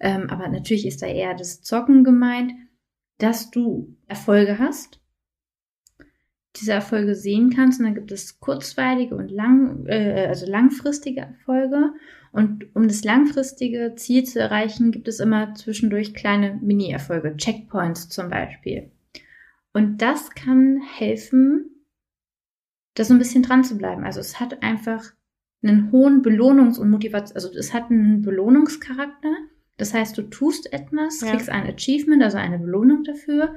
ähm, 0.00 0.30
aber 0.30 0.48
natürlich 0.48 0.86
ist 0.86 1.02
da 1.02 1.06
eher 1.06 1.34
das 1.34 1.60
Zocken 1.60 2.02
gemeint, 2.02 2.52
dass 3.18 3.50
du 3.50 3.94
Erfolge 4.06 4.58
hast, 4.58 5.00
diese 6.56 6.72
Erfolge 6.72 7.14
sehen 7.14 7.50
kannst. 7.50 7.78
Und 7.78 7.86
dann 7.86 7.94
gibt 7.94 8.12
es 8.12 8.40
kurzweilige 8.40 9.16
und 9.16 9.30
lang, 9.30 9.86
äh, 9.86 10.26
also 10.28 10.46
langfristige 10.46 11.20
Erfolge 11.20 11.92
und 12.32 12.74
um 12.74 12.88
das 12.88 13.04
langfristige 13.04 13.94
Ziel 13.96 14.24
zu 14.24 14.40
erreichen, 14.40 14.90
gibt 14.90 15.08
es 15.08 15.20
immer 15.20 15.54
zwischendurch 15.54 16.14
kleine 16.14 16.58
Mini-Erfolge, 16.62 17.36
Checkpoints 17.36 18.08
zum 18.08 18.28
Beispiel. 18.28 18.90
Und 19.72 20.02
das 20.02 20.30
kann 20.30 20.80
helfen, 20.80 21.84
da 22.94 23.04
so 23.04 23.14
ein 23.14 23.18
bisschen 23.18 23.42
dran 23.42 23.64
zu 23.64 23.78
bleiben. 23.78 24.04
Also 24.04 24.20
es 24.20 24.40
hat 24.40 24.62
einfach 24.62 25.12
einen 25.62 25.92
hohen 25.92 26.22
Belohnungs- 26.22 26.78
und 26.78 26.90
Motivations-, 26.90 27.34
also 27.34 27.50
es 27.52 27.72
hat 27.72 27.90
einen 27.90 28.22
Belohnungscharakter 28.22 29.34
das 29.78 29.94
heißt, 29.94 30.18
du 30.18 30.22
tust 30.22 30.70
etwas, 30.72 31.20
ja. 31.20 31.30
kriegst 31.30 31.48
ein 31.48 31.66
Achievement, 31.66 32.22
also 32.22 32.36
eine 32.36 32.58
Belohnung 32.58 33.04
dafür 33.04 33.54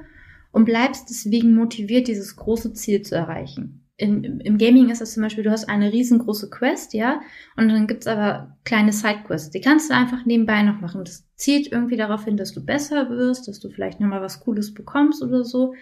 und 0.52 0.64
bleibst 0.64 1.10
deswegen 1.10 1.54
motiviert, 1.54 2.08
dieses 2.08 2.36
große 2.36 2.72
Ziel 2.72 3.02
zu 3.02 3.16
erreichen. 3.16 3.81
In, 4.02 4.40
Im 4.40 4.58
Gaming 4.58 4.90
ist 4.90 5.00
das 5.00 5.14
zum 5.14 5.22
Beispiel, 5.22 5.44
du 5.44 5.52
hast 5.52 5.68
eine 5.68 5.92
riesengroße 5.92 6.50
Quest, 6.50 6.92
ja, 6.92 7.20
und 7.56 7.68
dann 7.68 7.86
gibt's 7.86 8.08
aber 8.08 8.56
kleine 8.64 8.92
Sidequests. 8.92 9.50
Die 9.50 9.60
kannst 9.60 9.90
du 9.90 9.94
einfach 9.94 10.26
nebenbei 10.26 10.62
noch 10.62 10.80
machen. 10.80 11.04
Das 11.04 11.24
zielt 11.36 11.70
irgendwie 11.70 11.96
darauf 11.96 12.24
hin, 12.24 12.36
dass 12.36 12.52
du 12.52 12.64
besser 12.64 13.10
wirst, 13.10 13.46
dass 13.46 13.60
du 13.60 13.70
vielleicht 13.70 14.00
nochmal 14.00 14.20
was 14.20 14.40
Cooles 14.40 14.74
bekommst 14.74 15.22
oder 15.22 15.44
so. 15.44 15.74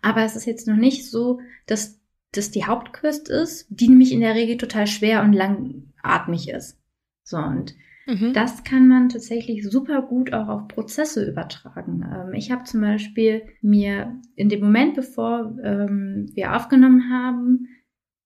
Aber 0.00 0.22
es 0.22 0.36
ist 0.36 0.46
jetzt 0.46 0.66
noch 0.66 0.76
nicht 0.76 1.10
so, 1.10 1.40
dass 1.66 2.00
das 2.32 2.50
die 2.50 2.64
Hauptquest 2.64 3.28
ist, 3.28 3.66
die 3.68 3.88
nämlich 3.88 4.12
in 4.12 4.20
der 4.20 4.34
Regel 4.34 4.56
total 4.56 4.86
schwer 4.86 5.22
und 5.22 5.34
langatmig 5.34 6.48
ist. 6.48 6.78
So, 7.24 7.36
und 7.36 7.74
Mhm. 8.06 8.32
Das 8.32 8.62
kann 8.62 8.86
man 8.86 9.08
tatsächlich 9.08 9.68
super 9.68 10.02
gut 10.02 10.32
auch 10.32 10.48
auf 10.48 10.68
Prozesse 10.68 11.28
übertragen. 11.28 12.04
Ähm, 12.04 12.34
ich 12.34 12.52
habe 12.52 12.62
zum 12.64 12.80
Beispiel 12.80 13.42
mir 13.62 14.20
in 14.36 14.48
dem 14.48 14.60
Moment, 14.60 14.94
bevor 14.94 15.56
ähm, 15.62 16.30
wir 16.34 16.54
aufgenommen 16.54 17.10
haben, 17.10 17.66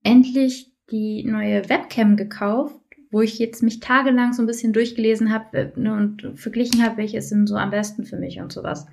endlich 0.03 0.73
die 0.91 1.25
neue 1.25 1.69
Webcam 1.69 2.17
gekauft, 2.17 2.77
wo 3.11 3.23
ich 3.23 3.39
jetzt 3.39 3.63
mich 3.63 3.81
tagelang 3.81 4.33
so 4.33 4.43
ein 4.43 4.47
bisschen 4.47 4.73
durchgelesen 4.73 5.33
habe 5.33 5.57
äh, 5.57 5.73
ne, 5.77 5.95
und 5.95 6.39
verglichen 6.39 6.85
habe, 6.85 6.99
welche 6.99 7.23
sind 7.23 7.47
so 7.47 7.57
am 7.57 7.71
besten 7.71 8.05
für 8.05 8.19
mich 8.19 8.41
und 8.41 8.53
sowas. 8.53 8.87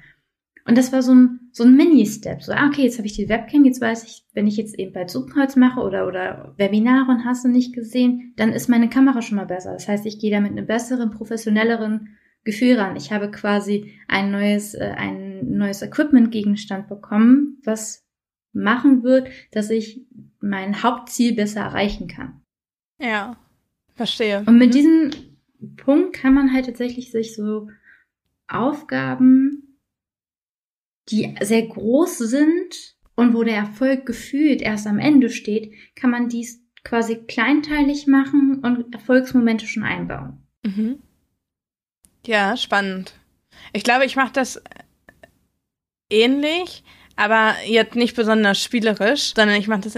Und 0.68 0.78
das 0.78 0.92
war 0.92 1.02
so 1.02 1.16
ein, 1.16 1.50
so 1.54 1.64
ein 1.64 1.78
Mini-Step. 1.78 2.44
So, 2.44 2.52
ah, 2.52 2.68
okay, 2.68 2.84
jetzt 2.84 2.98
habe 2.98 3.08
ich 3.08 3.16
die 3.16 3.30
Webcam, 3.30 3.64
jetzt 3.64 3.80
weiß 3.80 4.04
ich, 4.04 4.26
wenn 4.34 4.48
ich 4.48 4.58
jetzt 4.58 4.78
eben 4.78 4.92
bei 4.92 5.06
Zoomcalls 5.06 5.56
mache 5.56 5.80
oder, 5.80 6.06
oder 6.06 6.54
Webinare 6.58 7.10
und 7.10 7.24
hast 7.24 7.46
du 7.46 7.50
nicht 7.50 7.74
gesehen, 7.74 8.34
dann 8.36 8.52
ist 8.52 8.68
meine 8.68 8.90
Kamera 8.90 9.22
schon 9.22 9.38
mal 9.38 9.46
besser. 9.46 9.72
Das 9.72 9.88
heißt, 9.88 10.06
ich 10.06 10.20
gehe 10.20 10.30
da 10.30 10.42
mit 10.42 10.52
einem 10.52 10.68
besseren, 10.68 11.10
professionelleren 11.12 12.10
Gefühl 12.44 12.78
ran. 12.78 12.98
Ich 12.98 13.14
habe 13.14 13.32
quasi 13.32 13.94
ein 14.10 14.30
neues, 14.30 14.74
äh, 14.74 14.94
ein 14.98 15.58
neues 15.58 15.82
Equipment-Gegenstand 15.82 16.90
bekommen, 16.90 17.62
was 17.64 18.06
machen 18.52 19.04
wird, 19.04 19.30
dass 19.52 19.70
ich 19.70 20.06
mein 20.42 20.84
Hauptziel 20.84 21.34
besser 21.34 21.62
erreichen 21.62 22.10
kann. 22.10 22.42
Ja, 23.02 23.38
verstehe. 23.96 24.44
Und 24.46 24.58
mit 24.58 24.70
mhm. 24.70 24.74
diesem 24.74 25.12
Punkt 25.78 26.14
kann 26.14 26.34
man 26.34 26.52
halt 26.54 26.66
tatsächlich 26.66 27.12
sich 27.12 27.36
so 27.36 27.70
Aufgaben 28.50 29.57
die 31.10 31.36
sehr 31.41 31.63
groß 31.63 32.17
sind 32.17 32.96
und 33.15 33.34
wo 33.34 33.43
der 33.43 33.56
Erfolg 33.56 34.06
gefühlt 34.06 34.62
erst 34.62 34.88
am 34.88 35.00
Ende 35.00 35.30
steht, 35.30 35.74
kann 35.96 36.12
man 36.12 36.30
dies 36.30 36.62
quasi 36.84 37.15
kleinteilig 37.15 38.08
machen 38.08 38.60
und 38.63 38.93
Erfolgsmomente 38.93 39.67
schon 39.67 39.84
einbauen. 39.84 40.41
Mhm. 40.63 41.00
Ja, 42.26 42.58
spannend. 42.58 43.13
Ich 43.74 43.84
glaube, 43.84 44.06
ich 44.06 44.15
mache 44.15 44.34
das 44.34 44.62
ähnlich, 46.10 46.84
aber 47.15 47.56
jetzt 47.65 47.96
nicht 47.96 48.15
besonders 48.15 48.62
spielerisch, 48.62 49.34
sondern 49.36 49.58
ich 49.58 49.67
mache 49.67 49.82
das 49.82 49.98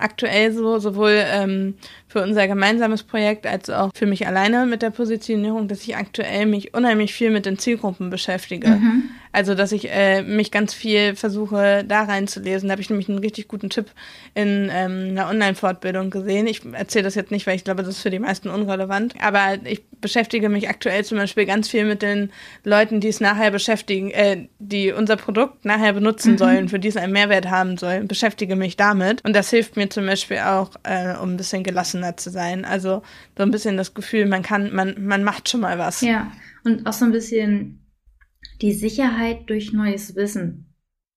aktuell 0.00 0.52
so, 0.52 0.78
sowohl 0.78 1.22
ähm, 1.26 1.74
für 2.06 2.22
unser 2.22 2.46
gemeinsames 2.46 3.02
Projekt 3.02 3.46
als 3.46 3.68
auch 3.68 3.90
für 3.94 4.06
mich 4.06 4.26
alleine 4.26 4.66
mit 4.66 4.80
der 4.82 4.90
Positionierung, 4.90 5.68
dass 5.68 5.82
ich 5.82 5.96
aktuell 5.96 6.46
mich 6.46 6.72
unheimlich 6.72 7.12
viel 7.12 7.30
mit 7.30 7.44
den 7.44 7.58
Zielgruppen 7.58 8.08
beschäftige. 8.08 8.68
Mhm. 8.68 9.10
Also, 9.32 9.54
dass 9.54 9.72
ich 9.72 9.90
äh, 9.90 10.22
mich 10.22 10.50
ganz 10.50 10.74
viel 10.74 11.14
versuche, 11.14 11.84
da 11.86 12.02
reinzulesen. 12.02 12.68
Da 12.68 12.72
habe 12.72 12.82
ich 12.82 12.90
nämlich 12.90 13.08
einen 13.08 13.18
richtig 13.18 13.46
guten 13.46 13.70
Tipp 13.70 13.86
in 14.34 14.70
ähm, 14.72 15.10
einer 15.10 15.28
Online-Fortbildung 15.28 16.10
gesehen. 16.10 16.46
Ich 16.46 16.62
erzähle 16.72 17.04
das 17.04 17.14
jetzt 17.14 17.30
nicht, 17.30 17.46
weil 17.46 17.56
ich 17.56 17.64
glaube, 17.64 17.82
das 17.82 17.96
ist 17.96 18.02
für 18.02 18.10
die 18.10 18.18
meisten 18.18 18.48
unrelevant. 18.48 19.14
Aber 19.20 19.58
ich 19.64 19.86
beschäftige 20.00 20.48
mich 20.48 20.68
aktuell 20.68 21.04
zum 21.04 21.18
Beispiel 21.18 21.46
ganz 21.46 21.68
viel 21.68 21.84
mit 21.84 22.02
den 22.02 22.30
Leuten, 22.64 23.00
die 23.00 23.08
es 23.08 23.20
nachher 23.20 23.50
beschäftigen, 23.50 24.10
äh, 24.10 24.48
die 24.58 24.92
unser 24.92 25.16
Produkt 25.16 25.64
nachher 25.64 25.92
benutzen 25.92 26.32
mhm. 26.32 26.38
sollen, 26.38 26.68
für 26.68 26.80
die 26.80 26.88
es 26.88 26.96
einen 26.96 27.12
Mehrwert 27.12 27.48
haben 27.48 27.76
soll. 27.76 28.02
Beschäftige 28.02 28.56
mich 28.56 28.76
damit. 28.76 29.24
Und 29.24 29.36
das 29.36 29.50
hilft 29.50 29.76
mir 29.76 29.88
zum 29.90 30.06
Beispiel 30.06 30.38
auch, 30.38 30.72
äh, 30.82 31.14
um 31.16 31.34
ein 31.34 31.36
bisschen 31.36 31.62
gelassener 31.62 32.16
zu 32.16 32.30
sein. 32.30 32.64
Also 32.64 33.02
so 33.36 33.42
ein 33.44 33.52
bisschen 33.52 33.76
das 33.76 33.94
Gefühl, 33.94 34.26
man 34.26 34.42
kann, 34.42 34.74
man, 34.74 34.94
man 34.98 35.22
macht 35.22 35.48
schon 35.48 35.60
mal 35.60 35.78
was. 35.78 36.00
Ja. 36.00 36.32
Und 36.64 36.86
auch 36.86 36.92
so 36.92 37.04
ein 37.04 37.12
bisschen 37.12 37.80
die 38.62 38.72
Sicherheit 38.72 39.48
durch 39.48 39.72
neues 39.72 40.16
Wissen. 40.16 40.66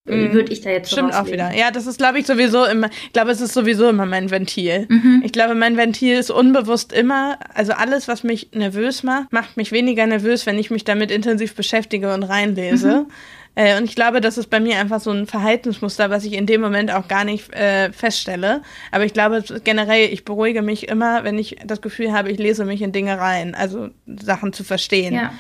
Mhm. 0.06 0.34
Würde 0.34 0.52
ich 0.52 0.60
da 0.60 0.70
jetzt 0.70 0.92
Stimmt 0.92 1.14
auch 1.16 1.28
wieder. 1.28 1.54
Ja, 1.56 1.72
das 1.72 1.88
ist, 1.88 1.98
glaube 1.98 2.20
ich, 2.20 2.26
sowieso 2.26 2.66
immer, 2.66 2.90
ich 3.06 3.14
glaube, 3.14 3.32
es 3.32 3.40
ist 3.40 3.54
sowieso 3.54 3.88
immer 3.88 4.06
mein 4.06 4.32
Ventil. 4.32 4.86
Mhm. 4.90 5.22
Ich 5.24 5.32
glaube, 5.32 5.56
mein 5.56 5.78
Ventil 5.78 6.18
ist 6.18 6.30
unbewusst 6.30 6.92
immer, 6.92 7.38
also 7.54 7.72
alles, 7.72 8.10
was 8.10 8.24
mich 8.24 8.50
nervös 8.54 9.04
macht, 9.04 9.32
macht 9.32 9.56
mich 9.56 9.72
weniger 9.72 10.06
nervös, 10.06 10.46
wenn 10.46 10.60
ich 10.60 10.72
mich 10.72 10.84
damit 10.84 11.10
intensiv 11.10 11.56
beschäftige 11.56 12.14
und 12.14 12.24
reinlese. 12.24 13.06
Mhm. 13.08 13.12
Äh, 13.56 13.78
und 13.78 13.86
ich 13.86 13.96
glaube, 13.96 14.20
das 14.20 14.38
ist 14.38 14.50
bei 14.50 14.60
mir 14.60 14.78
einfach 14.78 15.00
so 15.00 15.12
ein 15.12 15.26
Verhaltensmuster, 15.26 16.10
was 16.10 16.26
ich 16.26 16.34
in 16.34 16.48
dem 16.48 16.60
Moment 16.60 16.92
auch 16.92 17.08
gar 17.08 17.24
nicht 17.24 17.54
äh, 17.54 17.92
feststelle. 17.94 18.62
Aber 18.92 19.06
ich 19.06 19.14
glaube 19.14 19.44
generell, 19.64 20.12
ich 20.12 20.26
beruhige 20.26 20.62
mich 20.62 20.90
immer, 20.90 21.24
wenn 21.24 21.38
ich 21.38 21.58
das 21.66 21.82
Gefühl 21.82 22.12
habe, 22.12 22.30
ich 22.30 22.40
lese 22.40 22.66
mich 22.66 22.82
in 22.82 22.92
Dinge 22.92 23.20
rein, 23.20 23.56
also 23.56 23.90
Sachen 24.06 24.52
zu 24.52 24.66
verstehen. 24.66 25.14
Ja. 25.14 25.32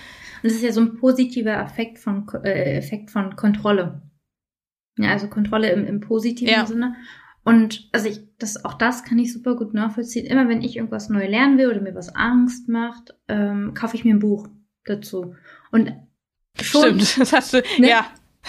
Und 0.44 0.52
das 0.52 0.58
ist 0.58 0.64
ja 0.64 0.74
so 0.74 0.82
ein 0.82 0.98
positiver 0.98 1.58
Effekt 1.58 2.00
von, 2.00 2.28
äh, 2.44 2.76
Effekt 2.78 3.12
von 3.12 3.38
Kontrolle. 3.38 4.02
Ja, 4.98 5.12
also 5.12 5.28
Kontrolle 5.28 5.72
im, 5.72 5.86
im 5.86 6.02
positiven 6.02 6.54
ja. 6.54 6.66
Sinne. 6.66 6.96
Und 7.46 7.90
also 7.94 8.10
ich, 8.10 8.22
das, 8.38 8.64
auch 8.64 8.74
das 8.74 9.04
kann 9.04 9.20
ich 9.20 9.34
super 9.34 9.56
gut 9.56 9.74
nachvollziehen. 9.74 10.26
Immer 10.26 10.48
wenn 10.50 10.62
ich 10.62 10.76
irgendwas 10.76 11.10
neu 11.10 11.28
lernen 11.28 11.58
will 11.58 11.70
oder 11.70 11.82
mir 11.82 11.96
was 11.96 12.14
Angst 12.14 12.68
macht, 12.68 13.16
ähm, 13.28 13.74
kaufe 13.74 13.96
ich 13.96 14.04
mir 14.04 14.14
ein 14.14 14.20
Buch 14.20 14.48
dazu. 14.86 15.36
Und 15.72 15.94
schon, 16.62 17.00
Stimmt, 17.00 17.18
das 17.20 17.34
hast 17.34 17.54
du, 17.54 17.64
ne, 17.80 17.90
ja. 17.90 18.06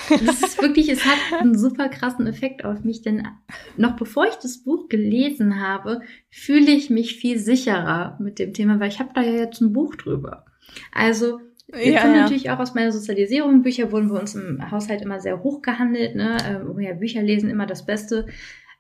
Das 0.08 0.42
ist 0.42 0.60
wirklich, 0.60 0.88
es 0.88 1.04
hat 1.04 1.40
einen 1.40 1.56
super 1.56 1.88
krassen 1.88 2.26
Effekt 2.26 2.64
auf 2.64 2.82
mich, 2.82 3.02
denn 3.02 3.28
noch 3.76 3.94
bevor 3.94 4.26
ich 4.26 4.34
das 4.34 4.64
Buch 4.64 4.88
gelesen 4.88 5.60
habe, 5.60 6.00
fühle 6.30 6.72
ich 6.72 6.90
mich 6.90 7.14
viel 7.14 7.38
sicherer 7.38 8.18
mit 8.20 8.40
dem 8.40 8.52
Thema, 8.52 8.80
weil 8.80 8.88
ich 8.88 8.98
habe 8.98 9.10
da 9.14 9.22
ja 9.22 9.32
jetzt 9.32 9.60
ein 9.60 9.72
Buch 9.72 9.94
drüber. 9.94 10.46
Also 10.92 11.40
ja, 11.68 12.02
kommt 12.02 12.14
ja. 12.14 12.22
natürlich 12.22 12.50
auch 12.50 12.58
aus 12.58 12.74
meiner 12.74 12.92
Sozialisierung. 12.92 13.62
Bücher 13.62 13.90
wurden 13.90 14.08
bei 14.08 14.18
uns 14.18 14.34
im 14.34 14.70
Haushalt 14.70 15.02
immer 15.02 15.20
sehr 15.20 15.42
hoch 15.42 15.62
gehandelt. 15.62 16.14
Ne? 16.14 16.36
Ähm, 16.46 16.78
ja, 16.80 16.92
Bücher 16.92 17.22
lesen 17.22 17.50
immer 17.50 17.66
das 17.66 17.86
Beste. 17.86 18.26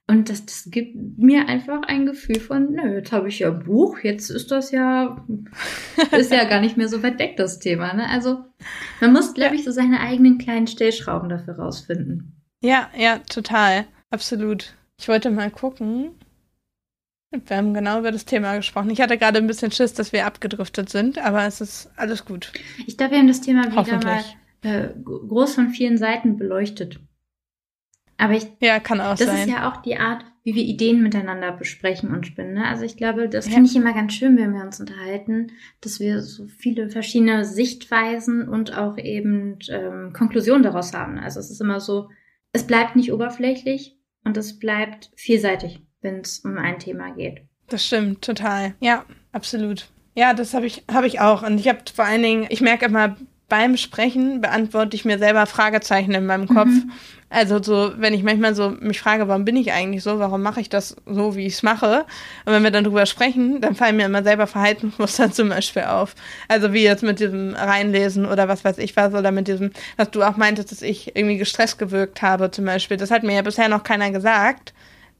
Und 0.06 0.28
das, 0.28 0.44
das 0.44 0.68
gibt 0.70 0.96
mir 1.18 1.48
einfach 1.48 1.82
ein 1.84 2.04
Gefühl 2.04 2.38
von, 2.38 2.72
nö, 2.72 2.96
jetzt 2.96 3.10
habe 3.10 3.28
ich 3.28 3.38
ja 3.38 3.50
ein 3.50 3.64
Buch, 3.64 4.00
jetzt 4.00 4.28
ist 4.28 4.50
das 4.50 4.70
ja, 4.70 5.24
ist 6.12 6.30
ja 6.30 6.44
gar 6.44 6.60
nicht 6.60 6.76
mehr 6.76 6.88
so 6.88 6.98
verdeckt, 6.98 7.38
das 7.38 7.58
Thema. 7.58 7.94
Ne? 7.94 8.06
Also 8.10 8.44
man 9.00 9.14
muss, 9.14 9.32
glaube 9.32 9.54
ich, 9.54 9.64
so 9.64 9.70
seine 9.70 10.00
eigenen 10.00 10.36
kleinen 10.36 10.66
Stellschrauben 10.66 11.30
dafür 11.30 11.58
rausfinden. 11.58 12.42
Ja, 12.60 12.90
ja, 12.96 13.18
total. 13.18 13.86
Absolut. 14.10 14.74
Ich 14.98 15.08
wollte 15.08 15.30
mal 15.30 15.50
gucken. 15.50 16.10
Wir 17.46 17.56
haben 17.56 17.74
genau 17.74 17.98
über 17.98 18.12
das 18.12 18.24
Thema 18.24 18.56
gesprochen. 18.56 18.90
Ich 18.90 19.00
hatte 19.00 19.18
gerade 19.18 19.38
ein 19.38 19.46
bisschen 19.46 19.70
Schiss, 19.70 19.94
dass 19.94 20.12
wir 20.12 20.26
abgedriftet 20.26 20.88
sind, 20.88 21.18
aber 21.18 21.44
es 21.44 21.60
ist 21.60 21.90
alles 21.96 22.24
gut. 22.24 22.52
Ich 22.86 22.96
glaube, 22.96 23.12
wir 23.12 23.18
haben 23.18 23.28
das 23.28 23.40
Thema 23.40 23.70
wieder 23.70 24.04
mal 24.04 24.24
äh, 24.62 24.88
groß 25.04 25.54
von 25.54 25.68
vielen 25.70 25.98
Seiten 25.98 26.36
beleuchtet. 26.36 27.00
Aber 28.16 28.34
ich, 28.34 28.46
ja, 28.60 28.78
kann 28.80 29.00
auch 29.00 29.16
das 29.16 29.26
sein. 29.26 29.48
ist 29.48 29.54
ja 29.54 29.70
auch 29.70 29.82
die 29.82 29.96
Art, 29.96 30.24
wie 30.44 30.54
wir 30.54 30.62
Ideen 30.62 31.02
miteinander 31.02 31.52
besprechen 31.52 32.10
und 32.10 32.26
spinnen. 32.26 32.54
Ne? 32.54 32.66
Also 32.66 32.84
ich 32.84 32.96
glaube, 32.96 33.28
das 33.28 33.46
ja. 33.46 33.52
finde 33.52 33.68
ich 33.68 33.76
immer 33.76 33.92
ganz 33.92 34.14
schön, 34.14 34.36
wenn 34.36 34.54
wir 34.54 34.62
uns 34.62 34.78
unterhalten, 34.78 35.48
dass 35.80 36.00
wir 36.00 36.22
so 36.22 36.46
viele 36.46 36.90
verschiedene 36.90 37.44
Sichtweisen 37.44 38.48
und 38.48 38.76
auch 38.76 38.98
eben 38.98 39.58
ähm, 39.68 40.12
Konklusionen 40.12 40.62
daraus 40.62 40.92
haben. 40.92 41.18
Also 41.18 41.40
es 41.40 41.50
ist 41.50 41.60
immer 41.60 41.80
so, 41.80 42.08
es 42.52 42.66
bleibt 42.66 42.94
nicht 42.94 43.12
oberflächlich 43.12 43.98
und 44.22 44.36
es 44.36 44.58
bleibt 44.58 45.10
vielseitig, 45.16 45.83
wenn 46.04 46.20
es 46.20 46.40
um 46.40 46.56
ein 46.58 46.78
Thema 46.78 47.10
geht. 47.10 47.42
Das 47.68 47.84
stimmt, 47.84 48.22
total. 48.22 48.74
Ja, 48.80 49.04
absolut. 49.32 49.88
Ja, 50.14 50.34
das 50.34 50.54
habe 50.54 50.66
ich, 50.66 50.84
hab 50.92 51.04
ich 51.04 51.20
auch. 51.20 51.42
Und 51.42 51.58
ich 51.58 51.68
habe 51.68 51.80
vor 51.92 52.04
allen 52.04 52.22
Dingen, 52.22 52.46
ich 52.50 52.60
merke 52.60 52.86
immer, 52.86 53.16
beim 53.48 53.76
Sprechen 53.76 54.40
beantworte 54.40 54.96
ich 54.96 55.04
mir 55.04 55.18
selber 55.18 55.46
Fragezeichen 55.46 56.12
in 56.12 56.26
meinem 56.26 56.48
Kopf. 56.48 56.68
Mhm. 56.68 56.92
Also 57.28 57.62
so, 57.62 57.92
wenn 57.96 58.14
ich 58.14 58.22
manchmal 58.22 58.54
so 58.54 58.70
mich 58.70 59.00
frage, 59.00 59.28
warum 59.28 59.44
bin 59.44 59.56
ich 59.56 59.72
eigentlich 59.72 60.02
so, 60.02 60.18
warum 60.18 60.40
mache 60.40 60.60
ich 60.60 60.68
das 60.68 60.96
so, 61.04 61.36
wie 61.36 61.46
ich 61.46 61.54
es 61.54 61.62
mache? 61.62 62.06
Und 62.44 62.52
wenn 62.52 62.62
wir 62.62 62.70
dann 62.70 62.84
drüber 62.84 63.06
sprechen, 63.06 63.60
dann 63.60 63.74
fallen 63.74 63.96
mir 63.96 64.06
immer 64.06 64.22
selber 64.22 64.46
Verhaltensmuster 64.46 65.30
zum 65.32 65.48
Beispiel 65.48 65.82
auf. 65.82 66.14
Also 66.48 66.72
wie 66.72 66.84
jetzt 66.84 67.02
mit 67.02 67.18
diesem 67.20 67.54
Reinlesen 67.54 68.24
oder 68.24 68.48
was 68.48 68.64
weiß 68.64 68.78
ich 68.78 68.96
was, 68.96 69.12
oder 69.14 69.32
mit 69.32 69.48
diesem, 69.48 69.72
was 69.96 70.10
du 70.10 70.22
auch 70.22 70.36
meintest, 70.36 70.70
dass 70.70 70.80
ich 70.80 71.16
irgendwie 71.16 71.36
gestresst 71.36 71.78
gewirkt 71.78 72.22
habe 72.22 72.50
zum 72.50 72.64
Beispiel. 72.64 72.96
Das 72.96 73.10
hat 73.10 73.24
mir 73.24 73.34
ja 73.34 73.42
bisher 73.42 73.68
noch 73.68 73.82
keiner 73.82 74.10
gesagt 74.10 74.72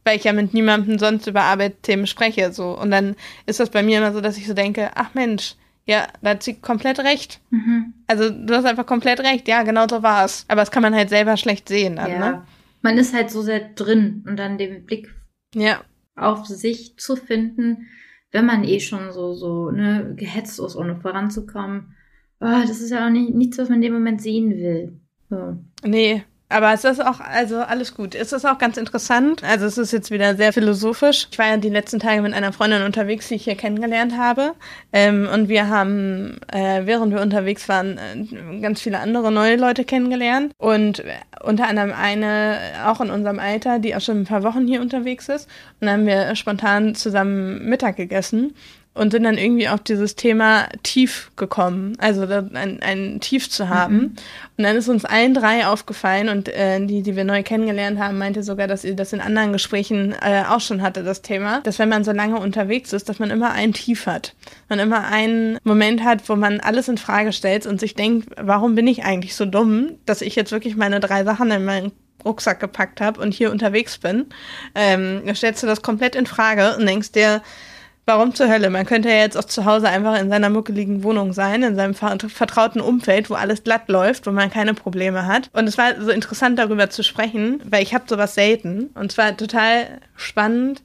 weil 0.05 0.17
ich 0.19 0.25
ja 0.25 0.33
mit 0.33 0.55
niemandem 0.55 0.99
sonst 0.99 1.27
über 1.27 1.43
Arbeitsthemen 1.43 2.07
spreche. 2.07 2.53
So. 2.53 2.79
Und 2.79 2.91
dann 2.91 3.17
ist 3.47 3.61
das 3.61 3.71
bei 3.71 3.83
mir 3.83 3.99
immer 3.99 4.13
so, 4.13 4.21
dass 4.21 4.37
ich 4.37 4.47
so 4.47 4.55
denke, 4.55 4.91
ach 4.95 5.15
Mensch, 5.15 5.55
ja, 5.87 6.07
da 6.23 6.31
hat 6.31 6.43
sie 6.43 6.55
komplett 6.55 7.01
recht. 7.01 7.41
Mhm. 7.51 7.95
Also 8.07 8.31
du 8.31 8.55
hast 8.55 8.65
einfach 8.65 8.87
komplett 8.87 9.21
recht. 9.21 9.49
Ja, 9.49 9.63
genau 9.63 9.87
so 9.89 10.03
war 10.03 10.25
es. 10.25 10.45
Aber 10.49 10.61
das 10.61 10.71
kann 10.71 10.83
man 10.83 10.95
halt 10.95 11.11
selber 11.11 11.37
schlecht 11.37 11.69
sehen. 11.69 11.97
Dann, 11.97 12.11
ja. 12.11 12.19
ne? 12.19 12.43
Man 12.83 12.99
ist 12.99 13.15
halt 13.15 13.31
so 13.31 13.43
sehr 13.43 13.61
drin 13.61 14.25
und 14.27 14.37
dann 14.39 14.59
den 14.59 14.85
Blick 14.85 15.15
ja. 15.55 15.81
auf 16.17 16.47
sich 16.47 16.97
zu 16.99 17.17
finden, 17.17 17.89
wenn 18.31 18.47
man 18.47 18.65
eh 18.65 18.81
schon 18.81 19.13
so, 19.13 19.35
so 19.35 19.71
ne, 19.71 20.15
gehetzt 20.17 20.59
ist, 20.59 20.77
ohne 20.77 20.97
voranzukommen. 20.97 21.95
Oh, 22.41 22.63
das 22.67 22.81
ist 22.81 22.91
ja 22.91 23.07
auch 23.07 23.11
nicht, 23.11 23.35
nichts, 23.35 23.59
was 23.59 23.69
man 23.69 23.77
in 23.77 23.83
dem 23.83 23.93
Moment 23.95 24.21
sehen 24.21 24.51
will. 24.51 25.01
So. 25.31 25.57
Nee, 25.83 26.25
aber 26.51 26.73
es 26.73 26.85
ist 26.85 27.05
auch, 27.05 27.21
also 27.21 27.59
alles 27.61 27.95
gut. 27.95 28.15
Es 28.15 28.33
ist 28.33 28.45
auch 28.45 28.59
ganz 28.59 28.77
interessant. 28.77 29.43
Also 29.43 29.67
es 29.67 29.79
ist 29.79 29.93
jetzt 29.93 30.11
wieder 30.11 30.37
sehr 30.37 30.53
philosophisch. 30.53 31.27
Ich 31.31 31.39
war 31.39 31.47
ja 31.47 31.57
die 31.57 31.71
letzten 31.71 31.99
Tage 31.99 32.23
mit 32.23 32.35
einer 32.35 32.53
Freundin 32.53 32.83
unterwegs, 32.83 33.29
die 33.29 33.37
ich 33.37 33.45
hier 33.45 33.57
kennengelernt 33.57 34.17
habe. 34.17 34.53
Ähm, 34.93 35.29
und 35.33 35.49
wir 35.49 35.69
haben, 35.69 36.39
äh, 36.53 36.83
während 36.85 37.13
wir 37.13 37.23
unterwegs 37.23 37.69
waren, 37.69 37.99
äh, 37.99 38.61
ganz 38.61 38.83
viele 38.83 39.01
andere 39.01 39.33
neue 39.33 39.57
Leute 39.57 39.85
kennengelernt. 39.85 40.53
Und 40.59 41.03
unter 41.43 41.67
anderem 41.67 41.93
eine, 41.93 42.59
auch 42.87 43.01
in 43.01 43.11
unserem 43.11 43.39
Alter, 43.39 43.79
die 43.79 43.97
auch 43.97 44.01
schon 44.01 44.21
ein 44.21 44.27
paar 44.27 44.43
Wochen 44.43 44.67
hier 44.67 44.81
unterwegs 44.81 45.29
ist. 45.29 45.49
Und 45.81 45.87
dann 45.87 46.01
haben 46.01 46.07
wir 46.07 46.37
spontan 46.37 46.95
zusammen 46.95 47.69
Mittag 47.69 47.97
gegessen 47.97 48.55
und 48.95 49.11
sind 49.11 49.25
dann 49.25 49.37
irgendwie 49.37 49.69
auf 49.69 49.81
dieses 49.81 50.15
Thema 50.15 50.69
Tief 50.85 51.33
gekommen, 51.37 51.97
also 51.99 52.23
ein, 52.23 52.81
ein 52.81 53.21
Tief 53.21 53.51
zu 53.51 53.69
haben. 53.69 53.97
Mhm. 53.97 54.17
Und 54.57 54.65
dann 54.65 54.77
ist 54.77 54.89
uns 54.89 55.05
allen 55.05 55.35
drei 55.35 55.67
aufgefallen 55.67 56.29
und 56.29 56.49
äh, 56.49 56.85
die, 56.87 57.03
die 57.03 57.17
wir 57.17 57.25
neu 57.25 57.43
kennengelernt 57.43 57.99
haben, 57.99 58.19
meinte 58.19 58.45
sogar, 58.45 58.69
dass 58.69 58.83
sie 58.83 58.95
das 58.95 59.13
in 59.13 59.21
anderen 59.21 59.53
Gesprächen 59.53 60.15
äh, 60.23 60.45
auch 60.49 60.61
schon 60.61 60.81
hatte, 60.81 61.03
das 61.03 61.23
Thema, 61.23 61.61
dass 61.63 61.81
wenn 61.81 61.89
man 61.89 62.05
so 62.05 62.13
lange 62.13 62.39
unterwegs 62.39 62.93
ist, 62.93 63.09
dass 63.09 63.19
man 63.19 63.31
immer 63.31 63.51
ein 63.51 63.73
Tief 63.73 64.07
hat. 64.07 64.35
Man 64.69 64.79
immer 64.79 65.09
einen 65.09 65.59
Moment 65.65 66.05
hat, 66.05 66.29
wo 66.29 66.37
man 66.37 66.61
alles 66.61 66.89
in 66.89 66.99
Frage 66.99 67.33
stellt 67.33 67.67
und 67.67 67.81
sich 67.81 67.97
denkt, 67.97 68.29
warum 68.41 68.77
bin 68.77 68.87
ich 68.87 69.05
eigentlich 69.05 69.35
so 69.35 69.45
dumm, 69.45 69.99
dass 70.07 70.23
ich 70.23 70.37
jetzt 70.37 70.53
wirklich 70.53 70.77
meine 70.77 71.01
drei 71.01 71.25
Sachen 71.25 71.51
in 71.51 71.65
meinen 71.65 71.93
Rucksack 72.25 72.61
gepackt 72.61 73.01
habe 73.01 73.21
und 73.21 73.35
hier 73.35 73.51
unterwegs 73.51 73.99
bin. 73.99 74.27
Ähm, 74.75 75.23
stellst 75.35 75.63
du 75.63 75.67
das 75.67 75.83
komplett 75.83 76.15
in 76.15 76.27
Frage 76.27 76.77
und 76.77 76.87
denkst 76.87 77.13
dir, 77.13 77.43
Warum 78.07 78.35
zur 78.35 78.49
Hölle? 78.49 78.69
Man 78.69 78.85
könnte 78.85 79.09
ja 79.09 79.17
jetzt 79.17 79.37
auch 79.37 79.45
zu 79.45 79.65
Hause 79.65 79.89
einfach 79.89 80.21
in 80.21 80.29
seiner 80.29 80.51
muckeligen 80.51 81.03
Wohnung 81.03 81.33
sein, 81.33 81.63
in 81.63 81.75
seinem 81.75 81.95
vertrauten 81.95 82.83
Umfeld, 82.83 83.31
wo 83.31 83.35
alles 83.35 83.65
glatt 83.65 83.89
läuft, 83.89 84.27
wo 84.27 84.31
man 84.31 84.51
keine 84.51 84.75
Probleme 84.75 85.27
hat. 85.27 85.49
Und 85.55 85.67
es 85.67 85.79
war 85.79 86.01
so 86.01 86.11
interessant 86.11 86.59
darüber 86.59 86.91
zu 86.91 87.03
sprechen, 87.03 87.61
weil 87.65 87.83
ich 87.83 87.95
habe 87.95 88.05
sowas 88.07 88.35
selten. 88.35 88.91
Und 88.95 89.13
zwar 89.13 89.35
total 89.37 90.01
spannend 90.17 90.83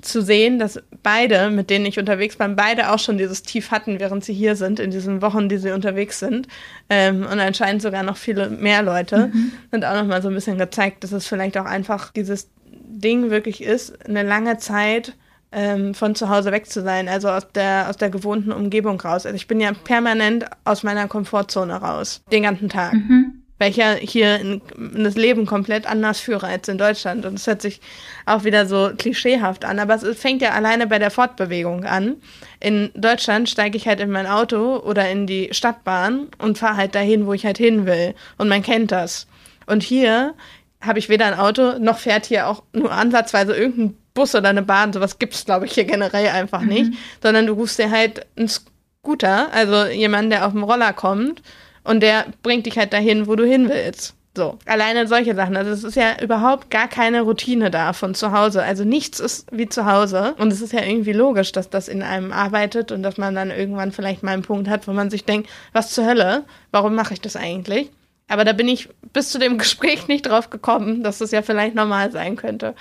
zu 0.00 0.22
sehen, 0.22 0.58
dass 0.58 0.80
beide, 1.02 1.50
mit 1.50 1.70
denen 1.70 1.86
ich 1.86 1.98
unterwegs 1.98 2.38
war, 2.38 2.48
beide 2.50 2.90
auch 2.90 2.98
schon 2.98 3.18
dieses 3.18 3.42
Tief 3.42 3.70
hatten, 3.70 3.98
während 3.98 4.24
sie 4.24 4.34
hier 4.34 4.54
sind, 4.54 4.78
in 4.78 4.90
diesen 4.90 5.22
Wochen, 5.22 5.48
die 5.48 5.58
sie 5.58 5.72
unterwegs 5.72 6.20
sind. 6.20 6.46
Ähm, 6.88 7.22
und 7.22 7.40
anscheinend 7.40 7.82
sogar 7.82 8.04
noch 8.04 8.16
viele 8.16 8.50
mehr 8.50 8.82
Leute. 8.82 9.30
Mhm. 9.32 9.52
Und 9.72 9.84
auch 9.84 9.94
nochmal 9.94 10.22
so 10.22 10.28
ein 10.28 10.34
bisschen 10.34 10.58
gezeigt, 10.58 11.02
dass 11.02 11.12
es 11.12 11.26
vielleicht 11.26 11.58
auch 11.58 11.64
einfach 11.64 12.12
dieses 12.12 12.50
Ding 12.62 13.30
wirklich 13.30 13.62
ist, 13.62 14.06
eine 14.06 14.22
lange 14.22 14.58
Zeit 14.58 15.14
ähm, 15.54 15.94
von 15.94 16.14
zu 16.14 16.28
Hause 16.28 16.52
weg 16.52 16.66
zu 16.66 16.82
sein, 16.82 17.08
also 17.08 17.28
aus 17.28 17.46
der, 17.52 17.86
aus 17.88 17.96
der 17.96 18.10
gewohnten 18.10 18.52
Umgebung 18.52 19.00
raus. 19.00 19.24
Also 19.24 19.36
ich 19.36 19.46
bin 19.46 19.60
ja 19.60 19.72
permanent 19.72 20.46
aus 20.64 20.82
meiner 20.82 21.08
Komfortzone 21.08 21.74
raus, 21.74 22.22
den 22.32 22.42
ganzen 22.42 22.68
Tag. 22.68 22.92
Mhm. 22.92 23.40
Weil 23.58 23.70
ich 23.70 23.76
ja 23.76 23.94
hier 23.94 24.40
in, 24.40 24.60
in, 24.76 25.04
das 25.04 25.14
Leben 25.14 25.46
komplett 25.46 25.86
anders 25.86 26.18
führe 26.18 26.48
als 26.48 26.68
in 26.68 26.76
Deutschland. 26.76 27.24
Und 27.24 27.34
es 27.34 27.46
hört 27.46 27.62
sich 27.62 27.80
auch 28.26 28.42
wieder 28.42 28.66
so 28.66 28.90
klischeehaft 28.98 29.64
an, 29.64 29.78
aber 29.78 29.94
es 29.94 30.18
fängt 30.18 30.42
ja 30.42 30.50
alleine 30.50 30.88
bei 30.88 30.98
der 30.98 31.12
Fortbewegung 31.12 31.84
an. 31.84 32.16
In 32.58 32.90
Deutschland 32.96 33.48
steige 33.48 33.76
ich 33.76 33.86
halt 33.86 34.00
in 34.00 34.10
mein 34.10 34.26
Auto 34.26 34.78
oder 34.78 35.08
in 35.08 35.28
die 35.28 35.50
Stadtbahn 35.52 36.28
und 36.38 36.58
fahre 36.58 36.76
halt 36.76 36.96
dahin, 36.96 37.26
wo 37.26 37.32
ich 37.32 37.46
halt 37.46 37.58
hin 37.58 37.86
will. 37.86 38.14
Und 38.38 38.48
man 38.48 38.62
kennt 38.62 38.90
das. 38.90 39.28
Und 39.66 39.84
hier 39.84 40.34
habe 40.80 40.98
ich 40.98 41.08
weder 41.08 41.26
ein 41.26 41.38
Auto, 41.38 41.78
noch 41.78 41.98
fährt 41.98 42.26
hier 42.26 42.48
auch 42.48 42.64
nur 42.72 42.90
ansatzweise 42.90 43.54
irgendein 43.54 43.96
Bus 44.14 44.34
oder 44.34 44.48
eine 44.48 44.62
Bahn, 44.62 44.92
sowas 44.92 45.18
gibt's 45.18 45.44
glaube 45.44 45.66
ich 45.66 45.72
hier 45.72 45.84
generell 45.84 46.28
einfach 46.28 46.60
mhm. 46.60 46.68
nicht, 46.68 46.92
sondern 47.22 47.46
du 47.46 47.52
rufst 47.52 47.78
dir 47.78 47.90
halt 47.90 48.26
einen 48.36 48.48
Scooter, 48.48 49.48
also 49.52 49.86
jemanden, 49.86 50.30
der 50.30 50.46
auf 50.46 50.52
dem 50.52 50.62
Roller 50.62 50.92
kommt 50.92 51.42
und 51.82 52.00
der 52.00 52.26
bringt 52.42 52.66
dich 52.66 52.78
halt 52.78 52.92
dahin, 52.92 53.26
wo 53.26 53.36
du 53.36 53.44
hin 53.44 53.68
willst. 53.68 54.14
So, 54.36 54.58
alleine 54.66 55.06
solche 55.06 55.36
Sachen. 55.36 55.56
Also 55.56 55.70
es 55.70 55.84
ist 55.84 55.94
ja 55.94 56.20
überhaupt 56.20 56.68
gar 56.68 56.88
keine 56.88 57.20
Routine 57.20 57.70
da 57.70 57.92
von 57.92 58.16
zu 58.16 58.32
Hause. 58.32 58.64
Also 58.64 58.82
nichts 58.82 59.20
ist 59.20 59.46
wie 59.52 59.68
zu 59.68 59.86
Hause. 59.86 60.34
Und 60.38 60.52
es 60.52 60.60
ist 60.60 60.72
ja 60.72 60.82
irgendwie 60.82 61.12
logisch, 61.12 61.52
dass 61.52 61.70
das 61.70 61.86
in 61.86 62.02
einem 62.02 62.32
arbeitet 62.32 62.90
und 62.90 63.04
dass 63.04 63.16
man 63.16 63.36
dann 63.36 63.52
irgendwann 63.52 63.92
vielleicht 63.92 64.24
mal 64.24 64.32
einen 64.32 64.42
Punkt 64.42 64.68
hat, 64.68 64.88
wo 64.88 64.92
man 64.92 65.08
sich 65.08 65.24
denkt, 65.24 65.48
was 65.72 65.90
zur 65.90 66.04
Hölle? 66.04 66.44
Warum 66.72 66.96
mache 66.96 67.14
ich 67.14 67.20
das 67.20 67.36
eigentlich? 67.36 67.90
Aber 68.26 68.44
da 68.44 68.52
bin 68.52 68.66
ich 68.66 68.88
bis 69.12 69.30
zu 69.30 69.38
dem 69.38 69.56
Gespräch 69.58 70.08
nicht 70.08 70.26
drauf 70.26 70.50
gekommen, 70.50 71.04
dass 71.04 71.18
das 71.18 71.30
ja 71.30 71.42
vielleicht 71.42 71.76
normal 71.76 72.10
sein 72.10 72.34
könnte. 72.34 72.74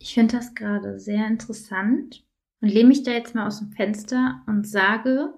Ich 0.00 0.14
finde 0.14 0.36
das 0.36 0.54
gerade 0.54 0.98
sehr 0.98 1.26
interessant 1.26 2.24
und 2.60 2.68
lehne 2.68 2.88
mich 2.88 3.02
da 3.02 3.12
jetzt 3.12 3.34
mal 3.34 3.46
aus 3.46 3.58
dem 3.58 3.70
Fenster 3.72 4.42
und 4.46 4.66
sage, 4.66 5.34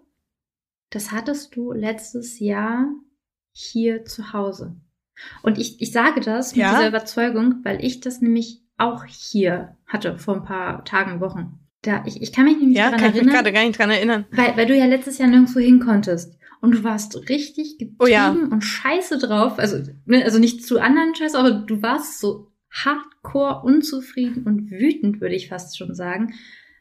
das 0.91 1.11
hattest 1.11 1.57
du 1.57 1.73
letztes 1.73 2.39
Jahr 2.39 2.89
hier 3.53 4.05
zu 4.05 4.33
Hause. 4.33 4.77
Und 5.43 5.59
ich, 5.59 5.81
ich 5.83 5.91
sage 5.91 6.21
das 6.21 6.53
mit 6.53 6.63
ja? 6.63 6.71
dieser 6.71 6.89
Überzeugung, 6.89 7.57
weil 7.65 7.85
ich 7.85 8.01
das 8.01 8.21
nämlich 8.21 8.63
auch 8.79 9.05
hier 9.05 9.77
hatte 9.87 10.19
vor 10.19 10.37
ein 10.37 10.45
paar 10.45 10.85
Tagen, 10.85 11.21
Wochen. 11.21 11.59
Da, 11.83 12.05
ich, 12.07 12.23
ich 12.23 12.33
kann 12.33 12.45
mich 12.45 12.57
nämlich 12.59 12.79
ja, 12.79 12.85
daran 12.85 13.01
kann 13.01 13.09
erinnern. 13.09 13.21
Ich 13.21 13.25
mich 13.27 13.35
gerade 13.35 13.53
gar 13.53 13.65
nicht 13.65 13.79
dran 13.79 13.91
erinnern. 13.91 14.27
Weil, 14.31 14.57
weil 14.57 14.67
du 14.67 14.77
ja 14.77 14.87
letztes 14.87 15.19
Jahr 15.19 15.29
nirgendwo 15.29 15.59
hin 15.59 15.81
konntest. 15.81 16.39
Und 16.61 16.77
du 16.77 16.85
warst 16.85 17.17
richtig 17.29 17.79
getrieben 17.79 17.97
oh 17.99 18.07
ja. 18.07 18.31
und 18.31 18.63
scheiße 18.63 19.19
drauf. 19.19 19.59
Also, 19.59 19.83
ne, 20.05 20.23
also 20.25 20.39
nicht 20.39 20.65
zu 20.65 20.79
anderen 20.79 21.17
Scheiß, 21.17 21.35
aber 21.35 21.51
du 21.51 21.83
warst 21.83 22.21
so 22.21 22.52
hardcore 22.73 23.63
unzufrieden 23.63 24.45
und 24.45 24.71
wütend, 24.71 25.21
würde 25.21 25.35
ich 25.35 25.49
fast 25.49 25.77
schon 25.77 25.95
sagen, 25.95 26.35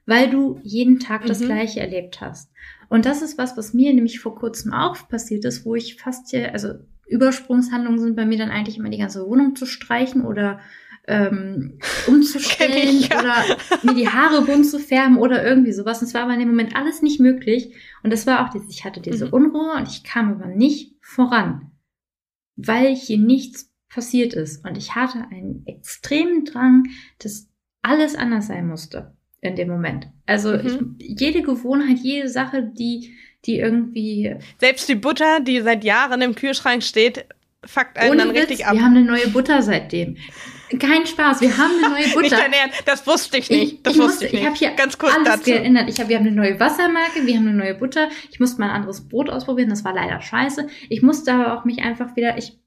weil 0.06 0.30
du 0.30 0.60
jeden 0.64 1.00
Tag 1.00 1.26
das 1.26 1.42
mhm. 1.42 1.46
Gleiche 1.46 1.80
erlebt 1.80 2.22
hast. 2.22 2.52
Und 2.90 3.06
das 3.06 3.22
ist 3.22 3.38
was, 3.38 3.56
was 3.58 3.74
mir 3.74 3.94
nämlich 3.94 4.20
vor 4.20 4.36
kurzem 4.36 4.74
auch 4.74 5.08
passiert 5.08 5.46
ist, 5.46 5.66
wo 5.66 5.76
ich 5.76 5.96
fast 5.96 6.30
hier, 6.30 6.54
also 6.54 6.74
Übersprungshandlungen 7.08 8.00
sind 8.00 8.16
bei 8.16 8.26
mir 8.26 8.38
dann 8.38 8.52
eigentlich 8.52 8.78
immer 8.78 8.90
die 8.90 8.98
ganze 8.98 9.26
Wohnung 9.26 9.56
zu 9.56 9.66
streichen 9.66 10.26
oder 10.26 10.60
ähm, 11.08 11.80
umzustellen 12.08 12.88
ich, 12.88 13.10
ja. 13.10 13.20
oder 13.20 13.36
mir 13.84 13.94
die 13.94 14.08
Haare 14.08 14.44
bunt 14.44 14.66
zu 14.66 14.80
färben 14.80 15.18
oder 15.18 15.44
irgendwie 15.44 15.74
sowas. 15.74 16.02
Und 16.02 16.08
es 16.08 16.14
war 16.14 16.24
aber 16.24 16.34
in 16.34 16.40
dem 16.40 16.50
Moment 16.50 16.76
alles 16.76 17.02
nicht 17.02 17.20
möglich. 17.20 17.74
Und 18.04 18.14
das 18.14 18.28
war 18.28 18.46
auch 18.46 18.52
dieses, 18.52 18.70
ich 18.70 18.86
hatte 18.86 19.02
diese 19.02 19.28
Mhm. 19.28 19.34
Unruhe 19.34 19.74
und 19.78 19.88
ich 19.88 20.04
kam 20.04 20.32
aber 20.32 20.48
nicht 20.48 20.96
voran, 21.02 21.72
weil 22.56 22.96
hier 22.96 23.18
nichts 23.18 23.71
passiert 23.94 24.34
ist. 24.34 24.66
Und 24.66 24.78
ich 24.78 24.96
hatte 24.96 25.26
einen 25.32 25.64
extremen 25.66 26.46
Drang, 26.46 26.84
dass 27.20 27.48
alles 27.82 28.16
anders 28.16 28.48
sein 28.48 28.68
musste 28.68 29.16
in 29.42 29.56
dem 29.56 29.68
Moment. 29.70 30.08
Also 30.26 30.52
Mhm. 30.54 30.96
ich, 31.00 31.20
jede 31.20 31.42
Gewohnheit, 31.42 31.98
jede 32.00 32.30
Sache, 32.30 32.64
die, 32.78 33.16
die 33.46 33.58
irgendwie 33.58 34.36
Selbst 34.60 34.88
die 34.88 34.96
Butter, 34.96 35.40
die 35.40 35.62
seit 35.62 35.84
Jahren 35.84 36.22
im 36.22 36.36
Kühlschrank 36.36 36.84
steht, 36.84 37.26
fuckt 37.66 37.98
einen 37.98 38.18
dann 38.18 38.30
Witz, 38.30 38.38
richtig 38.50 38.66
ab. 38.66 38.74
wir 38.76 38.84
haben 38.84 38.96
eine 38.96 39.06
neue 39.06 39.28
Butter 39.30 39.62
seitdem. 39.62 40.18
Kein 40.80 41.06
Spaß, 41.06 41.42
wir 41.42 41.58
haben 41.58 41.72
eine 41.84 41.94
neue 41.94 42.02
Nicht 42.04 42.14
Butter. 42.16 42.38
dein 42.38 42.54
Ernst, 42.54 42.84
das 42.86 43.06
wusste 43.06 43.38
ich 43.40 43.50
nicht. 43.50 43.74
Ich- 43.74 43.84
das 43.84 43.94
ich 43.94 44.00
wusste 44.00 44.12
musste- 44.24 44.26
ich 44.28 44.34
ich 44.34 44.40
nicht. 44.40 44.48
hab 44.50 44.58
hier 44.58 44.72
Ganz 44.72 44.98
kurz 44.98 45.14
alles 45.14 45.28
dazu. 45.28 45.52
geändert. 45.52 45.90
Ich 45.90 46.00
hab, 46.00 46.08
wir 46.08 46.18
haben 46.18 46.26
eine 46.28 46.36
neue 46.36 46.60
Wassermarke, 46.60 47.26
wir 47.26 47.36
haben 47.36 47.48
eine 47.48 47.58
neue 47.58 47.76
Butter. 47.76 48.10
Ich 48.32 48.40
musste 48.40 48.60
mal 48.62 48.70
ein 48.70 48.76
anderes 48.78 49.08
Brot 49.08 49.30
ausprobieren, 49.30 49.70
das 49.70 49.84
war 49.84 49.94
leider 49.94 50.22
scheiße. 50.22 50.68
Ich 50.90 51.02
musste 51.02 51.34
aber 51.34 51.58
auch 51.60 51.66
mich 51.66 51.80
einfach 51.80 52.16
wieder, 52.16 52.38
ich, 52.38 52.58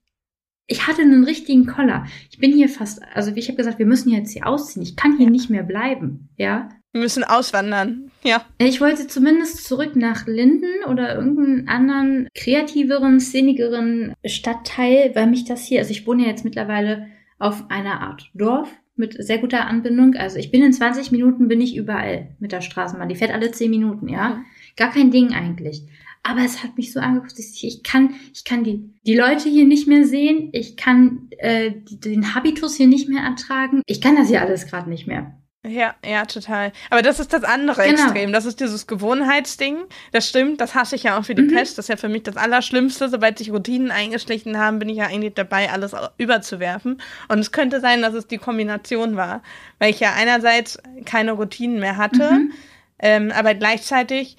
ich 0.66 0.86
hatte 0.86 1.02
einen 1.02 1.24
richtigen 1.24 1.66
Koller. 1.66 2.06
Ich 2.30 2.38
bin 2.38 2.52
hier 2.52 2.68
fast, 2.68 3.02
also 3.14 3.32
ich 3.34 3.48
habe 3.48 3.56
gesagt, 3.56 3.78
wir 3.78 3.86
müssen 3.86 4.10
jetzt 4.10 4.32
hier 4.32 4.46
ausziehen. 4.46 4.82
Ich 4.82 4.96
kann 4.96 5.18
hier 5.18 5.30
nicht 5.30 5.50
mehr 5.50 5.62
bleiben, 5.62 6.28
ja. 6.36 6.68
Wir 6.92 7.00
müssen 7.00 7.24
auswandern. 7.24 8.10
Ja. 8.22 8.44
Ich 8.58 8.80
wollte 8.80 9.06
zumindest 9.08 9.64
zurück 9.64 9.96
nach 9.96 10.26
Linden 10.26 10.84
oder 10.88 11.16
irgendeinen 11.16 11.68
anderen 11.68 12.28
kreativeren, 12.34 13.18
szenigeren 13.20 14.14
Stadtteil, 14.24 15.10
weil 15.14 15.26
mich 15.26 15.44
das 15.44 15.64
hier, 15.64 15.80
also 15.80 15.90
ich 15.90 16.06
wohne 16.06 16.22
ja 16.22 16.28
jetzt 16.28 16.44
mittlerweile 16.44 17.08
auf 17.38 17.68
einer 17.68 18.00
Art 18.00 18.30
Dorf 18.34 18.70
mit 18.96 19.16
sehr 19.18 19.38
guter 19.38 19.66
Anbindung. 19.66 20.14
Also 20.14 20.38
ich 20.38 20.50
bin 20.50 20.62
in 20.62 20.72
20 20.72 21.10
Minuten 21.10 21.48
bin 21.48 21.60
ich 21.60 21.76
überall 21.76 22.36
mit 22.38 22.52
der 22.52 22.60
Straßenbahn. 22.60 23.08
Die 23.08 23.16
fährt 23.16 23.32
alle 23.32 23.50
10 23.50 23.70
Minuten, 23.70 24.08
ja. 24.08 24.28
Mhm. 24.28 24.44
Gar 24.76 24.92
kein 24.92 25.10
Ding 25.10 25.32
eigentlich. 25.34 25.82
Aber 26.26 26.40
es 26.40 26.62
hat 26.64 26.76
mich 26.78 26.92
so 26.92 27.00
angeguckt, 27.00 27.38
ich, 27.38 27.62
ich 27.64 27.82
kann, 27.82 28.14
ich 28.32 28.44
kann 28.44 28.64
die, 28.64 28.82
die 29.06 29.14
Leute 29.14 29.48
hier 29.48 29.66
nicht 29.66 29.86
mehr 29.86 30.06
sehen. 30.06 30.48
Ich 30.52 30.76
kann 30.76 31.28
äh, 31.38 31.70
die, 31.70 32.00
den 32.00 32.34
Habitus 32.34 32.76
hier 32.76 32.86
nicht 32.86 33.08
mehr 33.10 33.22
ertragen. 33.22 33.82
Ich 33.86 34.00
kann 34.00 34.16
das 34.16 34.28
hier 34.28 34.40
alles 34.40 34.66
gerade 34.66 34.88
nicht 34.88 35.06
mehr. 35.06 35.34
Ja, 35.66 35.94
ja, 36.04 36.24
total. 36.26 36.72
Aber 36.90 37.00
das 37.02 37.20
ist 37.20 37.32
das 37.32 37.42
andere 37.44 37.82
Genau. 37.84 38.02
Extrem. 38.02 38.32
Das 38.32 38.44
ist 38.46 38.60
dieses 38.60 38.86
Gewohnheitsding. 38.86 39.76
Das 40.12 40.28
stimmt, 40.28 40.60
das 40.60 40.74
hasse 40.74 40.94
ich 40.96 41.02
ja 41.04 41.18
auch 41.18 41.24
für 41.24 41.34
die 41.34 41.42
Mhm. 41.42 41.54
Pest. 41.54 41.76
Das 41.78 41.86
ist 41.86 41.88
ja 41.88 41.96
für 41.96 42.08
mich 42.10 42.22
das 42.22 42.36
Allerschlimmste. 42.36 43.08
Sobald 43.10 43.38
sich 43.38 43.50
Routinen 43.50 43.90
eingeschlichen 43.90 44.58
haben, 44.58 44.78
bin 44.78 44.88
ich 44.90 44.96
ja 44.98 45.06
eigentlich 45.06 45.34
dabei, 45.34 45.70
alles 45.70 45.92
überzuwerfen. 46.18 47.00
Und 47.28 47.38
es 47.38 47.52
könnte 47.52 47.80
sein, 47.80 48.02
dass 48.02 48.14
es 48.14 48.26
die 48.26 48.38
Kombination 48.38 49.16
war. 49.16 49.42
Weil 49.78 49.90
ich 49.90 50.00
ja 50.00 50.12
einerseits 50.14 50.78
keine 51.06 51.32
Routinen 51.32 51.80
mehr 51.80 51.96
hatte, 51.96 52.30
Mhm. 52.32 52.52
ähm, 52.98 53.32
aber 53.34 53.54
gleichzeitig 53.54 54.36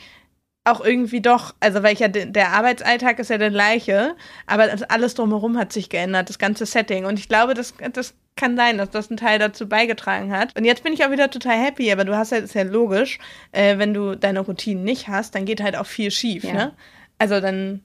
auch 0.66 0.84
irgendwie 0.84 1.22
doch, 1.22 1.54
also 1.60 1.84
weil 1.84 1.94
ich 1.94 2.00
ja, 2.00 2.08
de- 2.08 2.26
der 2.26 2.50
Arbeitsalltag 2.50 3.20
ist 3.20 3.30
ja 3.30 3.38
der 3.38 3.52
gleiche, 3.52 4.16
aber 4.48 4.68
alles 4.90 5.14
drumherum 5.14 5.58
hat 5.58 5.72
sich 5.72 5.90
geändert, 5.90 6.28
das 6.30 6.40
ganze 6.40 6.66
Setting. 6.66 7.06
Und 7.06 7.20
ich 7.20 7.30
glaube, 7.30 7.54
das, 7.54 7.74
das 7.94 8.16
kann 8.36 8.58
sein, 8.58 8.78
dass 8.80 8.90
das 8.90 9.10
ein 9.10 9.18
Teil 9.18 9.40
dazu 9.40 9.70
beigetragen 9.70 10.32
hat. 10.36 10.58
Und 10.58 10.66
jetzt 10.66 10.84
bin 10.84 10.92
ich 10.92 11.06
auch 11.06 11.12
wieder 11.12 11.30
total 11.30 11.58
happy, 11.58 11.92
aber 11.92 12.04
du 12.04 12.18
hast 12.18 12.32
ja, 12.32 12.40
ist 12.40 12.56
ja 12.56 12.64
logisch, 12.64 13.20
äh, 13.52 13.78
wenn 13.78 13.94
du 13.94 14.16
deine 14.16 14.40
Routinen 14.42 14.84
nicht 14.84 15.08
hast, 15.08 15.36
dann 15.36 15.46
geht 15.46 15.62
halt 15.62 15.76
auch 15.78 15.86
viel 15.86 16.12
schief, 16.12 16.44
Ja. 16.44 16.54
ne? 16.54 16.74
Also 17.20 17.40
dann, 17.40 17.82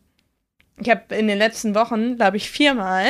ich 0.81 0.91
habe 0.91 1.15
in 1.15 1.29
den 1.29 1.39
letzten 1.39 1.75
Wochen, 1.75 2.17
glaube 2.17 2.39
ich, 2.39 2.51
viermal 2.51 3.05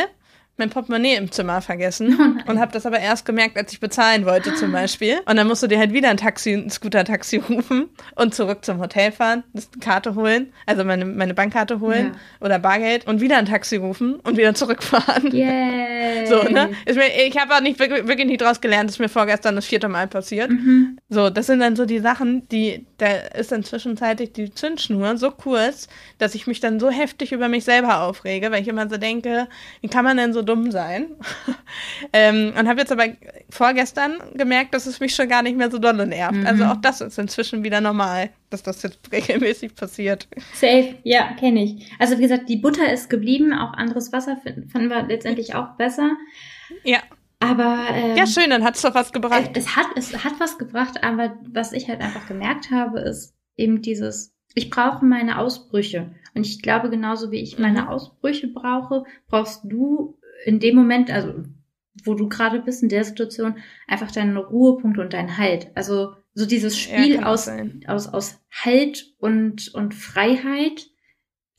mein 0.61 0.71
Portemonnaie 0.71 1.17
im 1.17 1.33
Zimmer 1.33 1.61
vergessen 1.61 2.17
Oh 2.21 2.51
und 2.51 2.61
habe 2.61 2.73
das 2.73 2.87
aber 2.87 3.01
erst 3.01 3.25
gemerkt, 3.25 3.57
als 3.57 3.73
ich 3.73 3.81
bezahlen 3.81 4.27
wollte 4.27 4.55
zum 4.55 4.71
Beispiel. 4.73 5.19
Und 5.27 5.37
dann 5.37 5.49
musst 5.49 5.63
du 5.63 5.67
dir 5.67 5.79
halt 5.79 5.93
wieder 5.93 6.11
ein 6.11 6.17
Taxi, 6.17 6.53
ein 6.53 6.71
Scooter-Taxi 6.71 7.37
rufen 7.49 7.89
und 8.15 8.35
zurück 8.35 8.65
zum 8.65 8.79
Hotel 8.79 9.11
fahren, 9.11 9.43
das 9.53 9.69
Karte 9.81 10.15
holen, 10.15 10.53
also 10.67 10.85
meine, 10.85 11.05
meine 11.05 11.35
Bankkarte 11.35 11.81
holen 11.81 12.17
oder 12.41 12.59
Bargeld 12.59 13.07
und 13.07 13.21
wieder 13.21 13.39
ein 13.39 13.47
Taxi 13.47 13.77
rufen 13.77 14.17
und 14.21 14.37
wieder 14.37 14.55
zurückfahren. 14.55 15.35
Yay. 15.35 15.89
So, 16.27 16.43
ne? 16.43 16.71
Mir, 16.87 17.27
ich 17.27 17.37
habe 17.39 17.55
auch 17.55 17.61
nicht 17.61 17.79
wirklich, 17.79 18.07
wirklich 18.07 18.27
nicht 18.27 18.43
draus 18.43 18.61
gelernt, 18.61 18.89
das 18.89 18.97
ist 18.97 19.01
mir 19.01 19.09
vorgestern 19.09 19.57
das 19.57 19.67
vierte 19.67 19.89
Mal 19.89 20.07
passiert. 20.07 20.51
Mhm. 20.51 20.99
So, 21.09 21.31
das 21.31 21.47
sind 21.47 21.61
dann 21.61 21.77
so 21.77 21.87
die 21.87 21.99
Sachen, 21.99 22.47
die, 22.49 22.87
da 22.99 23.07
ist 23.37 23.53
dann 23.53 23.65
zwischenzeitlich 23.65 24.33
die 24.33 24.53
Zündschnur 24.53 25.17
so 25.17 25.31
kurz, 25.31 25.89
dass 26.19 26.35
ich 26.35 26.47
mich 26.47 26.61
dann 26.61 26.79
so 26.79 26.91
heftig 26.91 27.33
über 27.33 27.49
mich 27.49 27.65
selber 27.65 28.03
aufrege, 28.03 28.51
weil 28.51 28.63
ich 28.63 28.69
immer 28.69 28.89
so 28.89 28.97
denke, 28.97 29.49
wie 29.81 29.89
kann 29.89 30.05
man 30.05 30.17
denn 30.17 30.33
so 30.33 30.43
dumm 30.51 30.71
sein? 30.71 31.17
ähm, 32.13 32.53
und 32.59 32.69
habe 32.69 32.81
jetzt 32.81 32.93
aber 32.93 33.05
vorgestern 33.51 34.19
gemerkt, 34.35 34.75
dass 34.75 34.87
es 34.87 35.01
mich 35.01 35.15
schon 35.15 35.29
gar 35.29 35.43
nicht 35.43 35.57
mehr 35.57 35.71
so 35.71 35.79
dolle 35.79 36.07
nervt. 36.07 36.35
Mhm. 36.37 36.47
Also 36.47 36.65
auch 36.65 36.77
das 36.77 37.01
ist 37.01 37.19
inzwischen 37.19 37.63
wieder 37.65 37.81
normal, 37.81 38.31
dass 38.51 38.63
das 38.63 38.83
jetzt 38.83 38.99
regelmäßig 39.13 39.75
passiert. 39.75 40.29
Safe, 40.53 40.97
ja, 41.05 41.33
kenne 41.39 41.63
ich. 41.65 41.91
Also 41.99 42.19
wie 42.19 42.23
gesagt, 42.23 42.49
die 42.49 42.57
Butter 42.57 42.93
ist 42.93 43.09
geblieben, 43.09 43.53
auch 43.53 43.73
anderes 43.75 44.13
Wasser 44.13 44.37
fanden 44.73 44.89
wir 44.89 45.03
letztendlich 45.05 45.55
auch 45.55 45.77
besser. 45.77 46.11
Ja, 46.85 46.99
Aber 47.39 47.79
ähm, 47.93 48.17
ja 48.17 48.27
schön, 48.27 48.51
dann 48.51 48.65
hat's 48.65 48.83
doch 48.83 48.95
was 48.95 49.13
gebracht. 49.13 49.51
es, 49.55 49.65
es 49.67 49.77
hat 49.77 49.87
es 49.97 50.25
hat 50.25 50.35
was 50.41 50.59
gebracht, 50.59 51.03
aber 51.03 51.39
was 51.51 51.73
ich 51.73 51.89
halt 51.89 52.01
einfach 52.01 52.27
gemerkt 52.27 52.71
habe, 52.71 53.01
ist 53.01 53.35
eben 53.57 53.83
dieses, 53.83 54.33
ich 54.55 54.71
brauche 54.71 55.05
meine 55.05 55.39
Ausbrüche. 55.39 56.11
Und 56.35 56.47
ich 56.47 56.63
glaube, 56.63 56.91
genauso 56.91 57.31
wie 57.33 57.41
ich 57.41 57.59
meine 57.59 57.83
Mhm. 57.83 57.89
Ausbrüche 57.89 58.49
brauche, 58.49 59.05
brauchst 59.29 59.63
du 59.65 60.17
in 60.45 60.61
dem 60.61 60.77
Moment, 60.77 61.11
also 61.11 61.35
wo 62.05 62.15
du 62.15 62.29
gerade 62.29 62.61
bist 62.61 62.83
in 62.83 62.89
der 62.89 63.05
Situation, 63.05 63.57
einfach 63.87 64.11
deinen 64.11 64.37
Ruhepunkt 64.37 64.99
und 64.99 65.13
deinen 65.13 65.37
Halt. 65.37 65.69
Also 65.75 66.15
so 66.35 66.47
dieses 66.47 66.89
Ja, 66.91 67.03
Spiel 67.03 67.19
auch 67.19 67.27
aus, 67.27 67.45
sein. 67.47 67.85
aus, 67.87 68.07
aus 68.09 68.41
Halt 68.51 69.13
und, 69.19 69.75
und 69.75 69.95
Freiheit 69.95 70.87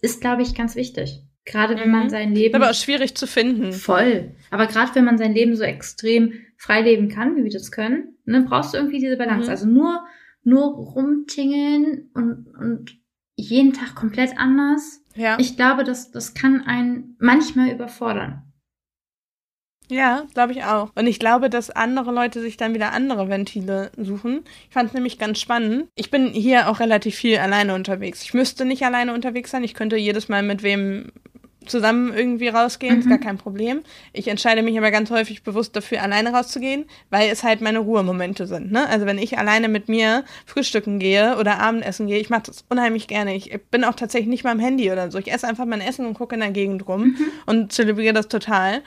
ist, 0.02 0.22
glaube 0.22 0.42
ich, 0.42 0.56
ganz 0.56 0.76
wichtig. 0.76 1.22
Gerade 1.46 1.76
wenn 1.78 1.92
man 1.92 2.06
Mhm. 2.06 2.10
sein 2.10 2.32
Ist 2.34 2.38
Leben 2.40 2.56
aber 2.56 2.70
auch 2.70 2.76
schwierig 2.76 3.16
zu 3.16 3.28
finden. 3.28 3.74
Voll. 3.74 4.36
Aber 4.52 4.68
gerade 4.68 4.94
wenn 4.96 5.06
man 5.06 5.18
sein 5.18 5.34
Leben 5.34 5.56
so 5.56 5.64
extrem 5.64 6.34
frei 6.58 6.82
leben 6.82 7.10
kann, 7.10 7.36
wie 7.36 7.44
wir 7.44 7.52
das 7.52 7.72
können, 7.72 8.16
ne, 8.26 8.42
brauchst 8.48 8.74
du 8.74 8.78
irgendwie 8.78 9.00
diese 9.00 9.18
Balance. 9.18 9.46
Mhm. 9.46 9.50
Also 9.50 9.68
nur, 9.68 10.06
nur 10.44 10.64
rumtingeln 10.66 12.10
und, 12.14 12.48
und 12.60 12.98
jeden 13.36 13.74
Tag 13.74 13.96
komplett 13.96 14.38
anders. 14.38 15.04
Ja. 15.16 15.38
Ich 15.40 15.56
glaube, 15.58 15.84
das, 15.84 16.12
das 16.12 16.34
kann 16.34 16.62
einen 16.62 17.16
manchmal 17.20 17.70
überfordern. 17.72 18.44
Ja, 19.92 20.24
glaube 20.34 20.54
ich 20.54 20.64
auch. 20.64 20.90
Und 20.96 21.06
ich 21.06 21.20
glaube, 21.20 21.50
dass 21.50 21.70
andere 21.70 22.14
Leute 22.14 22.40
sich 22.40 22.56
dann 22.56 22.74
wieder 22.74 22.94
andere 22.94 23.28
Ventile 23.28 23.92
suchen. 23.98 24.46
Ich 24.70 24.74
fand 24.74 24.88
es 24.88 24.94
nämlich 24.94 25.20
ganz 25.20 25.40
spannend. 25.42 25.88
Ich 25.96 26.10
bin 26.10 26.28
hier 26.30 26.70
auch 26.70 26.80
relativ 26.80 27.16
viel 27.16 27.38
alleine 27.40 27.76
unterwegs. 27.76 28.24
Ich 28.24 28.34
müsste 28.34 28.64
nicht 28.64 28.84
alleine 28.86 29.14
unterwegs 29.14 29.52
sein. 29.52 29.66
Ich 29.66 29.74
könnte 29.74 29.98
jedes 29.98 30.30
Mal 30.30 30.44
mit 30.44 30.64
wem 30.64 31.12
zusammen 31.68 32.12
irgendwie 32.12 32.48
rausgehen, 32.48 33.00
ist 33.00 33.06
Mhm. 33.06 33.10
gar 33.10 33.18
kein 33.20 33.38
Problem. 33.38 33.82
Ich 34.14 34.28
entscheide 34.30 34.64
mich 34.64 34.76
aber 34.80 34.90
ganz 34.90 35.12
häufig 35.12 35.44
bewusst 35.44 35.76
dafür, 35.76 36.02
alleine 36.02 36.32
rauszugehen, 36.34 36.86
weil 37.12 37.30
es 37.30 37.44
halt 37.44 37.62
meine 37.62 37.78
Ruhemomente 37.80 38.48
sind. 38.48 38.72
Ne? 38.72 38.88
Also 38.88 39.06
wenn 39.06 39.20
ich 39.20 39.38
alleine 39.38 39.68
mit 39.68 39.88
mir 39.88 40.24
frühstücken 40.48 40.98
gehe 40.98 41.38
oder 41.38 41.60
Abendessen 41.60 42.08
gehe, 42.08 42.18
ich 42.18 42.32
mache 42.32 42.44
das 42.48 42.66
unheimlich 42.70 43.08
gerne. 43.08 43.36
Ich 43.36 43.52
bin 43.70 43.84
auch 43.84 43.94
tatsächlich 43.94 44.30
nicht 44.30 44.44
mal 44.44 44.52
am 44.52 44.60
Handy 44.60 44.92
oder 44.92 45.12
so. 45.12 45.20
Ich 45.20 45.32
esse 45.32 45.48
einfach 45.48 45.66
mein 45.66 45.82
Essen 45.82 46.06
und 46.08 46.16
gucke 46.16 46.34
in 46.34 46.42
der 46.42 46.50
Gegend 46.52 46.88
rum 46.88 47.16
und 47.46 47.72
zelebriere 47.72 48.14
das 48.16 48.28
total. 48.28 48.82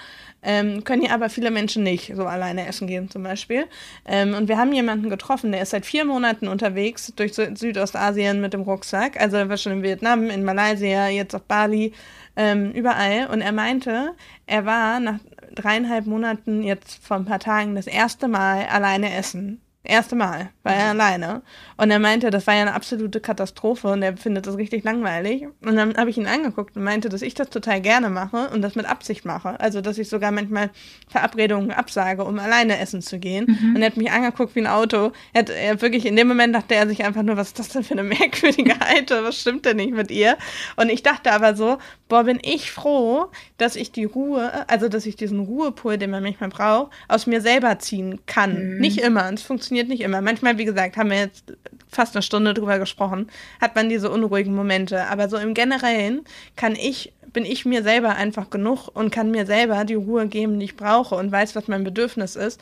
Ähm, 0.44 0.84
können 0.84 1.02
ja 1.02 1.12
aber 1.12 1.30
viele 1.30 1.50
Menschen 1.50 1.82
nicht 1.82 2.12
so 2.14 2.26
alleine 2.26 2.66
essen 2.66 2.86
gehen 2.86 3.10
zum 3.10 3.22
Beispiel. 3.22 3.64
Ähm, 4.04 4.34
und 4.34 4.48
wir 4.48 4.58
haben 4.58 4.72
jemanden 4.72 5.08
getroffen, 5.08 5.52
der 5.52 5.62
ist 5.62 5.70
seit 5.70 5.86
vier 5.86 6.04
Monaten 6.04 6.48
unterwegs 6.48 7.12
durch 7.16 7.32
Sü- 7.32 7.56
Südostasien 7.56 8.40
mit 8.40 8.52
dem 8.52 8.60
Rucksack. 8.62 9.20
Also 9.20 9.38
er 9.38 9.48
war 9.48 9.56
schon 9.56 9.72
in 9.72 9.82
Vietnam, 9.82 10.28
in 10.28 10.44
Malaysia, 10.44 11.08
jetzt 11.08 11.34
auf 11.34 11.42
Bali, 11.44 11.92
ähm, 12.36 12.72
überall. 12.72 13.26
Und 13.28 13.40
er 13.40 13.52
meinte, 13.52 14.12
er 14.46 14.66
war 14.66 15.00
nach 15.00 15.18
dreieinhalb 15.54 16.06
Monaten 16.06 16.62
jetzt 16.62 17.02
vor 17.04 17.16
ein 17.16 17.24
paar 17.24 17.38
Tagen 17.38 17.74
das 17.74 17.86
erste 17.86 18.28
Mal 18.28 18.66
alleine 18.66 19.14
essen. 19.14 19.60
Erste 19.86 20.16
Mal 20.16 20.50
war 20.62 20.74
er 20.74 20.90
alleine. 20.90 21.42
Und 21.76 21.90
er 21.90 21.98
meinte, 21.98 22.30
das 22.30 22.46
war 22.46 22.54
ja 22.54 22.62
eine 22.62 22.74
absolute 22.74 23.20
Katastrophe 23.20 23.88
und 23.88 24.02
er 24.02 24.16
findet 24.16 24.46
das 24.46 24.56
richtig 24.56 24.84
langweilig. 24.84 25.46
Und 25.64 25.76
dann 25.76 25.96
habe 25.96 26.10
ich 26.10 26.18
ihn 26.18 26.26
angeguckt 26.26 26.76
und 26.76 26.84
meinte, 26.84 27.08
dass 27.08 27.22
ich 27.22 27.34
das 27.34 27.50
total 27.50 27.80
gerne 27.80 28.10
mache 28.10 28.48
und 28.52 28.62
das 28.62 28.74
mit 28.74 28.86
Absicht 28.86 29.24
mache. 29.24 29.58
Also, 29.60 29.80
dass 29.80 29.98
ich 29.98 30.08
sogar 30.08 30.30
manchmal 30.30 30.70
Verabredungen 31.08 31.70
absage, 31.70 32.24
um 32.24 32.38
alleine 32.38 32.78
essen 32.78 33.02
zu 33.02 33.18
gehen. 33.18 33.46
Mhm. 33.46 33.76
Und 33.76 33.82
er 33.82 33.86
hat 33.86 33.96
mich 33.96 34.10
angeguckt 34.10 34.54
wie 34.54 34.60
ein 34.60 34.66
Auto. 34.66 35.12
Er 35.32 35.40
hat, 35.40 35.50
er 35.50 35.80
wirklich, 35.82 36.06
in 36.06 36.16
dem 36.16 36.28
Moment 36.28 36.54
dachte 36.54 36.74
er 36.74 36.88
sich 36.88 37.04
einfach 37.04 37.22
nur, 37.22 37.36
was 37.36 37.48
ist 37.48 37.58
das 37.58 37.68
denn 37.68 37.82
für 37.82 37.94
eine 37.94 38.04
merkwürdige 38.04 38.74
Alte? 38.80 39.24
Was 39.24 39.40
stimmt 39.40 39.64
denn 39.64 39.76
nicht 39.76 39.92
mit 39.92 40.10
ihr? 40.10 40.36
Und 40.76 40.90
ich 40.90 41.02
dachte 41.02 41.32
aber 41.32 41.54
so, 41.56 41.78
boah, 42.08 42.24
bin 42.24 42.38
ich 42.42 42.70
froh, 42.70 43.26
dass 43.58 43.76
ich 43.76 43.92
die 43.92 44.04
Ruhe, 44.04 44.68
also 44.68 44.88
dass 44.88 45.06
ich 45.06 45.16
diesen 45.16 45.40
Ruhepol, 45.40 45.98
den 45.98 46.10
man 46.10 46.22
manchmal 46.22 46.50
braucht, 46.50 46.92
aus 47.08 47.26
mir 47.26 47.40
selber 47.40 47.78
ziehen 47.78 48.20
kann. 48.26 48.74
Mhm. 48.74 48.80
Nicht 48.80 48.98
immer, 48.98 49.30
es 49.32 49.42
funktioniert 49.42 49.88
nicht 49.88 50.02
immer. 50.02 50.20
Manchmal, 50.20 50.58
wie 50.58 50.64
gesagt, 50.64 50.96
haben 50.96 51.10
wir 51.10 51.18
jetzt 51.18 51.54
fast 51.88 52.14
eine 52.14 52.22
Stunde 52.22 52.54
drüber 52.54 52.78
gesprochen, 52.78 53.28
hat 53.60 53.74
man 53.74 53.88
diese 53.88 54.10
unruhigen 54.10 54.54
Momente. 54.54 55.06
Aber 55.06 55.28
so 55.28 55.36
im 55.36 55.54
Generellen 55.54 56.22
kann 56.56 56.74
ich 56.74 57.12
bin 57.32 57.44
ich 57.44 57.66
mir 57.66 57.82
selber 57.82 58.16
einfach 58.16 58.48
genug 58.48 58.88
und 58.88 59.10
kann 59.10 59.30
mir 59.30 59.44
selber 59.44 59.84
die 59.84 59.94
Ruhe 59.94 60.28
geben, 60.28 60.58
die 60.58 60.66
ich 60.66 60.76
brauche 60.76 61.16
und 61.16 61.32
weiß, 61.32 61.54
was 61.56 61.68
mein 61.68 61.84
Bedürfnis 61.84 62.36
ist. 62.36 62.60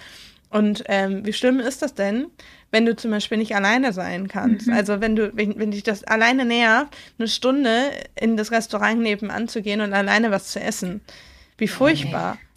Und 0.50 0.84
ähm, 0.88 1.24
wie 1.24 1.32
schlimm 1.32 1.60
ist 1.60 1.82
das 1.82 1.94
denn, 1.94 2.26
wenn 2.70 2.84
du 2.84 2.96
zum 2.96 3.10
Beispiel 3.10 3.38
nicht 3.38 3.54
alleine 3.54 3.92
sein 3.92 4.28
kannst? 4.28 4.66
Mhm. 4.66 4.72
Also 4.72 5.00
wenn 5.00 5.14
du, 5.14 5.30
wenn, 5.34 5.58
wenn 5.58 5.70
dich 5.70 5.82
das 5.82 6.04
alleine 6.04 6.44
nervt, 6.44 6.96
eine 7.18 7.28
Stunde 7.28 7.90
in 8.14 8.36
das 8.36 8.50
Restaurant 8.50 9.00
nebenan 9.00 9.46
zu 9.46 9.62
gehen 9.62 9.80
und 9.80 9.92
alleine 9.92 10.30
was 10.30 10.48
zu 10.48 10.60
essen. 10.60 11.00
Wie 11.58 11.68
furchtbar. 11.68 12.32
Okay. 12.32 12.51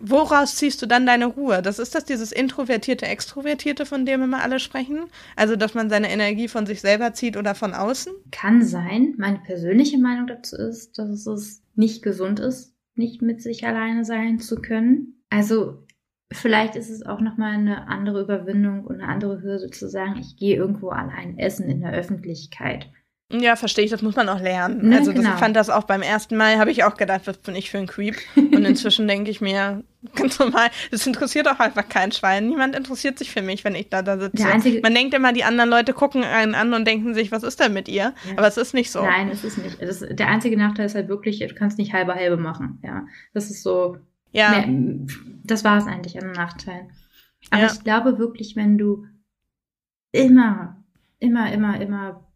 Woraus 0.00 0.56
ziehst 0.56 0.80
du 0.80 0.86
dann 0.86 1.06
deine 1.06 1.26
Ruhe? 1.26 1.62
Das 1.62 1.78
ist 1.78 1.94
das 1.94 2.04
dieses 2.04 2.32
introvertierte, 2.32 3.06
extrovertierte, 3.06 3.86
von 3.86 4.06
dem 4.06 4.22
immer 4.22 4.42
alle 4.42 4.60
sprechen? 4.60 5.06
Also, 5.36 5.56
dass 5.56 5.74
man 5.74 5.90
seine 5.90 6.10
Energie 6.10 6.48
von 6.48 6.66
sich 6.66 6.80
selber 6.80 7.12
zieht 7.12 7.36
oder 7.36 7.54
von 7.54 7.74
außen? 7.74 8.12
Kann 8.30 8.64
sein. 8.64 9.14
Meine 9.18 9.38
persönliche 9.38 9.98
Meinung 9.98 10.26
dazu 10.26 10.56
ist, 10.56 10.98
dass 10.98 11.26
es 11.26 11.62
nicht 11.74 12.02
gesund 12.02 12.40
ist, 12.40 12.74
nicht 12.94 13.22
mit 13.22 13.42
sich 13.42 13.66
alleine 13.66 14.04
sein 14.04 14.38
zu 14.38 14.56
können. 14.56 15.22
Also, 15.30 15.86
vielleicht 16.32 16.74
ist 16.74 16.90
es 16.90 17.04
auch 17.04 17.20
nochmal 17.20 17.54
eine 17.54 17.88
andere 17.88 18.22
Überwindung 18.22 18.84
und 18.84 19.00
eine 19.00 19.08
andere 19.08 19.42
Hürde 19.42 19.70
zu 19.70 19.88
sagen, 19.88 20.18
ich 20.18 20.36
gehe 20.36 20.56
irgendwo 20.56 20.88
allein 20.88 21.38
essen 21.38 21.68
in 21.68 21.80
der 21.80 21.92
Öffentlichkeit. 21.92 22.88
Ja, 23.30 23.56
verstehe 23.56 23.84
ich, 23.84 23.90
das 23.90 24.00
muss 24.00 24.16
man 24.16 24.26
auch 24.30 24.40
lernen. 24.40 24.88
Ne, 24.88 24.96
also 24.96 25.12
genau. 25.12 25.24
das, 25.24 25.34
ich 25.34 25.40
fand 25.40 25.54
das 25.54 25.68
auch 25.68 25.84
beim 25.84 26.00
ersten 26.00 26.34
Mal, 26.38 26.58
habe 26.58 26.70
ich 26.70 26.84
auch 26.84 26.96
gedacht, 26.96 27.26
was 27.26 27.36
bin 27.36 27.54
ich 27.56 27.70
für 27.70 27.76
ein 27.76 27.86
Creep. 27.86 28.16
Und 28.36 28.54
inzwischen 28.64 29.06
denke 29.06 29.30
ich 29.30 29.42
mir, 29.42 29.84
ganz 30.14 30.38
normal, 30.38 30.70
das 30.90 31.06
interessiert 31.06 31.46
auch 31.46 31.60
einfach 31.60 31.86
kein 31.86 32.10
Schwein. 32.10 32.48
Niemand 32.48 32.74
interessiert 32.74 33.18
sich 33.18 33.30
für 33.30 33.42
mich, 33.42 33.64
wenn 33.64 33.74
ich 33.74 33.90
da, 33.90 34.00
da 34.00 34.18
sitze. 34.18 34.80
man 34.82 34.94
denkt 34.94 35.12
immer, 35.12 35.34
die 35.34 35.44
anderen 35.44 35.68
Leute 35.68 35.92
gucken 35.92 36.24
einen 36.24 36.54
an 36.54 36.72
und 36.72 36.86
denken 36.86 37.12
sich, 37.12 37.30
was 37.30 37.42
ist 37.42 37.60
denn 37.60 37.74
mit 37.74 37.86
ihr? 37.86 38.14
Ja. 38.26 38.38
Aber 38.38 38.46
es 38.46 38.56
ist 38.56 38.72
nicht 38.72 38.90
so. 38.90 39.02
Nein, 39.02 39.28
es 39.28 39.44
ist 39.44 39.58
nicht. 39.58 39.82
Das, 39.82 40.00
der 40.00 40.28
einzige 40.28 40.56
Nachteil 40.56 40.86
ist 40.86 40.94
halt 40.94 41.08
wirklich, 41.08 41.38
du 41.40 41.54
kannst 41.54 41.76
nicht 41.76 41.92
halbe 41.92 42.14
halbe 42.14 42.38
machen. 42.38 42.80
Ja, 42.82 43.06
das 43.34 43.50
ist 43.50 43.62
so. 43.62 43.98
Ja. 44.32 44.64
Mehr, 44.66 45.06
das 45.44 45.64
war 45.64 45.76
es 45.76 45.86
eigentlich 45.86 46.22
an 46.22 46.32
Nachteilen. 46.32 46.92
Aber 47.50 47.62
ja. 47.62 47.70
ich 47.70 47.84
glaube 47.84 48.18
wirklich, 48.18 48.56
wenn 48.56 48.78
du 48.78 49.04
immer, 50.12 50.82
immer, 51.18 51.52
immer, 51.52 51.80
immer 51.80 52.27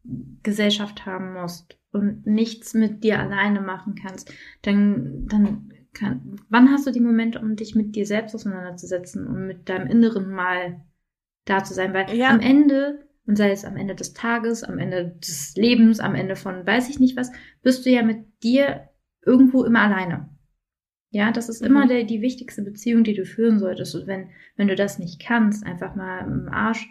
Gesellschaft 0.43 1.07
haben 1.07 1.33
musst 1.33 1.79
und 1.93 2.27
nichts 2.27 2.75
mit 2.75 3.05
dir 3.05 3.21
alleine 3.21 3.61
machen 3.61 3.95
kannst, 3.95 4.33
dann, 4.63 5.27
dann 5.27 5.73
kann, 5.93 6.37
wann 6.49 6.71
hast 6.71 6.87
du 6.87 6.91
die 6.91 7.01
Momente, 7.01 7.39
um 7.39 7.57
dich 7.57 7.75
mit 7.75 7.95
dir 7.95 8.07
selbst 8.07 8.35
auseinanderzusetzen 8.35 9.27
und 9.27 9.47
mit 9.47 9.69
deinem 9.69 9.87
Inneren 9.87 10.31
mal 10.31 10.85
da 11.45 11.63
zu 11.63 11.75
sein? 11.75 11.93
Weil 11.93 12.15
ja. 12.17 12.31
am 12.31 12.41
Ende, 12.41 13.07
und 13.27 13.37
sei 13.37 13.51
es 13.51 13.65
am 13.65 13.77
Ende 13.77 13.95
des 13.95 14.15
Tages, 14.15 14.65
am 14.65 14.79
Ende 14.79 15.17
des 15.23 15.55
Lebens, 15.57 16.01
am 16.01 16.15
Ende 16.15 16.37
von 16.37 16.67
weiß 16.67 16.89
ich 16.89 16.99
nicht 16.99 17.17
was, 17.17 17.31
bist 17.63 17.85
du 17.85 17.91
ja 17.91 18.03
mit 18.03 18.25
dir 18.43 18.89
irgendwo 19.25 19.65
immer 19.65 19.83
alleine. 19.83 20.31
Ja, 21.11 21.31
das 21.31 21.51
ist 21.51 21.61
mhm. 21.61 21.67
immer 21.69 21.87
der, 21.87 22.05
die 22.05 22.23
wichtigste 22.23 22.63
Beziehung, 22.63 23.05
die 23.05 23.15
du 23.15 23.27
führen 23.27 23.59
solltest. 23.59 23.95
Und 23.95 24.07
wenn, 24.07 24.31
wenn 24.57 24.69
du 24.69 24.75
das 24.75 24.99
nicht 24.99 25.21
kannst, 25.21 25.65
einfach 25.65 25.95
mal 25.95 26.21
im 26.21 26.49
Arsch 26.49 26.89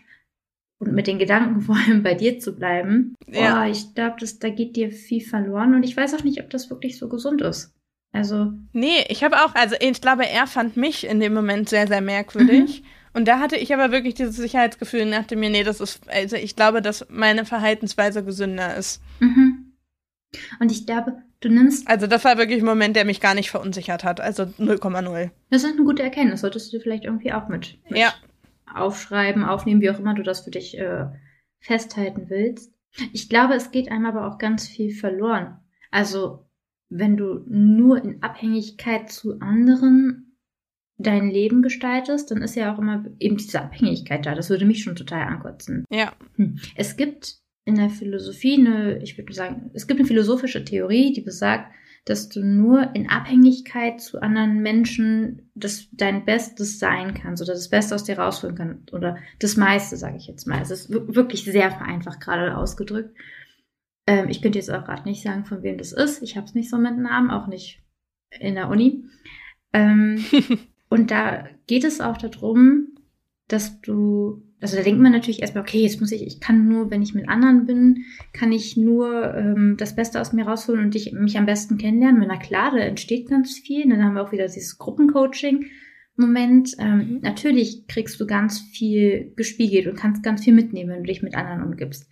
und 0.82 0.94
mit 0.94 1.08
den 1.08 1.20
Gedanken 1.20 1.62
vor 1.62 1.76
allem 1.76 2.04
bei 2.04 2.16
dir 2.16 2.40
zu 2.40 2.56
bleiben, 2.56 3.16
ja. 3.28 3.64
Oh, 3.64 3.70
ich 3.70 3.94
glaube, 3.94 4.18
da 4.40 4.50
geht 4.50 4.76
dir 4.76 4.92
viel 4.92 5.22
verloren 5.22 5.76
und 5.76 5.84
ich 5.84 5.96
weiß 5.96 6.14
auch 6.16 6.24
nicht, 6.24 6.42
ob 6.42 6.50
das 6.50 6.70
wirklich 6.70 6.98
so 6.98 7.08
gesund 7.08 7.42
ist. 7.42 7.74
Also. 8.12 8.52
Nee, 8.74 9.06
ich 9.08 9.24
habe 9.24 9.38
auch, 9.38 9.56
also 9.56 9.76
ich 9.80 10.02
glaube, 10.02 10.28
er 10.28 10.48
fand 10.48 10.76
mich 10.76 11.08
in 11.08 11.20
dem 11.20 11.34
Moment 11.34 11.70
sehr, 11.70 11.88
sehr 11.88 12.02
merkwürdig. 12.02 12.82
Mhm. 12.82 12.88
Und 13.14 13.28
da 13.28 13.40
hatte 13.40 13.58
ich 13.58 13.74
aber 13.74 13.92
wirklich 13.92 14.16
dieses 14.16 14.36
Sicherheitsgefühl 14.36 15.02
und 15.02 15.12
dachte 15.12 15.36
mir, 15.36 15.50
nee, 15.50 15.64
das 15.64 15.82
ist, 15.82 16.10
also 16.10 16.36
ich 16.36 16.56
glaube, 16.56 16.82
dass 16.82 17.06
meine 17.10 17.46
Verhaltensweise 17.46 18.24
gesünder 18.24 18.76
ist. 18.76 19.02
Mhm. 19.20 19.74
Und 20.60 20.72
ich 20.72 20.86
glaube, 20.86 21.22
du 21.42 21.50
nimmst. 21.50 21.88
Also 21.88 22.08
das 22.08 22.24
war 22.26 22.38
wirklich 22.38 22.62
ein 22.62 22.66
Moment, 22.66 22.96
der 22.96 23.06
mich 23.06 23.22
gar 23.22 23.36
nicht 23.36 23.52
verunsichert 23.52 24.04
hat. 24.04 24.20
Also 24.20 24.44
0,0. 24.44 25.30
Das 25.50 25.64
ist 25.64 25.74
eine 25.74 25.84
gute 25.84 26.04
Erkenntnis. 26.04 26.42
Solltest 26.42 26.74
du 26.74 26.80
vielleicht 26.80 27.04
irgendwie 27.04 27.34
auch 27.34 27.50
mit, 27.50 27.78
mit 27.90 28.00
ja 28.00 28.14
aufschreiben, 28.76 29.44
aufnehmen, 29.44 29.82
wie 29.82 29.90
auch 29.90 30.00
immer 30.00 30.14
du 30.14 30.24
das 30.24 30.42
für 30.42 30.52
dich 30.52 30.78
äh, 30.78 31.06
festhalten 31.60 32.30
willst. 32.30 32.74
Ich 33.14 33.30
glaube, 33.30 33.54
es 33.54 33.72
geht 33.72 33.92
einem 33.92 34.06
aber 34.06 34.28
auch 34.28 34.38
ganz 34.38 34.68
viel 34.68 34.94
verloren. 34.94 35.60
Also, 35.92 36.46
wenn 36.90 37.16
du 37.16 37.46
nur 37.48 38.04
in 38.04 38.22
Abhängigkeit 38.22 39.12
zu 39.12 39.40
anderen 39.40 40.38
dein 40.98 41.30
Leben 41.30 41.62
gestaltest, 41.62 42.32
dann 42.32 42.42
ist 42.42 42.56
ja 42.56 42.74
auch 42.74 42.80
immer 42.80 43.06
eben 43.20 43.38
diese 43.38 43.62
Abhängigkeit 43.62 44.26
da. 44.26 44.36
Das 44.36 44.50
würde 44.50 44.66
mich 44.66 44.84
schon 44.84 44.96
total 44.96 45.24
ankotzen. 45.24 45.86
Ja. 45.90 46.14
Hm. 46.36 46.60
Es 46.76 46.98
gibt 46.98 47.40
in 47.66 47.76
der 47.76 47.90
Philosophie 47.90 48.60
eine, 48.60 49.02
ich 49.02 49.18
würde 49.18 49.34
sagen, 49.34 49.72
es 49.74 49.88
gibt 49.88 50.00
eine 50.00 50.08
philosophische 50.08 50.64
Theorie, 50.64 51.14
die 51.14 51.22
besagt, 51.22 51.72
dass 52.06 52.30
du 52.30 52.44
nur 52.44 52.96
in 52.96 53.10
Abhängigkeit 53.10 54.02
zu 54.02 54.22
anderen 54.22 54.62
Menschen 54.62 55.52
das 55.54 55.88
dein 55.92 56.26
Bestes 56.26 56.80
sein 56.80 57.14
kannst 57.14 57.44
oder 57.44 57.54
das 57.54 57.70
Beste 57.70 57.94
aus 57.94 58.04
dir 58.04 58.18
rausholen 58.18 58.56
kannst 58.56 58.94
oder 58.94 59.18
das 59.40 59.56
meiste, 59.56 59.98
sage 59.98 60.18
ich 60.18 60.28
jetzt 60.28 60.48
mal. 60.48 60.62
Es 60.62 60.72
ist 60.72 60.90
wirklich 60.90 61.44
sehr 61.44 61.70
vereinfacht 61.70 62.20
gerade 62.20 62.58
ausgedrückt. 62.58 63.16
Ähm, 64.08 64.30
ich 64.30 64.42
könnte 64.42 64.58
jetzt 64.58 64.72
auch 64.72 64.84
gerade 64.84 65.08
nicht 65.08 65.22
sagen, 65.22 65.46
von 65.46 65.62
wem 65.62 65.78
das 65.78 65.92
ist. 65.92 66.24
Ich 66.24 66.36
habe 66.38 66.48
es 66.48 66.56
nicht 66.56 66.70
so 66.70 66.78
mit 66.78 66.98
Namen, 66.98 67.30
auch 67.30 67.48
nicht 67.48 67.84
in 68.40 68.56
der 68.56 68.70
Uni. 68.70 69.06
Ähm, 69.74 70.24
und 70.90 71.12
da 71.12 71.48
geht 71.68 71.84
es 71.84 72.02
auch 72.02 72.18
darum, 72.18 72.96
dass 73.48 73.80
du 73.82 74.42
also 74.62 74.78
da 74.78 74.84
denkt 74.84 75.02
man 75.02 75.12
natürlich 75.12 75.42
erstmal, 75.42 75.64
okay, 75.64 75.82
jetzt 75.82 76.00
muss 76.00 76.12
ich, 76.12 76.26
ich 76.26 76.40
kann 76.40 76.68
nur, 76.68 76.92
wenn 76.92 77.02
ich 77.02 77.16
mit 77.16 77.28
anderen 77.28 77.66
bin, 77.66 78.06
kann 78.32 78.52
ich 78.52 78.78
nur 78.78 79.34
ähm, 79.34 79.76
das 79.78 79.96
Beste 79.96 80.22
aus 80.22 80.34
mir 80.34 80.46
rausholen 80.46 80.86
und 80.86 80.94
dich, 80.94 81.14
mich 81.14 81.38
am 81.38 81.48
besten 81.48 81.80
kennenlernen. 81.80 82.26
Na 82.28 82.38
klar, 82.38 82.72
da 82.72 82.78
entsteht 82.78 83.28
ganz 83.28 83.58
viel. 83.58 83.86
Und 83.86 83.90
dann 83.90 84.04
haben 84.04 84.14
wir 84.14 84.22
auch 84.22 84.32
wieder 84.32 84.46
dieses 84.46 84.78
Gruppencoaching. 84.78 85.66
Moment, 86.16 86.76
ähm, 86.78 86.98
mhm. 86.98 87.20
natürlich 87.24 87.88
kriegst 87.88 88.20
du 88.22 88.28
ganz 88.28 88.60
viel 88.60 89.34
gespiegelt 89.36 89.88
und 89.88 89.98
kannst 89.98 90.22
ganz 90.22 90.44
viel 90.44 90.54
mitnehmen, 90.54 90.92
wenn 90.92 91.04
du 91.04 91.08
dich 91.08 91.24
mit 91.24 91.34
anderen 91.36 91.64
umgibst. 91.64 92.08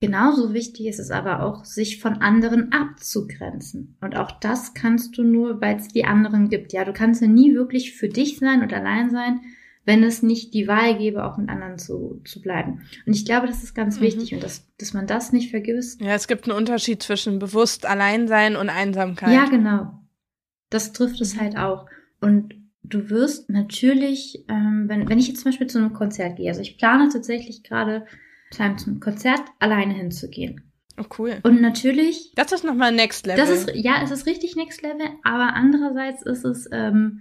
Genauso 0.00 0.52
wichtig 0.52 0.86
ist 0.86 1.00
es 1.00 1.10
aber 1.10 1.42
auch, 1.42 1.64
sich 1.64 2.00
von 2.00 2.18
anderen 2.18 2.70
abzugrenzen. 2.70 3.96
Und 4.02 4.14
auch 4.14 4.30
das 4.38 4.74
kannst 4.74 5.16
du 5.18 5.24
nur, 5.24 5.60
weil 5.60 5.76
es 5.76 5.88
die 5.88 6.04
anderen 6.04 6.48
gibt. 6.48 6.72
Ja, 6.74 6.84
du 6.84 6.92
kannst 6.92 7.22
ja 7.22 7.28
nie 7.28 7.54
wirklich 7.54 7.96
für 7.96 8.08
dich 8.08 8.38
sein 8.38 8.62
und 8.62 8.72
allein 8.74 9.10
sein, 9.10 9.40
wenn 9.86 10.02
es 10.02 10.22
nicht 10.22 10.52
die 10.52 10.68
Wahl 10.68 10.98
gäbe, 10.98 11.24
auch 11.24 11.38
mit 11.38 11.48
anderen 11.48 11.78
zu, 11.78 12.20
zu 12.24 12.42
bleiben. 12.42 12.82
Und 13.06 13.14
ich 13.14 13.24
glaube, 13.24 13.46
das 13.46 13.62
ist 13.62 13.74
ganz 13.74 13.98
mhm. 13.98 14.02
wichtig 14.04 14.34
und 14.34 14.42
dass, 14.42 14.66
dass 14.78 14.92
man 14.92 15.06
das 15.06 15.32
nicht 15.32 15.50
vergisst. 15.50 16.00
Ja, 16.00 16.14
es 16.14 16.26
gibt 16.26 16.48
einen 16.48 16.58
Unterschied 16.58 17.02
zwischen 17.02 17.38
bewusst 17.38 17.86
allein 17.86 18.28
sein 18.28 18.56
und 18.56 18.68
Einsamkeit. 18.68 19.32
Ja, 19.32 19.46
genau. 19.46 20.00
Das 20.68 20.92
trifft 20.92 21.20
es 21.20 21.40
halt 21.40 21.56
auch. 21.56 21.86
Und 22.20 22.54
du 22.82 23.08
wirst 23.08 23.48
natürlich, 23.48 24.44
ähm, 24.48 24.84
wenn, 24.88 25.08
wenn 25.08 25.18
ich 25.18 25.28
jetzt 25.28 25.40
zum 25.40 25.50
Beispiel 25.50 25.68
zu 25.68 25.78
einem 25.78 25.92
Konzert 25.92 26.36
gehe, 26.36 26.48
also 26.48 26.60
ich 26.60 26.76
plane 26.76 27.08
tatsächlich 27.12 27.62
gerade 27.62 28.06
zum 28.50 29.00
Konzert 29.00 29.42
alleine 29.58 29.94
hinzugehen. 29.94 30.72
Oh, 30.98 31.04
cool. 31.18 31.38
Und 31.42 31.60
natürlich. 31.60 32.32
Das 32.36 32.52
ist 32.52 32.64
nochmal 32.64 32.92
Next 32.92 33.26
Level. 33.26 33.44
Das 33.44 33.50
ist, 33.50 33.70
ja, 33.74 34.00
es 34.02 34.10
ist 34.10 34.26
richtig 34.26 34.56
Next 34.56 34.82
Level, 34.82 35.06
aber 35.24 35.54
andererseits 35.54 36.22
ist 36.22 36.44
es, 36.44 36.68
ähm, 36.72 37.20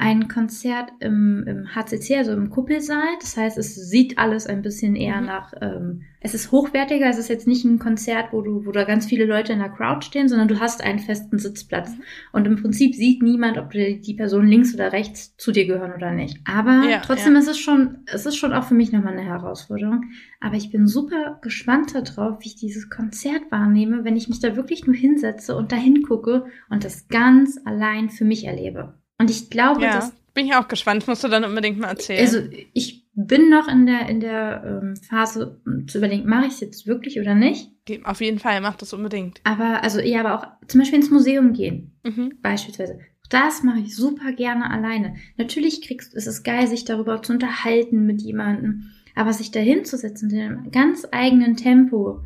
ein 0.00 0.28
Konzert 0.28 0.92
im, 1.00 1.42
im 1.44 1.74
HCC, 1.74 2.18
also 2.18 2.32
im 2.32 2.50
Kuppelsaal. 2.50 3.16
Das 3.20 3.36
heißt, 3.36 3.58
es 3.58 3.74
sieht 3.74 4.16
alles 4.16 4.46
ein 4.46 4.62
bisschen 4.62 4.94
eher 4.94 5.20
mhm. 5.20 5.26
nach, 5.26 5.52
ähm, 5.60 6.02
es 6.20 6.34
ist 6.34 6.52
hochwertiger. 6.52 7.06
Es 7.06 7.18
ist 7.18 7.28
jetzt 7.28 7.48
nicht 7.48 7.64
ein 7.64 7.80
Konzert, 7.80 8.32
wo 8.32 8.40
du, 8.40 8.64
wo 8.64 8.70
da 8.70 8.84
ganz 8.84 9.06
viele 9.06 9.24
Leute 9.24 9.52
in 9.52 9.58
der 9.58 9.70
Crowd 9.70 10.06
stehen, 10.06 10.28
sondern 10.28 10.46
du 10.46 10.60
hast 10.60 10.84
einen 10.84 11.00
festen 11.00 11.40
Sitzplatz. 11.40 11.90
Mhm. 11.90 12.02
Und 12.30 12.46
im 12.46 12.56
Prinzip 12.62 12.94
sieht 12.94 13.22
niemand, 13.22 13.58
ob 13.58 13.72
die 13.72 14.14
Person 14.16 14.46
links 14.46 14.72
oder 14.72 14.92
rechts 14.92 15.36
zu 15.36 15.50
dir 15.50 15.66
gehören 15.66 15.92
oder 15.92 16.12
nicht. 16.12 16.38
Aber 16.44 16.88
ja, 16.88 17.00
trotzdem 17.00 17.32
ja. 17.32 17.40
ist 17.40 17.48
es 17.48 17.58
schon, 17.58 17.98
es 18.06 18.24
ist 18.24 18.36
schon 18.36 18.52
auch 18.52 18.64
für 18.64 18.74
mich 18.74 18.92
nochmal 18.92 19.14
eine 19.14 19.26
Herausforderung. 19.26 20.04
Aber 20.38 20.54
ich 20.54 20.70
bin 20.70 20.86
super 20.86 21.40
gespannt 21.42 21.96
darauf, 21.96 22.38
wie 22.44 22.48
ich 22.48 22.56
dieses 22.56 22.88
Konzert 22.88 23.50
wahrnehme, 23.50 24.04
wenn 24.04 24.16
ich 24.16 24.28
mich 24.28 24.38
da 24.38 24.54
wirklich 24.54 24.86
nur 24.86 24.94
hinsetze 24.94 25.56
und 25.56 25.72
dahin 25.72 26.02
gucke 26.02 26.46
und 26.70 26.84
das 26.84 27.08
ganz 27.08 27.58
allein 27.64 28.10
für 28.10 28.24
mich 28.24 28.44
erlebe. 28.44 28.94
Und 29.18 29.30
ich 29.30 29.50
glaube, 29.50 29.82
ja, 29.82 29.96
dass. 29.96 30.12
Bin 30.34 30.46
ich 30.46 30.54
auch 30.54 30.68
gespannt, 30.68 31.08
musst 31.08 31.24
du 31.24 31.28
dann 31.28 31.44
unbedingt 31.44 31.78
mal 31.78 31.88
erzählen. 31.88 32.20
Also 32.20 32.38
ich 32.72 33.08
bin 33.14 33.50
noch 33.50 33.66
in 33.66 33.86
der, 33.86 34.08
in 34.08 34.20
der 34.20 34.80
ähm, 34.82 34.94
Phase 34.96 35.60
zu 35.88 35.98
überlegen, 35.98 36.28
mache 36.28 36.46
ich 36.46 36.52
es 36.52 36.60
jetzt 36.60 36.86
wirklich 36.86 37.18
oder 37.18 37.34
nicht? 37.34 37.72
Auf 38.04 38.20
jeden 38.20 38.38
Fall, 38.38 38.60
mach 38.60 38.76
das 38.76 38.92
unbedingt. 38.92 39.40
Aber, 39.42 39.82
also 39.82 39.98
ja, 39.98 40.20
aber 40.20 40.34
auch 40.38 40.46
zum 40.68 40.80
Beispiel 40.80 41.00
ins 41.00 41.10
Museum 41.10 41.52
gehen. 41.52 41.98
Mhm. 42.04 42.34
Beispielsweise. 42.40 43.00
Das 43.28 43.64
mache 43.64 43.80
ich 43.80 43.96
super 43.96 44.32
gerne 44.32 44.70
alleine. 44.70 45.16
Natürlich 45.36 45.82
kriegst 45.82 46.14
es 46.14 46.28
ist 46.28 46.44
geil, 46.44 46.68
sich 46.68 46.84
darüber 46.84 47.20
zu 47.20 47.32
unterhalten 47.32 48.06
mit 48.06 48.22
jemandem. 48.22 48.92
Aber 49.16 49.32
sich 49.32 49.50
dahin 49.50 49.84
zu 49.84 49.96
setzen, 49.96 50.30
in 50.30 50.40
einem 50.40 50.70
ganz 50.70 51.04
eigenen 51.10 51.56
Tempo, 51.56 52.22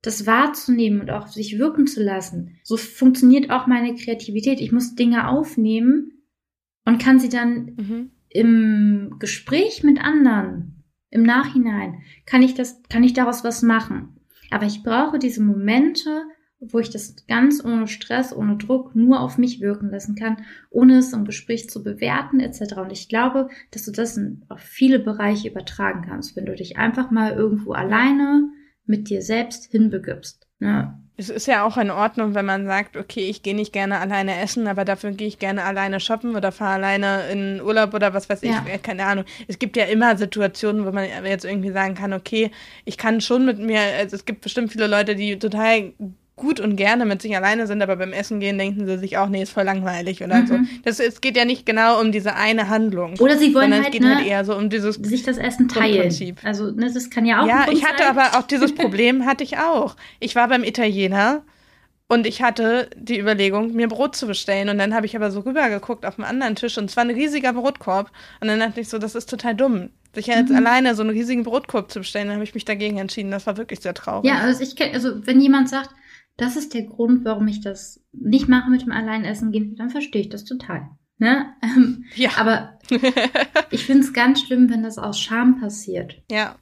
das 0.00 0.26
wahrzunehmen 0.26 1.02
und 1.02 1.10
auch 1.10 1.26
sich 1.26 1.58
wirken 1.58 1.86
zu 1.86 2.02
lassen. 2.02 2.56
So 2.62 2.78
funktioniert 2.78 3.50
auch 3.50 3.66
meine 3.66 3.94
Kreativität. 3.94 4.60
Ich 4.60 4.72
muss 4.72 4.94
Dinge 4.94 5.28
aufnehmen 5.28 6.12
und 6.90 7.00
kann 7.00 7.20
sie 7.20 7.28
dann 7.28 7.76
mhm. 7.76 8.10
im 8.28 9.16
Gespräch 9.20 9.84
mit 9.84 10.02
anderen, 10.02 10.82
im 11.10 11.22
Nachhinein, 11.22 12.02
kann 12.26 12.42
ich 12.42 12.54
das, 12.54 12.82
kann 12.90 13.04
ich 13.04 13.12
daraus 13.12 13.44
was 13.44 13.62
machen. 13.62 14.16
Aber 14.50 14.66
ich 14.66 14.82
brauche 14.82 15.20
diese 15.20 15.40
Momente, 15.40 16.24
wo 16.58 16.80
ich 16.80 16.90
das 16.90 17.28
ganz 17.28 17.64
ohne 17.64 17.86
Stress, 17.86 18.34
ohne 18.34 18.56
Druck 18.56 18.96
nur 18.96 19.20
auf 19.20 19.38
mich 19.38 19.60
wirken 19.60 19.90
lassen 19.90 20.16
kann, 20.16 20.38
ohne 20.68 20.98
es 20.98 21.12
im 21.12 21.24
Gespräch 21.24 21.70
zu 21.70 21.84
bewerten 21.84 22.40
etc. 22.40 22.78
Und 22.78 22.90
ich 22.90 23.08
glaube, 23.08 23.48
dass 23.70 23.84
du 23.84 23.92
das 23.92 24.20
auf 24.48 24.58
viele 24.58 24.98
Bereiche 24.98 25.48
übertragen 25.48 26.02
kannst, 26.08 26.34
wenn 26.34 26.46
du 26.46 26.56
dich 26.56 26.76
einfach 26.76 27.12
mal 27.12 27.34
irgendwo 27.34 27.70
alleine 27.70 28.50
mit 28.84 29.08
dir 29.08 29.22
selbst 29.22 29.70
hinbegibst. 29.70 30.48
Ne? 30.58 31.00
Es 31.20 31.28
ist 31.28 31.46
ja 31.46 31.66
auch 31.66 31.76
in 31.76 31.90
Ordnung, 31.90 32.34
wenn 32.34 32.46
man 32.46 32.64
sagt, 32.64 32.96
okay, 32.96 33.28
ich 33.28 33.42
gehe 33.42 33.54
nicht 33.54 33.74
gerne 33.74 33.98
alleine 33.98 34.40
essen, 34.40 34.66
aber 34.66 34.86
dafür 34.86 35.10
gehe 35.10 35.28
ich 35.28 35.38
gerne 35.38 35.64
alleine 35.64 36.00
shoppen 36.00 36.34
oder 36.34 36.50
fahre 36.50 36.76
alleine 36.76 37.28
in 37.30 37.60
Urlaub 37.60 37.92
oder 37.92 38.14
was 38.14 38.30
weiß 38.30 38.42
ich, 38.42 38.48
Ja. 38.50 38.64
keine 38.82 39.04
Ahnung. 39.04 39.26
Es 39.46 39.58
gibt 39.58 39.76
ja 39.76 39.84
immer 39.84 40.16
Situationen, 40.16 40.86
wo 40.86 40.92
man 40.92 41.06
jetzt 41.26 41.44
irgendwie 41.44 41.72
sagen 41.72 41.94
kann, 41.94 42.14
okay, 42.14 42.50
ich 42.86 42.96
kann 42.96 43.20
schon 43.20 43.44
mit 43.44 43.58
mir, 43.58 43.80
also 43.98 44.16
es 44.16 44.24
gibt 44.24 44.40
bestimmt 44.40 44.72
viele 44.72 44.86
Leute, 44.86 45.14
die 45.14 45.38
total 45.38 45.92
gut 46.40 46.58
und 46.58 46.74
gerne 46.76 47.04
mit 47.06 47.22
sich 47.22 47.36
alleine 47.36 47.66
sind, 47.68 47.80
aber 47.82 47.94
beim 47.96 48.12
Essen 48.12 48.40
gehen 48.40 48.58
denken 48.58 48.86
sie 48.86 48.98
sich 48.98 49.16
auch, 49.18 49.28
nee, 49.28 49.42
ist 49.42 49.52
voll 49.52 49.64
langweilig 49.64 50.22
oder 50.24 50.38
Mhm. 50.40 50.46
so. 50.48 50.58
Das, 50.84 50.98
es 50.98 51.20
geht 51.20 51.36
ja 51.36 51.44
nicht 51.44 51.64
genau 51.66 52.00
um 52.00 52.10
diese 52.10 52.34
eine 52.34 52.68
Handlung. 52.68 53.14
Oder 53.20 53.36
sie 53.38 53.54
wollen 53.54 53.70
sondern 53.70 53.84
halt, 53.84 53.86
es 53.88 53.92
geht 53.92 54.02
ne, 54.02 54.16
halt 54.16 54.26
eher 54.26 54.44
so 54.44 54.56
um 54.56 54.68
dieses 54.70 54.96
sich 54.96 55.22
das 55.22 55.36
Essen 55.36 55.68
teilen. 55.68 56.36
Also 56.42 56.70
ne, 56.72 56.90
das 56.92 57.10
kann 57.10 57.24
ja 57.26 57.42
auch 57.42 57.46
ja, 57.46 57.66
ich 57.70 57.84
hatte 57.84 58.02
sein. 58.04 58.16
aber 58.16 58.38
auch 58.38 58.42
dieses 58.46 58.74
Problem 58.82 59.24
hatte 59.26 59.44
ich 59.44 59.58
auch. 59.58 59.94
Ich 60.18 60.34
war 60.34 60.48
beim 60.48 60.64
Italiener 60.64 61.42
und 62.08 62.26
ich 62.26 62.42
hatte 62.42 62.90
die 62.96 63.20
Überlegung, 63.20 63.72
mir 63.74 63.86
Brot 63.86 64.16
zu 64.16 64.26
bestellen. 64.26 64.68
Und 64.68 64.78
dann 64.78 64.94
habe 64.94 65.06
ich 65.06 65.14
aber 65.14 65.30
so 65.30 65.40
rübergeguckt 65.40 66.04
auf 66.04 66.18
einen 66.18 66.26
anderen 66.26 66.56
Tisch 66.56 66.76
und 66.76 66.86
es 66.86 66.96
war 66.96 67.04
ein 67.04 67.10
riesiger 67.10 67.52
Brotkorb. 67.52 68.10
Und 68.40 68.48
dann 68.48 68.58
dachte 68.58 68.80
ich 68.80 68.88
so, 68.88 68.98
das 68.98 69.14
ist 69.14 69.30
total 69.30 69.54
dumm. 69.54 69.90
Sich 70.12 70.26
jetzt 70.26 70.50
Mhm. 70.50 70.56
alleine 70.56 70.96
so 70.96 71.02
einen 71.02 71.10
riesigen 71.10 71.44
Brotkorb 71.44 71.92
zu 71.92 72.00
bestellen, 72.00 72.26
dann 72.26 72.34
habe 72.36 72.44
ich 72.44 72.52
mich 72.54 72.64
dagegen 72.64 72.98
entschieden. 72.98 73.30
Das 73.30 73.46
war 73.46 73.56
wirklich 73.56 73.78
sehr 73.78 73.94
traurig. 73.94 74.28
Ja, 74.28 74.38
also 74.38 74.60
ich 74.60 74.74
also 74.92 75.24
wenn 75.24 75.40
jemand 75.40 75.68
sagt, 75.68 75.90
das 76.40 76.56
ist 76.56 76.74
der 76.74 76.82
Grund, 76.82 77.24
warum 77.24 77.46
ich 77.48 77.60
das 77.60 78.02
nicht 78.12 78.48
mache 78.48 78.70
mit 78.70 78.82
dem 78.82 78.92
Alleinessen 78.92 79.52
gehen, 79.52 79.76
dann 79.76 79.90
verstehe 79.90 80.22
ich 80.22 80.28
das 80.28 80.44
total. 80.44 80.88
Ne? 81.18 81.54
Ähm, 81.62 82.04
ja. 82.16 82.30
aber 82.36 82.78
ich 83.70 83.84
finde 83.84 84.02
es 84.04 84.12
ganz 84.12 84.40
schlimm, 84.40 84.70
wenn 84.70 84.82
das 84.82 84.98
aus 84.98 85.20
Scham 85.20 85.60
passiert. 85.60 86.22
ja. 86.30 86.56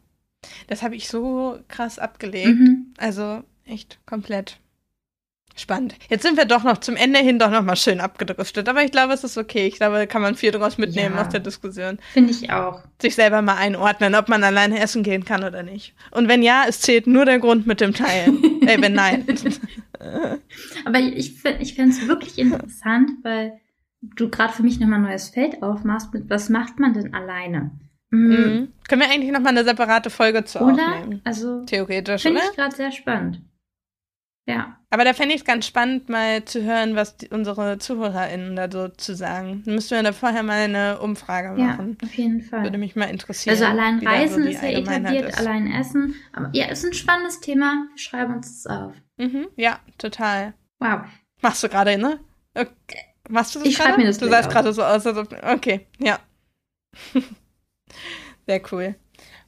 Das 0.68 0.85
habe 0.85 0.95
ich 0.95 1.09
so 1.09 1.59
krass 1.66 1.99
abgelegt. 1.99 2.47
Mhm. 2.47 2.95
Also 2.97 3.43
echt 3.64 3.99
komplett 4.07 4.61
spannend. 5.61 5.94
Jetzt 6.09 6.22
sind 6.22 6.36
wir 6.36 6.44
doch 6.44 6.64
noch 6.64 6.78
zum 6.78 6.96
Ende 6.96 7.18
hin 7.20 7.38
doch 7.38 7.50
noch 7.50 7.62
mal 7.62 7.76
schön 7.76 8.00
abgedriftet. 8.00 8.68
Aber 8.68 8.82
ich 8.84 8.90
glaube, 8.90 9.12
es 9.12 9.24
ist 9.24 9.36
okay. 9.38 9.66
Ich 9.66 9.76
glaube, 9.76 9.96
da 9.96 10.06
kann 10.06 10.22
man 10.22 10.34
viel 10.34 10.50
daraus 10.50 10.78
mitnehmen 10.78 11.14
Ja. 11.16 11.22
aus 11.22 11.28
der 11.28 11.40
Diskussion. 11.40 11.98
Finde 12.12 12.30
ich 12.32 12.50
auch. 12.52 12.82
sich 13.00 13.14
selber 13.14 13.42
mal 13.42 13.56
einordnen, 13.56 14.14
ob 14.14 14.28
man 14.28 14.42
alleine 14.44 14.80
essen 14.80 15.02
gehen 15.02 15.24
kann 15.24 15.44
oder 15.44 15.62
nicht. 15.62 15.94
Und 16.11 16.28
wenn 16.28 16.42
ja, 16.42 16.64
es 16.68 16.80
zählt 16.80 17.06
nur 17.06 17.24
der 17.24 17.38
Grund 17.38 17.66
mit 17.66 17.80
dem 17.80 17.94
Teilen. 17.94 18.42
Ey, 18.66 18.76
wenn 18.82 18.92
nein. 18.94 19.24
Aber 20.84 20.98
ich, 20.98 21.44
ich 21.61 21.74
fände 21.74 21.90
es 21.90 22.06
wirklich 22.06 22.38
interessant, 22.38 23.11
weil 23.22 23.59
du 24.00 24.28
gerade 24.28 24.52
für 24.52 24.62
mich 24.62 24.78
nochmal 24.80 25.00
ein 25.00 25.06
neues 25.06 25.28
Feld 25.30 25.62
aufmachst 25.62 26.12
mit, 26.14 26.30
was 26.30 26.48
macht 26.48 26.78
man 26.78 26.92
denn 26.94 27.14
alleine? 27.14 27.72
Mhm. 28.11 28.30
mhm. 28.30 28.68
Können 28.88 29.02
wir 29.02 29.11
eigentlich 29.11 29.32
noch 29.32 29.40
mal 29.40 29.50
eine 29.50 29.64
separate 29.64 30.09
Folge 30.09 30.44
zu 30.44 30.61
Oder? 30.61 30.72
aufnehmen? 30.72 31.20
Also, 31.24 31.64
Theoretisch, 31.66 32.22
finde 32.22 32.40
ich 32.48 32.56
gerade 32.56 32.74
sehr 32.74 32.90
spannend. 32.90 33.42
Ja. 34.49 34.78
Aber 34.88 35.05
da 35.05 35.12
fände 35.12 35.34
ich 35.34 35.42
es 35.42 35.44
ganz 35.46 35.66
spannend, 35.66 36.09
mal 36.09 36.42
zu 36.46 36.62
hören, 36.64 36.96
was 36.96 37.18
die, 37.18 37.28
unsere 37.28 37.76
ZuhörerInnen 37.78 38.57
da 38.57 38.70
so 38.70 38.88
zu 38.88 39.14
sagen. 39.14 39.62
Dann 39.66 39.74
müssten 39.74 39.94
wir 39.96 40.03
da 40.03 40.12
vorher 40.14 40.42
mal 40.42 40.61
eine 40.62 40.99
Umfrage 41.01 41.49
Ja, 41.61 41.66
machen. 41.66 41.99
auf 42.03 42.14
jeden 42.14 42.40
Fall. 42.40 42.62
Würde 42.62 42.78
mich 42.78 42.96
mal 42.96 43.11
interessieren. 43.11 43.53
Also 43.55 43.66
allein 43.66 44.01
so 44.01 44.07
Reisen 44.07 44.46
die 44.46 44.53
ist 44.53 44.62
ja 44.62 44.70
etabliert, 44.70 45.28
ist. 45.28 45.38
allein 45.38 45.70
Essen. 45.70 46.14
Aber 46.32 46.49
ja, 46.55 46.64
ist 46.68 46.82
ein 46.86 46.94
spannendes 46.94 47.40
Thema. 47.40 47.86
Wir 47.92 47.99
schreiben 47.99 48.36
uns 48.36 48.62
das 48.62 48.74
auf. 48.74 48.94
Mhm, 49.18 49.49
ja, 49.57 49.78
total. 49.99 50.55
Wow. 50.78 51.01
Machst 51.42 51.62
du 51.62 51.68
gerade, 51.68 51.99
ne? 51.99 52.18
Okay. 52.55 52.68
Machst 53.28 53.55
du 53.55 53.59
das 53.59 53.68
Ich 53.68 53.76
schreib 53.76 53.88
gerade? 53.88 54.01
mir 54.01 54.07
das 54.07 54.16
Du 54.16 54.28
sahst 54.28 54.49
gerade 54.49 54.72
so 54.72 54.82
aus, 54.82 55.07
als 55.07 55.18
ob. 55.18 55.30
Okay, 55.44 55.86
ja. 55.99 56.18
Sehr 58.46 58.62
cool. 58.72 58.94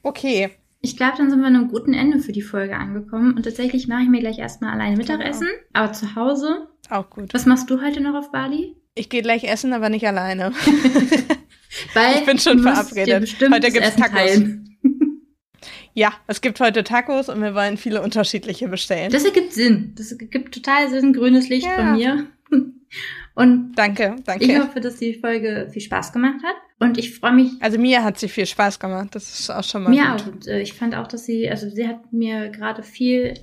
Okay. 0.02 0.50
Ich 0.82 0.96
glaube, 0.96 1.18
dann 1.18 1.30
sind 1.30 1.40
wir 1.40 1.46
an 1.46 1.56
einem 1.56 1.68
guten 1.68 1.92
Ende 1.92 2.20
für 2.20 2.32
die 2.32 2.40
Folge 2.42 2.76
angekommen. 2.76 3.34
Und 3.36 3.42
tatsächlich 3.42 3.86
mache 3.86 4.02
ich 4.02 4.08
mir 4.08 4.20
gleich 4.20 4.38
erstmal 4.38 4.72
alleine 4.72 4.96
Mittagessen. 4.96 5.46
Aber 5.74 5.92
zu 5.92 6.14
Hause. 6.16 6.68
Auch 6.88 7.10
gut. 7.10 7.34
Was 7.34 7.44
machst 7.46 7.68
du 7.70 7.82
heute 7.82 8.00
noch 8.00 8.14
auf 8.14 8.32
Bali? 8.32 8.76
Ich 8.94 9.08
gehe 9.08 9.22
gleich 9.22 9.44
essen, 9.44 9.72
aber 9.74 9.88
nicht 9.90 10.06
alleine. 10.06 10.52
Weil 11.94 12.16
Ich 12.18 12.26
bin 12.26 12.38
schon 12.38 12.60
verabredet. 12.60 13.36
Heute 13.40 13.70
gibt's 13.70 13.88
Essen 13.88 14.00
Tacos. 14.02 14.16
teilen. 14.18 14.66
Ja, 15.92 16.12
es 16.28 16.40
gibt 16.40 16.60
heute 16.60 16.84
Tacos 16.84 17.28
und 17.28 17.42
wir 17.42 17.52
wollen 17.52 17.76
viele 17.76 18.00
unterschiedliche 18.00 18.68
bestellen. 18.68 19.10
Das 19.10 19.24
ergibt 19.24 19.52
Sinn. 19.52 19.92
Das 19.98 20.12
ergibt 20.12 20.54
total 20.54 20.88
Sinn. 20.88 21.12
Grünes 21.12 21.48
Licht 21.48 21.66
Ja. 21.66 21.74
von 21.74 21.92
mir. 21.94 22.26
Und 23.34 23.72
danke, 23.74 24.16
danke. 24.24 24.44
ich 24.44 24.58
hoffe, 24.58 24.80
dass 24.80 24.96
die 24.96 25.14
Folge 25.14 25.68
viel 25.70 25.82
Spaß 25.82 26.12
gemacht 26.12 26.42
hat. 26.44 26.56
Und 26.78 26.98
ich 26.98 27.14
freue 27.18 27.32
mich 27.32 27.52
also 27.60 27.78
mir 27.78 28.02
hat 28.02 28.18
sie 28.18 28.28
viel 28.28 28.46
Spaß 28.46 28.78
gemacht. 28.78 29.08
Das 29.12 29.40
ist 29.40 29.50
auch 29.50 29.64
schon 29.64 29.84
mal 29.84 29.90
mir 29.90 30.02
gut. 30.02 30.22
auch. 30.22 30.26
Und 30.26 30.46
äh, 30.46 30.60
ich 30.60 30.72
fand 30.72 30.94
auch, 30.94 31.06
dass 31.06 31.24
sie, 31.24 31.48
also 31.48 31.68
sie 31.68 31.86
hat 31.86 32.12
mir 32.12 32.48
gerade 32.48 32.82
viel 32.82 33.34